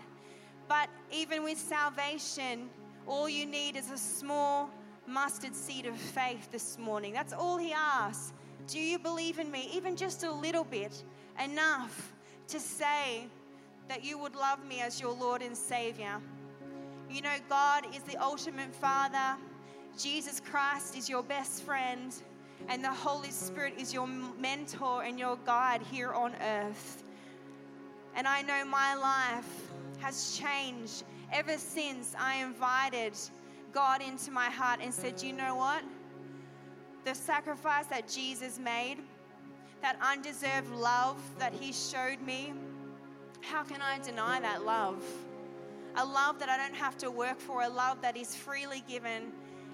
But 0.72 0.88
even 1.10 1.44
with 1.44 1.58
salvation, 1.58 2.70
all 3.06 3.28
you 3.28 3.44
need 3.44 3.76
is 3.76 3.90
a 3.90 3.98
small 3.98 4.70
mustard 5.06 5.54
seed 5.54 5.84
of 5.84 5.94
faith 5.94 6.50
this 6.50 6.78
morning. 6.78 7.12
That's 7.12 7.34
all 7.34 7.58
He 7.58 7.74
asks. 7.74 8.32
Do 8.68 8.80
you 8.80 8.98
believe 8.98 9.38
in 9.38 9.50
me? 9.50 9.68
Even 9.74 9.96
just 9.96 10.24
a 10.24 10.32
little 10.32 10.64
bit, 10.64 11.04
enough 11.44 12.14
to 12.48 12.58
say 12.58 13.26
that 13.86 14.02
you 14.02 14.16
would 14.16 14.34
love 14.34 14.64
me 14.64 14.80
as 14.80 14.98
your 14.98 15.12
Lord 15.12 15.42
and 15.42 15.54
Savior. 15.54 16.18
You 17.10 17.20
know, 17.20 17.36
God 17.50 17.84
is 17.94 18.02
the 18.04 18.16
ultimate 18.16 18.74
Father, 18.74 19.36
Jesus 19.98 20.40
Christ 20.40 20.96
is 20.96 21.06
your 21.06 21.22
best 21.22 21.64
friend, 21.64 22.14
and 22.70 22.82
the 22.82 22.94
Holy 22.94 23.30
Spirit 23.30 23.74
is 23.76 23.92
your 23.92 24.06
mentor 24.06 25.02
and 25.02 25.18
your 25.18 25.36
guide 25.44 25.82
here 25.82 26.14
on 26.14 26.34
earth. 26.40 27.04
And 28.14 28.26
I 28.26 28.40
know 28.40 28.64
my 28.64 28.94
life 28.94 29.71
has 30.02 30.36
changed 30.38 31.04
ever 31.32 31.56
since 31.56 32.14
I 32.18 32.42
invited 32.42 33.14
God 33.72 34.02
into 34.02 34.30
my 34.30 34.50
heart 34.50 34.80
and 34.82 34.92
said, 34.92 35.22
You 35.22 35.32
know 35.32 35.54
what? 35.54 35.82
The 37.04 37.14
sacrifice 37.14 37.86
that 37.86 38.08
Jesus 38.08 38.58
made, 38.58 38.98
that 39.80 39.96
undeserved 40.02 40.70
love 40.70 41.16
that 41.38 41.52
He 41.52 41.72
showed 41.72 42.20
me, 42.20 42.52
how 43.42 43.64
can 43.64 43.82
I 43.82 43.98
deny 43.98 44.40
that 44.40 44.64
love? 44.64 45.02
A 45.96 46.04
love 46.04 46.38
that 46.38 46.48
I 46.48 46.56
don't 46.56 46.76
have 46.76 46.96
to 46.98 47.10
work 47.10 47.38
for, 47.38 47.62
a 47.62 47.68
love 47.68 48.00
that 48.00 48.16
is 48.16 48.34
freely 48.36 48.84
given, 48.88 49.32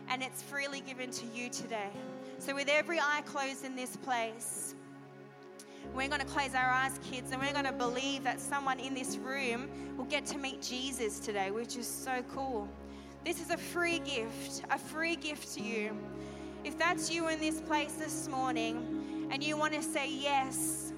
and 0.09 0.23
it's 0.23 0.43
freely 0.43 0.81
given 0.81 1.11
to 1.13 1.27
you 1.35 1.51
today. 1.51 1.91
So, 2.39 2.55
with 2.55 2.69
every 2.69 2.99
eye 2.99 3.23
closed 3.27 3.65
in 3.65 3.77
this 3.77 3.95
place, 3.97 4.75
we're 5.95 6.09
going 6.09 6.21
to 6.21 6.27
close 6.27 6.55
our 6.55 6.71
eyes, 6.71 6.99
kids, 7.11 7.33
and 7.33 7.41
we're 7.41 7.53
going 7.53 7.65
to 7.65 7.73
believe 7.73 8.23
that 8.25 8.41
someone 8.41 8.79
in 8.79 8.95
this 8.95 9.17
room 9.17 9.69
will 9.97 10.05
get 10.05 10.25
to 10.27 10.39
meet 10.39 10.63
Jesus 10.63 11.19
today, 11.19 11.51
which 11.51 11.77
is 11.77 11.87
so 11.87 12.23
cool. 12.33 12.69
This 13.25 13.41
is 13.41 13.51
a 13.51 13.57
free 13.57 13.99
gift, 14.01 14.63
a 14.71 14.79
free 14.79 15.17
gift 15.17 15.55
to 15.55 15.63
you. 15.63 15.97
If 16.65 16.79
that's 16.79 17.11
you 17.11 17.29
in 17.29 17.41
this 17.41 17.61
place 17.61 17.93
this 17.95 18.29
morning 18.29 19.29
and 19.31 19.43
you 19.43 19.57
want 19.57 19.75
to 19.75 19.83
say 19.83 20.11
yes, 20.11 20.93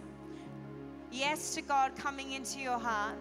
yes 1.11 1.55
to 1.55 1.63
God 1.63 1.97
coming 1.97 2.33
into 2.33 2.61
your 2.61 2.79
heart, 2.79 3.17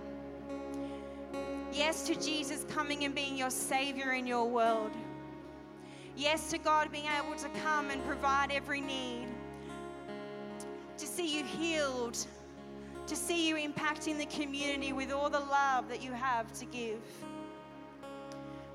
yes 1.72 2.06
to 2.08 2.16
Jesus 2.16 2.66
coming 2.70 3.06
and 3.06 3.16
being 3.16 3.38
your 3.38 3.50
Savior 3.50 4.14
in 4.14 4.28
your 4.28 4.50
world, 4.50 4.92
yes 6.18 6.50
to 6.52 6.58
God 6.58 6.92
being 6.92 7.08
able 7.18 7.36
to 7.38 7.50
come 7.64 7.90
and 7.90 8.04
provide 8.06 8.52
every 8.52 8.82
need 8.82 9.28
to 11.00 11.08
see 11.08 11.38
you 11.38 11.46
healed, 11.46 12.18
to 13.08 13.16
see 13.16 13.48
you 13.48 13.56
impacting 13.56 14.18
the 14.18 14.26
community 14.26 14.92
with 14.92 15.12
all 15.12 15.30
the 15.30 15.40
love 15.40 15.88
that 15.88 16.04
you 16.04 16.12
have 16.12 16.52
to 16.60 16.66
give. 16.66 17.00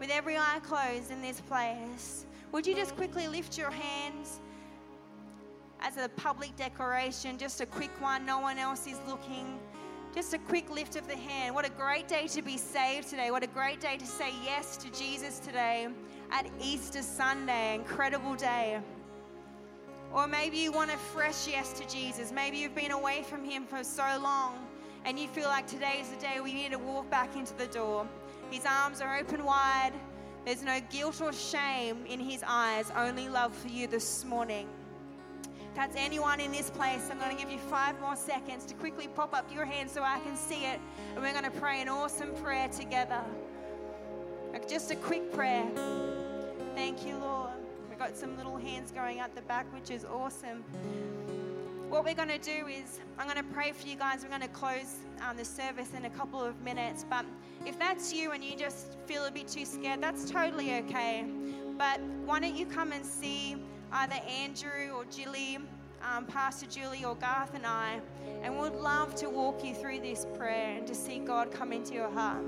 With 0.01 0.11
every 0.11 0.39
eye 0.39 0.61
closed 0.62 1.11
in 1.11 1.20
this 1.20 1.41
place, 1.43 2.25
would 2.51 2.66
you 2.66 2.75
just 2.75 2.97
quickly 2.97 3.29
lift 3.29 3.59
your 3.59 3.70
hands 3.70 4.41
as 5.81 5.99
a 5.99 6.09
public 6.16 6.57
declaration? 6.57 7.37
Just 7.37 7.61
a 7.61 7.66
quick 7.66 7.91
one, 8.01 8.25
no 8.25 8.41
one 8.41 8.59
else 8.59 8.87
is 8.87 8.99
looking. 9.07 9.59
Just 10.14 10.33
a 10.33 10.39
quick 10.39 10.70
lift 10.70 10.97
of 10.97 11.07
the 11.07 11.16
hand. 11.16 11.55
What 11.55 11.66
a 11.66 11.70
great 11.70 12.09
day 12.09 12.27
to 12.29 12.41
be 12.41 12.57
saved 12.57 13.09
today. 13.09 13.31
What 13.31 13.43
a 13.43 13.49
great 13.49 13.81
day 13.81 13.99
to 13.99 14.07
say 14.07 14.31
yes 14.45 14.77
to 14.79 14.91
Jesus 14.93 15.41
today 15.41 15.89
at 16.31 16.47
Easter 16.61 17.03
Sunday. 17.03 17.75
Incredible 17.75 18.35
day. 18.35 18.81
Or 20.15 20.29
maybe 20.29 20.59
you 20.59 20.71
want 20.71 20.93
a 20.93 20.97
fresh 20.97 21.49
yes 21.49 21.73
to 21.73 21.89
Jesus. 21.89 22.31
Maybe 22.31 22.59
you've 22.59 22.75
been 22.75 22.93
away 22.93 23.25
from 23.29 23.45
Him 23.45 23.67
for 23.67 23.83
so 23.83 24.05
long 24.23 24.55
and 25.05 25.19
you 25.19 25.27
feel 25.27 25.49
like 25.49 25.67
today 25.67 25.99
is 26.01 26.09
the 26.09 26.17
day 26.17 26.41
we 26.41 26.55
need 26.55 26.71
to 26.71 26.79
walk 26.79 27.11
back 27.11 27.37
into 27.37 27.53
the 27.55 27.67
door. 27.67 28.07
His 28.51 28.65
arms 28.65 29.01
are 29.01 29.19
open 29.19 29.45
wide. 29.45 29.93
There's 30.47 30.62
no 30.62 30.79
guilt 30.89 31.21
or 31.21 31.33
shame 31.33 32.07
in 32.09 32.21
His 32.21 32.45
eyes, 32.47 32.93
only 32.97 33.29
love 33.29 33.55
for 33.55 33.69
you 33.69 33.89
this 33.89 34.25
morning. 34.25 34.69
If 35.43 35.75
that's 35.75 35.97
anyone 35.97 36.39
in 36.39 36.53
this 36.53 36.71
place, 36.71 37.09
I'm 37.11 37.19
going 37.19 37.37
to 37.37 37.43
give 37.43 37.51
you 37.51 37.59
five 37.59 38.01
more 38.01 38.15
seconds 38.15 38.65
to 38.67 38.75
quickly 38.75 39.09
pop 39.09 39.35
up 39.35 39.53
your 39.53 39.65
hand 39.65 39.91
so 39.91 40.05
I 40.05 40.21
can 40.21 40.37
see 40.37 40.65
it. 40.65 40.79
And 41.15 41.25
we're 41.25 41.33
going 41.33 41.45
to 41.45 41.51
pray 41.51 41.83
an 41.83 41.89
awesome 41.89 42.33
prayer 42.35 42.69
together. 42.69 43.21
Just 44.69 44.93
a 44.93 44.97
quick 44.97 45.33
prayer. 45.33 45.67
Thank 46.75 47.05
you, 47.05 47.17
Lord. 47.19 47.64
We've 47.95 48.01
got 48.01 48.17
some 48.17 48.37
little 48.37 48.57
hands 48.57 48.91
going 48.91 49.21
out 49.21 49.37
the 49.37 49.43
back, 49.43 49.73
which 49.73 49.89
is 49.89 50.05
awesome. 50.05 50.65
What 51.89 52.05
we're 52.05 52.15
going 52.15 52.27
to 52.27 52.39
do 52.39 52.67
is, 52.67 52.99
I'm 53.21 53.29
going 53.29 53.37
to 53.37 53.55
pray 53.55 53.71
for 53.71 53.87
you 53.87 53.95
guys. 53.95 54.25
We're 54.25 54.31
going 54.31 54.41
to 54.41 54.49
close 54.49 54.97
um, 55.21 55.37
the 55.37 55.45
service 55.45 55.91
in 55.97 56.05
a 56.05 56.11
couple 56.11 56.43
of 56.43 56.61
minutes. 56.61 57.07
But 57.09 57.25
if 57.65 57.79
that's 57.79 58.13
you 58.13 58.33
and 58.33 58.43
you 58.43 58.57
just 58.57 58.97
feel 59.07 59.27
a 59.27 59.31
bit 59.31 59.47
too 59.47 59.65
scared, 59.65 60.03
that's 60.03 60.29
totally 60.29 60.75
okay. 60.79 61.25
But 61.79 62.01
why 62.25 62.41
don't 62.41 62.57
you 62.57 62.67
come 62.67 62.91
and 62.91 63.07
see 63.07 63.55
either 63.93 64.17
Andrew 64.29 64.91
or 64.93 65.05
Jilly, 65.05 65.59
um, 66.03 66.27
Pastor 66.27 66.67
Julie 66.67 67.05
or 67.05 67.15
Garth 67.15 67.55
and 67.55 67.65
I, 67.65 68.01
and 68.43 68.59
we'd 68.59 68.73
love 68.73 69.15
to 69.15 69.31
walk 69.31 69.65
you 69.65 69.73
through 69.73 70.01
this 70.01 70.27
prayer 70.37 70.79
and 70.79 70.87
to 70.89 70.97
see 70.97 71.21
God 71.21 71.53
come 71.53 71.73
into 71.73 71.95
your 71.95 72.11
heart. 72.11 72.43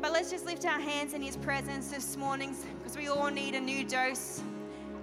But 0.00 0.12
let's 0.12 0.30
just 0.30 0.46
lift 0.46 0.64
our 0.64 0.80
hands 0.80 1.12
in 1.12 1.20
His 1.20 1.36
presence 1.36 1.88
this 1.88 2.16
morning 2.16 2.56
because 2.78 2.96
we 2.96 3.08
all 3.08 3.30
need 3.30 3.54
a 3.54 3.60
new 3.60 3.84
dose 3.84 4.42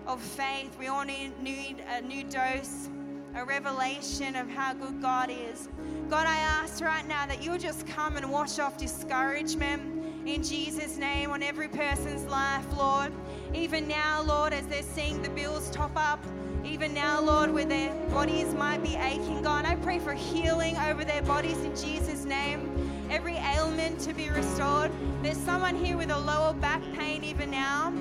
of 0.07 0.19
faith. 0.19 0.75
We 0.79 0.87
all 0.87 1.05
need, 1.05 1.39
need 1.39 1.83
a 1.87 2.01
new 2.01 2.23
dose, 2.23 2.89
a 3.35 3.45
revelation 3.45 4.35
of 4.35 4.49
how 4.49 4.73
good 4.73 4.99
God 4.99 5.29
is. 5.29 5.69
God, 6.09 6.25
I 6.25 6.37
ask 6.37 6.83
right 6.83 7.07
now 7.07 7.27
that 7.27 7.43
you'll 7.43 7.59
just 7.59 7.85
come 7.85 8.17
and 8.17 8.31
wash 8.31 8.57
off 8.57 8.75
discouragement 8.77 10.27
in 10.27 10.41
Jesus' 10.41 10.97
name 10.97 11.29
on 11.29 11.43
every 11.43 11.67
person's 11.67 12.25
life, 12.25 12.65
Lord. 12.75 13.11
Even 13.53 13.87
now, 13.87 14.23
Lord, 14.23 14.51
as 14.51 14.65
they're 14.65 14.81
seeing 14.81 15.21
the 15.21 15.29
bills 15.29 15.69
top 15.69 15.91
up, 15.95 16.23
even 16.65 16.91
now, 16.95 17.21
Lord, 17.21 17.53
where 17.53 17.65
their 17.65 17.93
bodies 18.09 18.51
might 18.55 18.81
be 18.81 18.95
aching, 18.95 19.43
God, 19.43 19.63
I 19.63 19.75
pray 19.75 19.99
for 19.99 20.13
healing 20.13 20.75
over 20.77 21.05
their 21.05 21.21
bodies 21.21 21.57
in 21.59 21.75
Jesus' 21.75 22.25
name 22.25 22.76
every 23.17 23.37
ailment 23.37 23.99
to 23.99 24.13
be 24.13 24.29
restored. 24.29 24.91
There's 25.23 25.39
someone 25.39 25.75
here 25.75 25.97
with 25.97 26.11
a 26.11 26.19
lower 26.19 26.53
back 26.53 26.83
pain 26.93 27.23
even 27.23 27.49
now. 27.49 27.91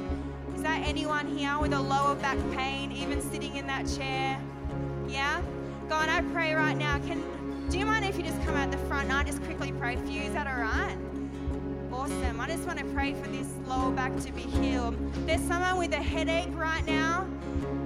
Is 0.55 0.61
there 0.61 0.79
anyone 0.85 1.27
here 1.27 1.59
with 1.59 1.73
a 1.73 1.81
lower 1.81 2.15
back 2.17 2.37
pain, 2.53 2.93
even 2.93 3.23
sitting 3.23 3.57
in 3.57 3.67
that 3.67 3.87
chair? 3.97 4.39
Yeah? 5.09 5.41
God, 5.89 6.11
I 6.11 6.21
pray 6.33 6.53
right 6.53 6.77
now. 6.77 6.99
Can 6.99 7.23
do 7.71 7.79
you 7.79 7.87
mind 7.87 8.05
if 8.05 8.19
you 8.19 8.25
just 8.25 8.39
come 8.45 8.57
out 8.57 8.71
the 8.71 8.77
front 8.77 9.05
and 9.05 9.15
I 9.15 9.25
just 9.25 9.43
quickly 9.45 9.73
pray 9.73 9.97
for 9.97 10.05
you? 10.05 10.21
Is 10.21 10.35
that 10.35 10.47
all 10.47 10.61
right? 10.61 10.99
Awesome. 11.91 12.39
I 12.39 12.47
just 12.49 12.67
want 12.67 12.79
to 12.79 12.85
pray 12.85 13.15
for 13.15 13.29
this 13.29 13.49
lower 13.67 13.91
back 13.93 14.15
to 14.19 14.33
be 14.33 14.43
healed. 14.43 14.97
There's 15.27 15.41
someone 15.41 15.79
with 15.79 15.95
a 15.95 15.97
headache 15.97 16.51
right 16.53 16.85
now. 16.85 17.27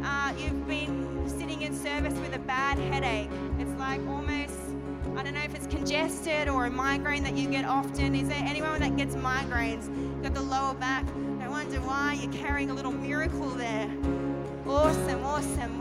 Uh, 0.03 0.33
you've 0.37 0.67
been 0.67 1.29
sitting 1.29 1.63
in 1.63 1.77
service 1.77 2.15
with 2.15 2.35
a 2.35 2.41
bad 2.41 2.77
headache. 2.77 3.31
It's 3.61 3.71
like 3.79 4.01
almost 4.09 4.60
I 5.17 5.23
don't 5.23 5.35
know 5.35 5.43
if 5.43 5.55
it's 5.55 5.67
congested 5.67 6.49
or 6.49 6.67
a 6.67 6.71
migraine 6.71 7.23
that 7.25 7.37
you 7.37 7.49
get 7.49 7.65
often. 7.65 8.15
Is 8.15 8.29
there 8.29 8.43
anyone 8.43 8.81
that 8.81 8.97
gets 8.97 9.15
migraines? 9.17 9.89
Got 10.23 10.35
the 10.35 10.43
lower 10.43 10.75
back? 10.75 11.05
I 11.41 11.49
wonder 11.49 11.79
why 11.81 12.19
you're 12.21 12.33
carrying 12.33 12.71
a 12.71 12.75
little 12.75 12.93
miracle 12.93 13.51
there. 13.51 13.91
Awesome, 14.67 15.25
awesome. 15.25 15.81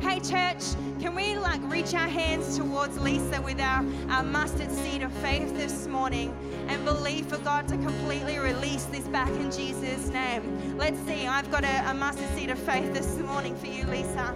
Hey, 0.00 0.18
church, 0.18 0.74
can 1.00 1.14
we 1.14 1.36
like 1.36 1.60
reach 1.70 1.94
our 1.94 2.08
hands 2.08 2.58
towards 2.58 2.98
Lisa 2.98 3.40
with 3.40 3.60
our, 3.60 3.84
our 4.08 4.22
mustard 4.22 4.70
seed 4.70 5.02
of 5.02 5.12
faith 5.14 5.54
this 5.54 5.86
morning 5.86 6.34
and 6.68 6.84
believe 6.84 7.26
for 7.26 7.38
God 7.38 7.68
to 7.68 7.76
completely 7.76 8.38
release 8.38 8.84
this 8.86 9.06
back 9.08 9.28
in 9.28 9.50
Jesus' 9.52 10.08
name? 10.08 10.76
Let's 10.76 10.98
see. 11.00 11.26
I've 11.26 11.50
got 11.50 11.64
a, 11.64 11.90
a 11.90 11.94
mustard 11.94 12.28
seed 12.34 12.50
of 12.50 12.58
faith 12.58 12.92
this 12.92 13.18
morning 13.18 13.54
for 13.56 13.66
you, 13.66 13.84
Lisa. 13.84 14.34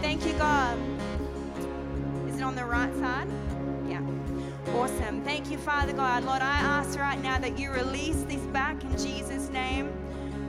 Thank 0.00 0.26
you, 0.26 0.32
God 0.34 0.93
on 2.44 2.54
the 2.54 2.64
right 2.64 2.94
side? 2.96 3.26
Yeah. 3.88 4.02
Awesome. 4.76 5.22
Thank 5.22 5.50
you, 5.50 5.58
Father 5.58 5.92
God. 5.92 6.24
Lord, 6.24 6.42
I 6.42 6.58
ask 6.58 6.98
right 6.98 7.20
now 7.22 7.38
that 7.38 7.58
you 7.58 7.70
release 7.70 8.22
this 8.24 8.42
back 8.52 8.82
in 8.84 8.92
Jesus' 8.98 9.48
name. 9.48 9.92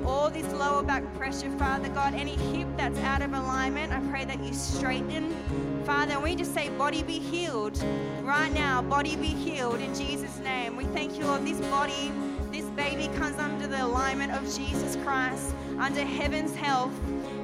All 0.05 0.29
this 0.29 0.45
lower 0.53 0.83
back 0.83 1.03
pressure, 1.15 1.49
Father 1.57 1.89
God, 1.89 2.13
any 2.13 2.35
hip 2.35 2.67
that's 2.77 2.99
out 2.99 3.21
of 3.23 3.33
alignment, 3.33 3.91
I 3.91 3.99
pray 4.11 4.23
that 4.25 4.43
you 4.43 4.53
straighten. 4.53 5.35
Father, 5.83 6.19
we 6.19 6.35
just 6.35 6.53
say, 6.53 6.69
body 6.69 7.01
be 7.01 7.17
healed. 7.17 7.83
Right 8.21 8.51
now, 8.53 8.81
body 8.83 9.15
be 9.15 9.27
healed 9.27 9.79
in 9.79 9.95
Jesus' 9.95 10.37
name. 10.39 10.75
We 10.75 10.83
thank 10.85 11.17
you, 11.17 11.25
Lord, 11.25 11.45
this 11.45 11.59
body, 11.67 12.11
this 12.51 12.65
baby 12.71 13.07
comes 13.17 13.39
under 13.39 13.67
the 13.67 13.83
alignment 13.83 14.31
of 14.33 14.43
Jesus 14.55 14.95
Christ, 14.97 15.55
under 15.79 16.03
heaven's 16.03 16.55
health. 16.55 16.93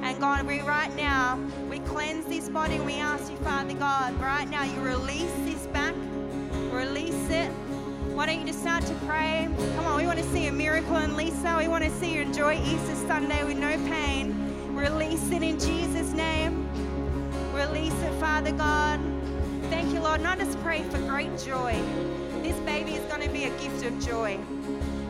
And 0.02 0.18
God, 0.20 0.46
we 0.46 0.60
right 0.62 0.94
now, 0.96 1.38
we 1.70 1.78
cleanse 1.80 2.26
this 2.26 2.48
body 2.48 2.80
we 2.80 2.94
ask 2.94 3.30
you, 3.30 3.36
Father 3.38 3.74
God, 3.74 4.20
right 4.20 4.48
now, 4.50 4.64
you 4.64 4.80
release 4.80 5.32
this 5.44 5.66
back, 5.68 5.94
release 6.72 7.30
it. 7.30 7.48
Why 8.12 8.26
don't 8.26 8.40
you 8.40 8.46
just 8.46 8.60
start 8.60 8.84
to 8.86 8.94
pray? 9.06 9.48
Come 9.76 9.86
on, 9.86 9.96
we 9.96 10.06
want 10.06 10.18
to 10.18 10.24
see 10.32 10.48
a 10.48 10.52
miracle 10.52 10.96
in 10.96 11.16
Lisa. 11.16 11.56
We 11.58 11.68
want 11.68 11.84
to 11.84 11.90
see 11.92 12.14
you 12.14 12.20
enjoy 12.22 12.60
Easter 12.62 12.96
Sunday 13.06 13.44
with 13.44 13.56
no 13.56 13.70
pain. 13.88 14.74
Release 14.74 15.30
it 15.30 15.42
in 15.42 15.58
Jesus' 15.58 16.12
name. 16.12 16.68
Release 17.54 17.94
it, 18.02 18.12
Father 18.20 18.52
God. 18.52 19.00
Thank 19.70 19.94
you, 19.94 20.00
Lord. 20.00 20.22
I 20.22 20.36
just 20.36 20.60
pray 20.62 20.82
for 20.82 20.98
great 20.98 21.38
joy. 21.38 21.80
This 22.42 22.56
baby 22.60 22.92
is 22.94 23.04
going 23.04 23.22
to 23.22 23.30
be 23.30 23.44
a 23.44 23.50
gift 23.60 23.84
of 23.84 23.98
joy. 24.04 24.38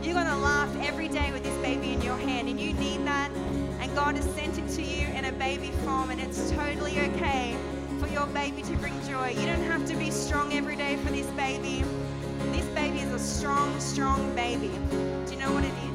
You're 0.02 0.14
going 0.14 0.26
to 0.26 0.36
laugh 0.36 0.74
every 0.82 1.08
day 1.08 1.32
with 1.32 1.42
this 1.42 1.56
baby 1.62 1.92
in 1.92 2.02
your 2.02 2.18
hand, 2.18 2.48
and 2.48 2.60
you 2.60 2.72
need 2.74 3.04
that. 3.06 3.30
God 3.94 4.16
has 4.16 4.24
sent 4.34 4.56
it 4.58 4.68
to 4.76 4.82
you 4.82 5.06
in 5.08 5.26
a 5.26 5.32
baby 5.32 5.70
form, 5.84 6.08
and 6.10 6.18
it's 6.18 6.50
totally 6.52 6.98
okay 6.98 7.56
for 8.00 8.08
your 8.08 8.26
baby 8.28 8.62
to 8.62 8.76
bring 8.76 8.94
joy. 9.06 9.28
You 9.30 9.44
don't 9.44 9.62
have 9.64 9.86
to 9.86 9.94
be 9.96 10.10
strong 10.10 10.54
every 10.54 10.76
day 10.76 10.96
for 10.96 11.10
this 11.12 11.26
baby. 11.32 11.84
This 12.52 12.64
baby 12.68 13.00
is 13.00 13.12
a 13.12 13.18
strong, 13.18 13.78
strong 13.78 14.34
baby. 14.34 14.70
Do 15.26 15.32
you 15.32 15.38
know 15.38 15.52
what 15.52 15.64
it 15.64 15.72
is? 15.72 15.92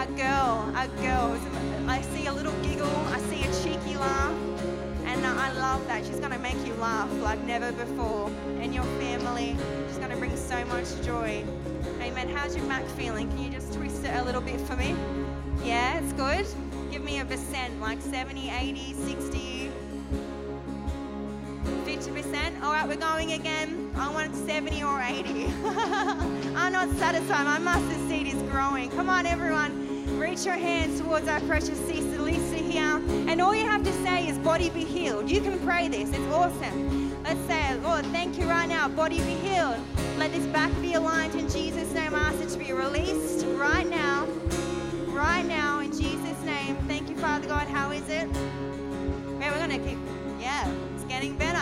A 0.00 0.06
girl, 0.16 0.72
a 0.76 0.88
girl. 1.00 1.38
I 1.88 2.02
see 2.02 2.26
a 2.26 2.32
little 2.32 2.54
giggle, 2.62 2.90
I 3.06 3.20
see 3.20 3.42
a 3.42 3.52
cheeky 3.62 3.96
laugh, 3.96 4.34
and 5.04 5.24
I 5.24 5.52
love 5.52 5.86
that. 5.86 6.04
She's 6.04 6.18
going 6.18 6.32
to 6.32 6.40
make 6.40 6.58
you 6.66 6.74
laugh 6.74 7.10
like 7.20 7.40
never 7.44 7.70
before. 7.70 8.32
And 8.58 8.74
your 8.74 8.84
family, 8.98 9.56
she's 9.86 9.98
going 9.98 10.10
to 10.10 10.16
bring 10.16 10.36
so 10.36 10.64
much 10.64 11.00
joy. 11.02 11.44
Amen. 12.00 12.28
How's 12.28 12.56
your 12.56 12.64
Mac 12.66 12.84
feeling? 12.88 13.28
Can 13.30 13.44
you 13.44 13.50
just 13.50 13.72
twist 13.72 14.04
it 14.04 14.14
a 14.16 14.24
little 14.24 14.40
bit 14.40 14.60
for 14.62 14.74
me? 14.74 14.96
Yeah, 15.64 15.98
it's 15.98 16.12
good. 16.14 16.46
Give 16.90 17.04
me 17.04 17.20
a 17.20 17.24
percent, 17.24 17.80
like 17.80 18.00
70, 18.00 18.50
80, 18.50 18.94
60, 18.94 19.70
50%. 21.84 22.62
All 22.62 22.72
right, 22.72 22.86
we're 22.86 22.96
going 22.96 23.32
again. 23.32 23.90
I 23.96 24.10
want 24.10 24.34
70 24.34 24.82
or 24.82 25.00
80. 25.00 25.46
I'm 26.56 26.72
not 26.72 26.90
satisfied. 26.96 27.44
My 27.44 27.58
mustard 27.58 28.08
seed 28.08 28.26
is 28.26 28.42
growing. 28.50 28.90
Come 28.90 29.08
on, 29.08 29.24
everyone. 29.24 30.18
Reach 30.18 30.44
your 30.44 30.54
hands 30.54 31.00
towards 31.00 31.28
our 31.28 31.40
precious 31.40 31.78
sister 31.86 32.20
Lisa 32.20 32.56
here. 32.56 33.00
And 33.28 33.40
all 33.40 33.54
you 33.54 33.66
have 33.66 33.84
to 33.84 33.92
say 34.04 34.26
is, 34.28 34.38
Body 34.38 34.68
be 34.70 34.84
healed. 34.84 35.30
You 35.30 35.40
can 35.40 35.58
pray 35.60 35.88
this. 35.88 36.08
It's 36.10 36.32
awesome. 36.32 37.22
Let's 37.22 37.40
say, 37.46 37.78
Lord, 37.78 38.04
thank 38.06 38.36
you 38.36 38.46
right 38.46 38.68
now. 38.68 38.88
Body 38.88 39.18
be 39.18 39.34
healed. 39.34 39.78
Let 40.18 40.32
this 40.32 40.46
back 40.46 40.72
be 40.80 40.94
aligned 40.94 41.34
in 41.36 41.48
Jesus' 41.48 41.92
name. 41.92 42.14
I 42.14 42.18
ask 42.18 42.40
it 42.40 42.48
to 42.50 42.58
be 42.58 42.72
released 42.72 43.46
right 43.46 43.88
now. 43.88 44.26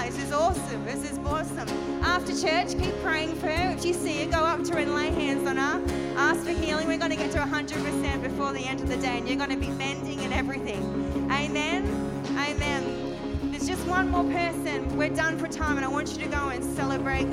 This 0.06 0.24
is 0.24 0.32
awesome. 0.32 0.84
This 0.86 1.10
is 1.10 1.18
awesome. 1.18 1.68
After 2.02 2.32
church, 2.32 2.76
keep 2.78 2.94
praying 3.02 3.34
for 3.36 3.48
her. 3.48 3.72
If 3.76 3.84
you 3.84 3.92
see 3.92 4.24
her, 4.24 4.30
go 4.30 4.38
up 4.38 4.64
to 4.64 4.72
her 4.72 4.78
and 4.78 4.94
lay 4.94 5.10
hands 5.10 5.46
on 5.46 5.58
her. 5.58 5.80
Ask 6.16 6.44
for 6.44 6.50
healing. 6.50 6.88
We're 6.88 6.98
going 6.98 7.10
to 7.10 7.16
get 7.16 7.30
to 7.32 7.38
100% 7.38 8.22
before 8.22 8.52
the 8.52 8.60
end 8.60 8.80
of 8.80 8.88
the 8.88 8.96
day, 8.96 9.18
and 9.18 9.28
you're 9.28 9.36
going 9.36 9.50
to 9.50 9.56
be 9.56 9.70
bending 9.72 10.20
and 10.20 10.32
everything. 10.32 10.82
Amen. 11.30 11.84
Amen. 12.30 13.50
There's 13.50 13.68
just 13.68 13.86
one 13.86 14.08
more 14.08 14.24
person. 14.24 14.96
We're 14.96 15.10
done 15.10 15.38
for 15.38 15.48
time, 15.48 15.76
and 15.76 15.84
I 15.84 15.88
want 15.88 16.12
you 16.12 16.24
to 16.24 16.28
go 16.28 16.48
and 16.48 16.64
celebrate. 16.76 17.26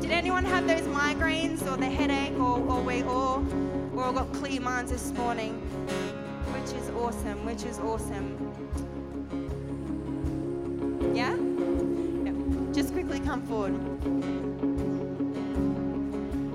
Did 0.00 0.10
anyone 0.10 0.44
have 0.46 0.66
those 0.66 0.82
migraines 0.82 1.62
or 1.70 1.76
the 1.76 1.86
headache, 1.86 2.38
or, 2.38 2.58
or 2.58 2.80
we 2.80 3.02
all, 3.02 3.40
we 3.92 4.02
all 4.02 4.12
got 4.12 4.32
clear 4.32 4.60
minds 4.62 4.90
this 4.90 5.12
morning? 5.12 5.52
Which 6.54 6.72
is 6.80 6.88
awesome. 6.90 7.44
Which 7.44 7.64
is 7.64 7.78
awesome. 7.80 8.85
Come 13.26 13.42
forward. 13.42 13.74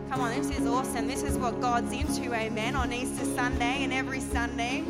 Come 0.10 0.22
on, 0.22 0.34
this 0.34 0.58
is 0.58 0.66
awesome. 0.66 1.06
This 1.06 1.22
is 1.22 1.38
what 1.38 1.60
God's 1.60 1.92
into, 1.92 2.34
amen, 2.34 2.78
on 2.78 2.94
Easter 2.94 3.26
Sunday 3.26 3.84
and 3.84 3.92
every 3.92 4.22
Sunday. 4.22 4.86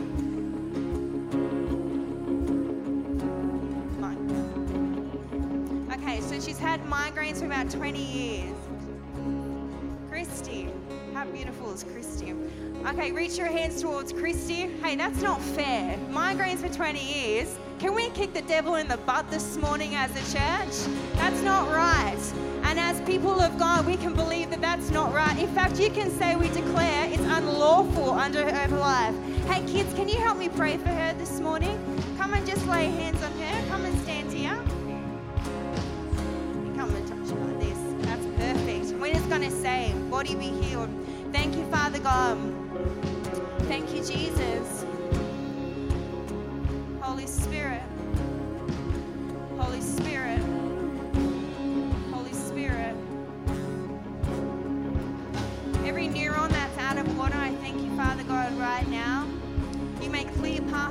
Okay, 5.91 6.21
so 6.21 6.39
she's 6.39 6.59
had 6.59 6.83
migraines 6.85 7.39
for 7.39 7.47
about 7.47 7.71
20 7.71 7.99
years. 7.99 8.55
Christy, 10.07 10.69
how 11.15 11.25
beautiful 11.25 11.73
is 11.73 11.83
Christy? 11.83 12.35
Okay, 12.85 13.11
reach 13.11 13.39
your 13.39 13.47
hands 13.47 13.81
towards 13.81 14.13
Christy. 14.13 14.67
Hey, 14.83 14.95
that's 14.95 15.23
not 15.23 15.41
fair. 15.41 15.97
Migraines 16.11 16.59
for 16.59 16.71
20 16.71 17.03
years. 17.03 17.57
Can 17.81 17.95
we 17.95 18.11
kick 18.11 18.31
the 18.35 18.43
devil 18.43 18.75
in 18.75 18.87
the 18.87 18.97
butt 18.97 19.31
this 19.31 19.57
morning 19.57 19.95
as 19.95 20.11
a 20.11 20.37
church? 20.37 20.87
That's 21.15 21.41
not 21.41 21.67
right. 21.71 22.15
And 22.61 22.79
as 22.79 23.01
people 23.01 23.41
of 23.41 23.57
God, 23.57 23.87
we 23.87 23.97
can 23.97 24.13
believe 24.13 24.51
that 24.51 24.61
that's 24.61 24.91
not 24.91 25.11
right. 25.15 25.35
In 25.39 25.47
fact, 25.55 25.79
you 25.79 25.89
can 25.89 26.11
say 26.11 26.35
we 26.35 26.49
declare 26.49 27.09
it's 27.09 27.23
unlawful 27.23 28.11
under 28.11 28.43
her 28.47 28.77
life. 28.77 29.15
Hey, 29.47 29.65
kids, 29.65 29.91
can 29.95 30.07
you 30.07 30.19
help 30.19 30.37
me 30.37 30.47
pray 30.47 30.77
for 30.77 30.89
her 30.89 31.15
this 31.15 31.39
morning? 31.39 31.75
Come 32.19 32.35
and 32.35 32.45
just 32.45 32.63
lay 32.67 32.85
hands 32.85 33.19
on 33.23 33.31
her. 33.31 33.67
Come 33.69 33.83
and 33.85 33.99
stand 34.03 34.31
here. 34.31 34.55
Come 36.77 36.93
and 36.93 37.07
touch 37.07 37.31
her 37.31 37.45
like 37.47 37.59
this. 37.61 37.79
That's 38.05 38.25
perfect. 38.37 39.01
We're 39.01 39.13
just 39.13 39.27
going 39.27 39.41
to 39.41 39.49
say, 39.49 39.91
body 40.11 40.35
be 40.35 40.49
healed. 40.49 40.91
Thank 41.33 41.55
you, 41.55 41.65
Father 41.71 41.97
God. 41.97 42.37
Thank 43.61 43.91
you, 43.91 44.03
Jesus. 44.03 44.40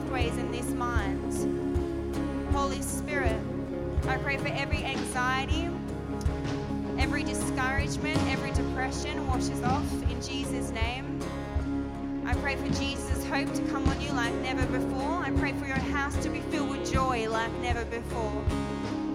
Pathways 0.01 0.37
in 0.39 0.51
this 0.51 0.69
mind. 0.71 2.53
Holy 2.53 2.81
Spirit, 2.81 3.39
I 4.09 4.17
pray 4.17 4.39
for 4.39 4.49
every 4.49 4.83
anxiety, 4.83 5.69
every 6.99 7.23
discouragement, 7.23 8.19
every 8.29 8.51
depression 8.53 9.27
washes 9.27 9.63
off 9.63 9.91
in 10.11 10.21
Jesus' 10.23 10.71
name. 10.71 11.21
I 12.27 12.35
pray 12.35 12.57
for 12.57 12.69
Jesus' 12.79 13.25
hope 13.27 13.53
to 13.55 13.63
come 13.71 13.87
on 13.89 14.01
you 14.01 14.13
like 14.13 14.35
never 14.37 14.65
before. 14.67 15.23
I 15.23 15.31
pray 15.33 15.53
for 15.53 15.67
your 15.67 15.77
house 15.77 16.17
to 16.23 16.31
be 16.31 16.41
filled 16.41 16.71
with 16.71 16.91
joy 16.91 17.29
like 17.29 17.53
never 17.59 17.85
before. 17.85 18.45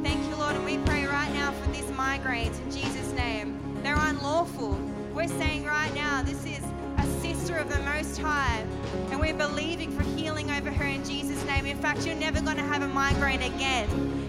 Thank 0.03 0.27
you, 0.29 0.35
Lord, 0.35 0.55
and 0.55 0.65
we 0.65 0.77
pray 0.79 1.05
right 1.05 1.33
now 1.33 1.51
for 1.51 1.71
these 1.71 1.85
migraines 1.85 2.59
in 2.61 2.71
Jesus' 2.71 3.11
name. 3.13 3.59
They're 3.81 3.97
unlawful. 3.97 4.79
We're 5.13 5.27
saying 5.27 5.65
right 5.65 5.93
now, 5.95 6.21
this 6.21 6.45
is 6.45 6.63
a 6.97 7.05
sister 7.21 7.57
of 7.57 7.69
the 7.69 7.79
Most 7.79 8.17
High, 8.19 8.63
and 9.09 9.19
we're 9.19 9.33
believing 9.33 9.91
for 9.91 10.03
healing 10.35 10.51
over 10.51 10.69
her 10.69 10.85
in 10.85 11.01
Jesus' 11.05 11.45
name. 11.45 11.65
In 11.65 11.77
fact, 11.77 12.05
you're 12.05 12.13
never 12.13 12.41
going 12.41 12.57
to 12.57 12.63
have 12.63 12.81
a 12.81 12.87
migraine 12.89 13.43
again 13.43 13.87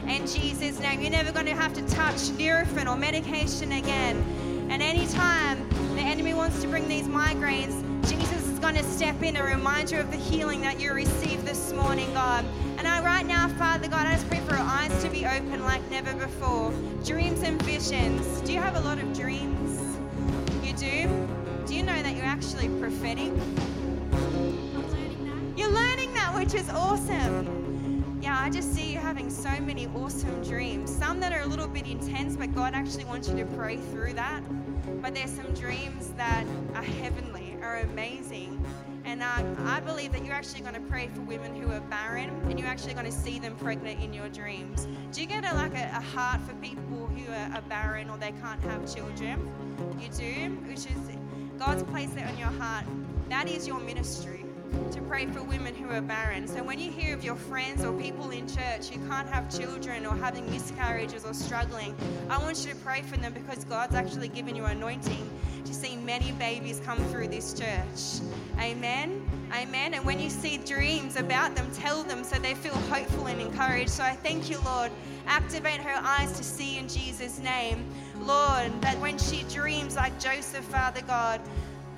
in 0.09 0.25
Jesus' 0.25 0.79
name. 0.79 1.01
You're 1.01 1.11
never 1.11 1.33
going 1.33 1.47
to 1.47 1.55
have 1.55 1.75
to 1.75 1.83
touch 1.89 2.29
Nurofen 2.39 2.89
or 2.89 2.97
medication 2.97 3.73
again. 3.73 4.25
And 4.71 4.81
anytime 4.83 5.69
the 5.97 6.03
enemy 6.03 6.33
wants 6.33 6.63
to 6.63 6.69
bring 6.69 6.87
these 6.87 7.09
migraines, 7.09 7.83
Jesus 8.09 8.47
is 8.47 8.61
going 8.61 8.77
to 8.77 8.85
step 8.85 9.21
in 9.25 9.35
and 9.35 9.45
remind 9.45 9.91
you 9.91 9.99
of 9.99 10.13
the 10.13 10.17
healing 10.17 10.61
that 10.61 10.79
you 10.79 10.93
received 10.93 11.45
this 11.45 11.73
morning, 11.73 12.13
God. 12.13 12.45
And 12.79 12.87
I, 12.87 13.03
right 13.03 13.27
now, 13.27 13.49
Father 13.49 13.89
God, 13.89 14.07
I 14.07 14.13
just 14.15 14.29
pray 14.29 14.39
for 14.41 14.55
our 14.55 14.65
eyes 14.65 15.03
to 15.03 15.11
be 15.11 15.27
open 15.27 15.65
like 15.65 15.83
never 15.91 16.15
before. 16.15 16.73
Dreams 17.05 17.43
and 17.43 17.61
visions. 17.63 18.41
Do 18.43 18.53
you 18.53 18.61
have 18.61 18.77
a 18.77 18.81
lot 18.83 18.99
of 18.99 19.13
dreams? 19.13 19.81
You 20.63 20.73
do? 20.75 21.29
Do 21.67 21.75
you 21.75 21.83
know 21.83 22.01
that 22.01 22.15
you're 22.15 22.25
actually 22.25 22.69
prophetic? 22.79 23.33
You're 25.57 25.71
learning 25.71 25.86
that, 25.86 25.86
which 26.37 26.53
is 26.53 26.69
awesome. 26.69 28.19
Yeah, 28.21 28.39
I 28.39 28.51
just 28.51 28.75
see 28.75 28.93
you 28.93 28.99
having 28.99 29.31
so 29.31 29.59
many 29.59 29.87
awesome 29.97 30.43
dreams. 30.45 30.95
Some 30.95 31.19
that 31.21 31.33
are 31.33 31.41
a 31.41 31.47
little 31.47 31.67
bit 31.67 31.87
intense, 31.87 32.37
but 32.37 32.55
God 32.55 32.75
actually 32.75 33.07
wants 33.07 33.31
you 33.31 33.37
to 33.37 33.47
pray 33.47 33.79
through 33.79 34.13
that. 34.15 34.43
But 35.01 35.15
there's 35.15 35.31
some 35.31 35.55
dreams 35.55 36.13
that 36.19 36.45
are 36.75 36.83
heavenly, 36.83 37.57
are 37.63 37.79
amazing. 37.79 38.63
And 39.07 39.23
uh, 39.23 39.45
I 39.65 39.81
believe 39.81 40.13
that 40.13 40.27
you're 40.27 40.35
actually 40.35 40.61
going 40.61 40.75
to 40.75 40.81
pray 40.81 41.09
for 41.09 41.23
women 41.23 41.57
who 41.57 41.73
are 41.73 41.81
barren 41.81 42.29
and 42.51 42.59
you're 42.59 42.69
actually 42.69 42.93
going 42.93 43.07
to 43.07 43.13
see 43.13 43.39
them 43.39 43.57
pregnant 43.57 44.03
in 44.03 44.13
your 44.13 44.29
dreams. 44.29 44.87
Do 45.13 45.23
you 45.23 45.27
get 45.27 45.51
a, 45.51 45.55
like 45.55 45.75
a, 45.75 45.91
a 45.97 46.03
heart 46.03 46.43
for 46.43 46.55
people 46.57 47.07
who 47.07 47.33
are, 47.33 47.57
are 47.57 47.63
barren 47.63 48.11
or 48.11 48.19
they 48.19 48.33
can't 48.43 48.61
have 48.61 48.95
children? 48.95 49.51
You 49.99 50.09
do, 50.11 50.55
which 50.69 50.81
is 50.81 51.59
God's 51.59 51.83
placed 51.85 52.15
that 52.17 52.31
on 52.31 52.37
your 52.37 52.49
heart. 52.49 52.85
That 53.31 53.49
is 53.49 53.67
your 53.67 53.81
ministry 53.81 54.46
to 54.93 55.01
pray 55.03 55.27
for 55.27 55.43
women 55.43 55.75
who 55.75 55.91
are 55.91 56.01
barren. 56.01 56.47
So 56.47 56.63
when 56.63 56.79
you 56.79 56.91
hear 56.91 57.15
of 57.15 57.25
your 57.25 57.37
friends 57.37 57.85
or 57.85 57.93
people 57.93 58.31
in 58.31 58.47
church 58.47 58.89
who 58.89 58.99
can't 59.09 59.29
have 59.29 59.51
children 59.51 60.07
or 60.07 60.15
having 60.17 60.51
miscarriages 60.51 61.25
or 61.25 61.35
struggling, 61.35 61.95
I 62.29 62.39
want 62.39 62.65
you 62.65 62.73
to 62.73 62.77
pray 62.79 63.03
for 63.03 63.17
them 63.17 63.33
because 63.33 63.65
God's 63.65 63.95
actually 63.95 64.29
given 64.29 64.55
you 64.55 64.65
anointing 64.65 65.31
to 65.65 65.75
see 65.75 65.97
many 65.97 66.33
babies 66.33 66.81
come 66.85 66.99
through 67.07 67.29
this 67.29 67.53
church. 67.53 68.23
Amen. 68.61 69.29
Amen. 69.53 69.95
And 69.95 70.05
when 70.05 70.21
you 70.21 70.31
see 70.31 70.59
dreams 70.59 71.17
about 71.17 71.55
them, 71.57 71.71
tell 71.73 72.03
them 72.03 72.23
so 72.25 72.37
they 72.39 72.55
feel 72.55 72.77
hopeful 72.91 73.27
and 73.27 73.41
encouraged. 73.41 73.91
So 73.91 74.03
I 74.03 74.13
thank 74.13 74.51
you, 74.51 74.59
Lord. 74.65 74.91
Activate 75.27 75.81
her 75.81 76.01
eyes 76.03 76.33
to 76.37 76.45
see 76.45 76.79
in 76.79 76.89
Jesus' 76.89 77.39
name. 77.39 77.85
Lord, 78.21 78.71
that 78.83 78.99
when 79.01 79.19
she 79.19 79.45
dreams 79.45 79.97
like 79.97 80.19
Joseph, 80.21 80.65
Father 80.65 81.03
God, 81.03 81.41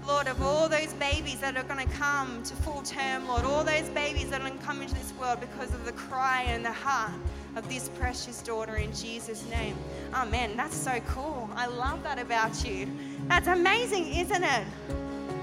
Lord, 0.09 0.27
of 0.27 0.41
all 0.41 0.71
those 0.71 0.95
babies 0.95 1.39
that 1.41 1.55
are 1.59 1.65
going 1.65 1.87
to 1.87 1.95
come 1.95 2.43
to 2.45 2.55
full 2.57 2.81
term, 2.81 3.29
Lord, 3.29 3.45
all 3.45 3.63
those 3.63 3.91
babies 3.91 4.31
that 4.31 4.41
are 4.41 4.49
going 4.49 4.59
to 4.59 4.65
come 4.65 4.81
into 4.81 4.95
this 4.95 5.13
world 5.21 5.39
because 5.39 5.75
of 5.75 5.85
the 5.85 5.93
cry 5.93 6.45
and 6.45 6.65
the 6.65 6.73
heart 6.73 7.13
of 7.57 7.69
this 7.69 7.91
precious 7.91 8.41
daughter 8.41 8.77
in 8.77 8.91
Jesus' 8.95 9.45
name. 9.51 9.77
Amen. 10.15 10.57
That's 10.57 10.75
so 10.75 10.99
cool. 11.09 11.51
I 11.55 11.67
love 11.67 12.03
that 12.05 12.19
about 12.19 12.67
you. 12.67 12.91
That's 13.27 13.49
amazing, 13.49 14.09
isn't 14.15 14.43
it? 14.43 14.65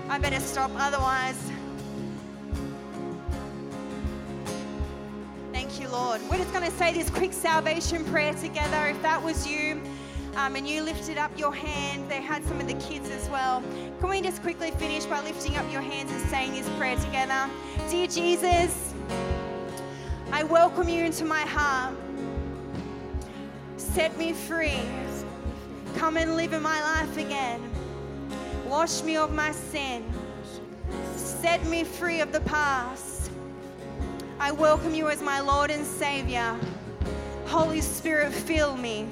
I 0.10 0.18
better 0.18 0.40
stop, 0.40 0.72
otherwise. 0.78 1.40
Thank 5.52 5.80
you, 5.80 5.90
Lord. 5.90 6.22
We're 6.28 6.38
just 6.38 6.52
going 6.54 6.66
to 6.66 6.76
say 6.76 6.92
this 6.92 7.12
quick 7.12 7.34
salvation 7.34 8.04
prayer 8.06 8.34
together. 8.34 8.88
If 8.88 9.00
that 9.04 9.24
was 9.24 9.48
you, 9.48 9.80
um, 10.36 10.56
and 10.56 10.68
you 10.68 10.82
lifted 10.82 11.18
up 11.18 11.32
your 11.38 11.54
hand. 11.54 12.10
They 12.10 12.22
had 12.22 12.44
some 12.46 12.60
of 12.60 12.68
the 12.68 12.74
kids 12.76 13.10
as 13.10 13.30
well. 13.30 13.64
Can 14.00 14.10
we 14.10 14.22
just 14.22 14.42
quickly 14.42 14.72
finish 14.72 15.06
by 15.06 15.22
lifting 15.22 15.56
up 15.58 15.72
your 15.72 15.82
hands 15.82 16.12
and 16.12 16.22
saying 16.30 16.52
this 16.52 16.70
prayer 16.78 16.98
together? 16.98 17.50
Dear 17.90 18.08
Jesus, 18.08 18.94
I 20.32 20.44
welcome 20.44 20.90
you 20.90 21.06
into 21.06 21.24
my 21.24 21.42
heart. 21.42 21.96
Set 23.78 24.18
me 24.18 24.34
free. 24.34 24.82
Come 25.96 26.18
and 26.18 26.36
live 26.36 26.52
in 26.52 26.62
my 26.62 26.82
life 26.82 27.18
again. 27.18 27.62
Wash 28.68 29.04
me 29.04 29.16
of 29.16 29.32
my 29.32 29.52
sin. 29.52 30.04
Set 31.16 31.66
me 31.68 31.84
free 31.86 32.20
of 32.20 32.34
the 32.34 32.42
past. 32.42 33.32
I 34.40 34.52
welcome 34.52 34.94
you 34.94 35.08
as 35.08 35.22
my 35.22 35.40
Lord 35.40 35.72
and 35.72 35.86
Savior. 35.86 36.60
Holy 37.46 37.80
Spirit, 37.80 38.34
fill 38.34 38.76
me. 38.76 39.08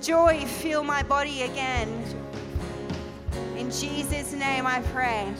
Joy, 0.00 0.46
fill 0.46 0.82
my 0.82 1.02
body 1.02 1.42
again. 1.42 1.88
In 3.56 3.70
Jesus' 3.70 4.32
name 4.32 4.66
I 4.66 4.80
pray. 4.94 5.30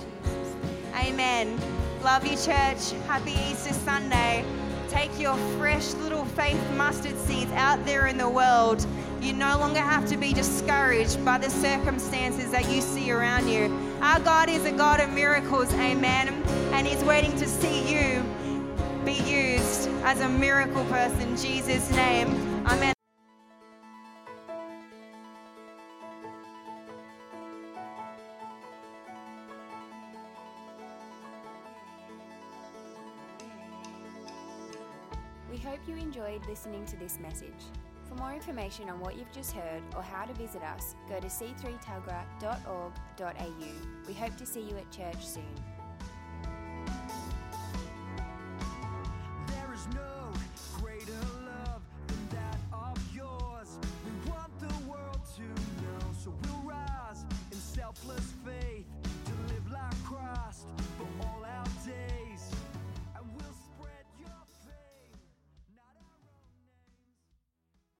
Amen. 0.94 1.58
Love 2.04 2.26
you, 2.26 2.36
church. 2.36 2.92
Happy 3.06 3.32
Easter 3.50 3.72
Sunday. 3.72 4.44
Take 4.90 5.18
your 5.18 5.36
fresh 5.58 5.94
little 5.94 6.26
faith 6.26 6.60
mustard 6.76 7.16
seeds 7.20 7.50
out 7.52 7.82
there 7.86 8.08
in 8.08 8.18
the 8.18 8.28
world. 8.28 8.86
You 9.22 9.32
no 9.32 9.58
longer 9.58 9.80
have 9.80 10.06
to 10.10 10.18
be 10.18 10.34
discouraged 10.34 11.24
by 11.24 11.38
the 11.38 11.48
circumstances 11.48 12.50
that 12.50 12.70
you 12.70 12.82
see 12.82 13.10
around 13.10 13.48
you. 13.48 13.74
Our 14.02 14.20
God 14.20 14.50
is 14.50 14.66
a 14.66 14.72
God 14.72 15.00
of 15.00 15.10
miracles, 15.10 15.72
amen. 15.74 16.28
And 16.72 16.86
He's 16.86 17.02
waiting 17.04 17.34
to 17.38 17.46
see 17.46 17.80
you 17.90 18.22
be 19.06 19.14
used 19.14 19.88
as 20.04 20.20
a 20.20 20.28
miracle 20.28 20.84
person 20.84 21.20
in 21.22 21.36
Jesus' 21.36 21.90
name. 21.92 22.28
Amen. 22.66 22.92
enjoyed 36.30 36.48
listening 36.48 36.86
to 36.86 36.96
this 36.96 37.20
message. 37.20 37.52
For 38.08 38.14
more 38.16 38.32
information 38.32 38.88
on 38.88 38.98
what 39.00 39.16
you've 39.16 39.30
just 39.32 39.52
heard 39.52 39.82
or 39.96 40.02
how 40.02 40.24
to 40.24 40.32
visit 40.34 40.62
us, 40.62 40.94
go 41.08 41.20
to 41.20 41.26
c3tuggerah.org.au. 41.26 44.06
We 44.06 44.14
hope 44.14 44.36
to 44.36 44.46
see 44.46 44.60
you 44.60 44.76
at 44.76 44.88
church 44.90 45.26
soon. 45.26 45.42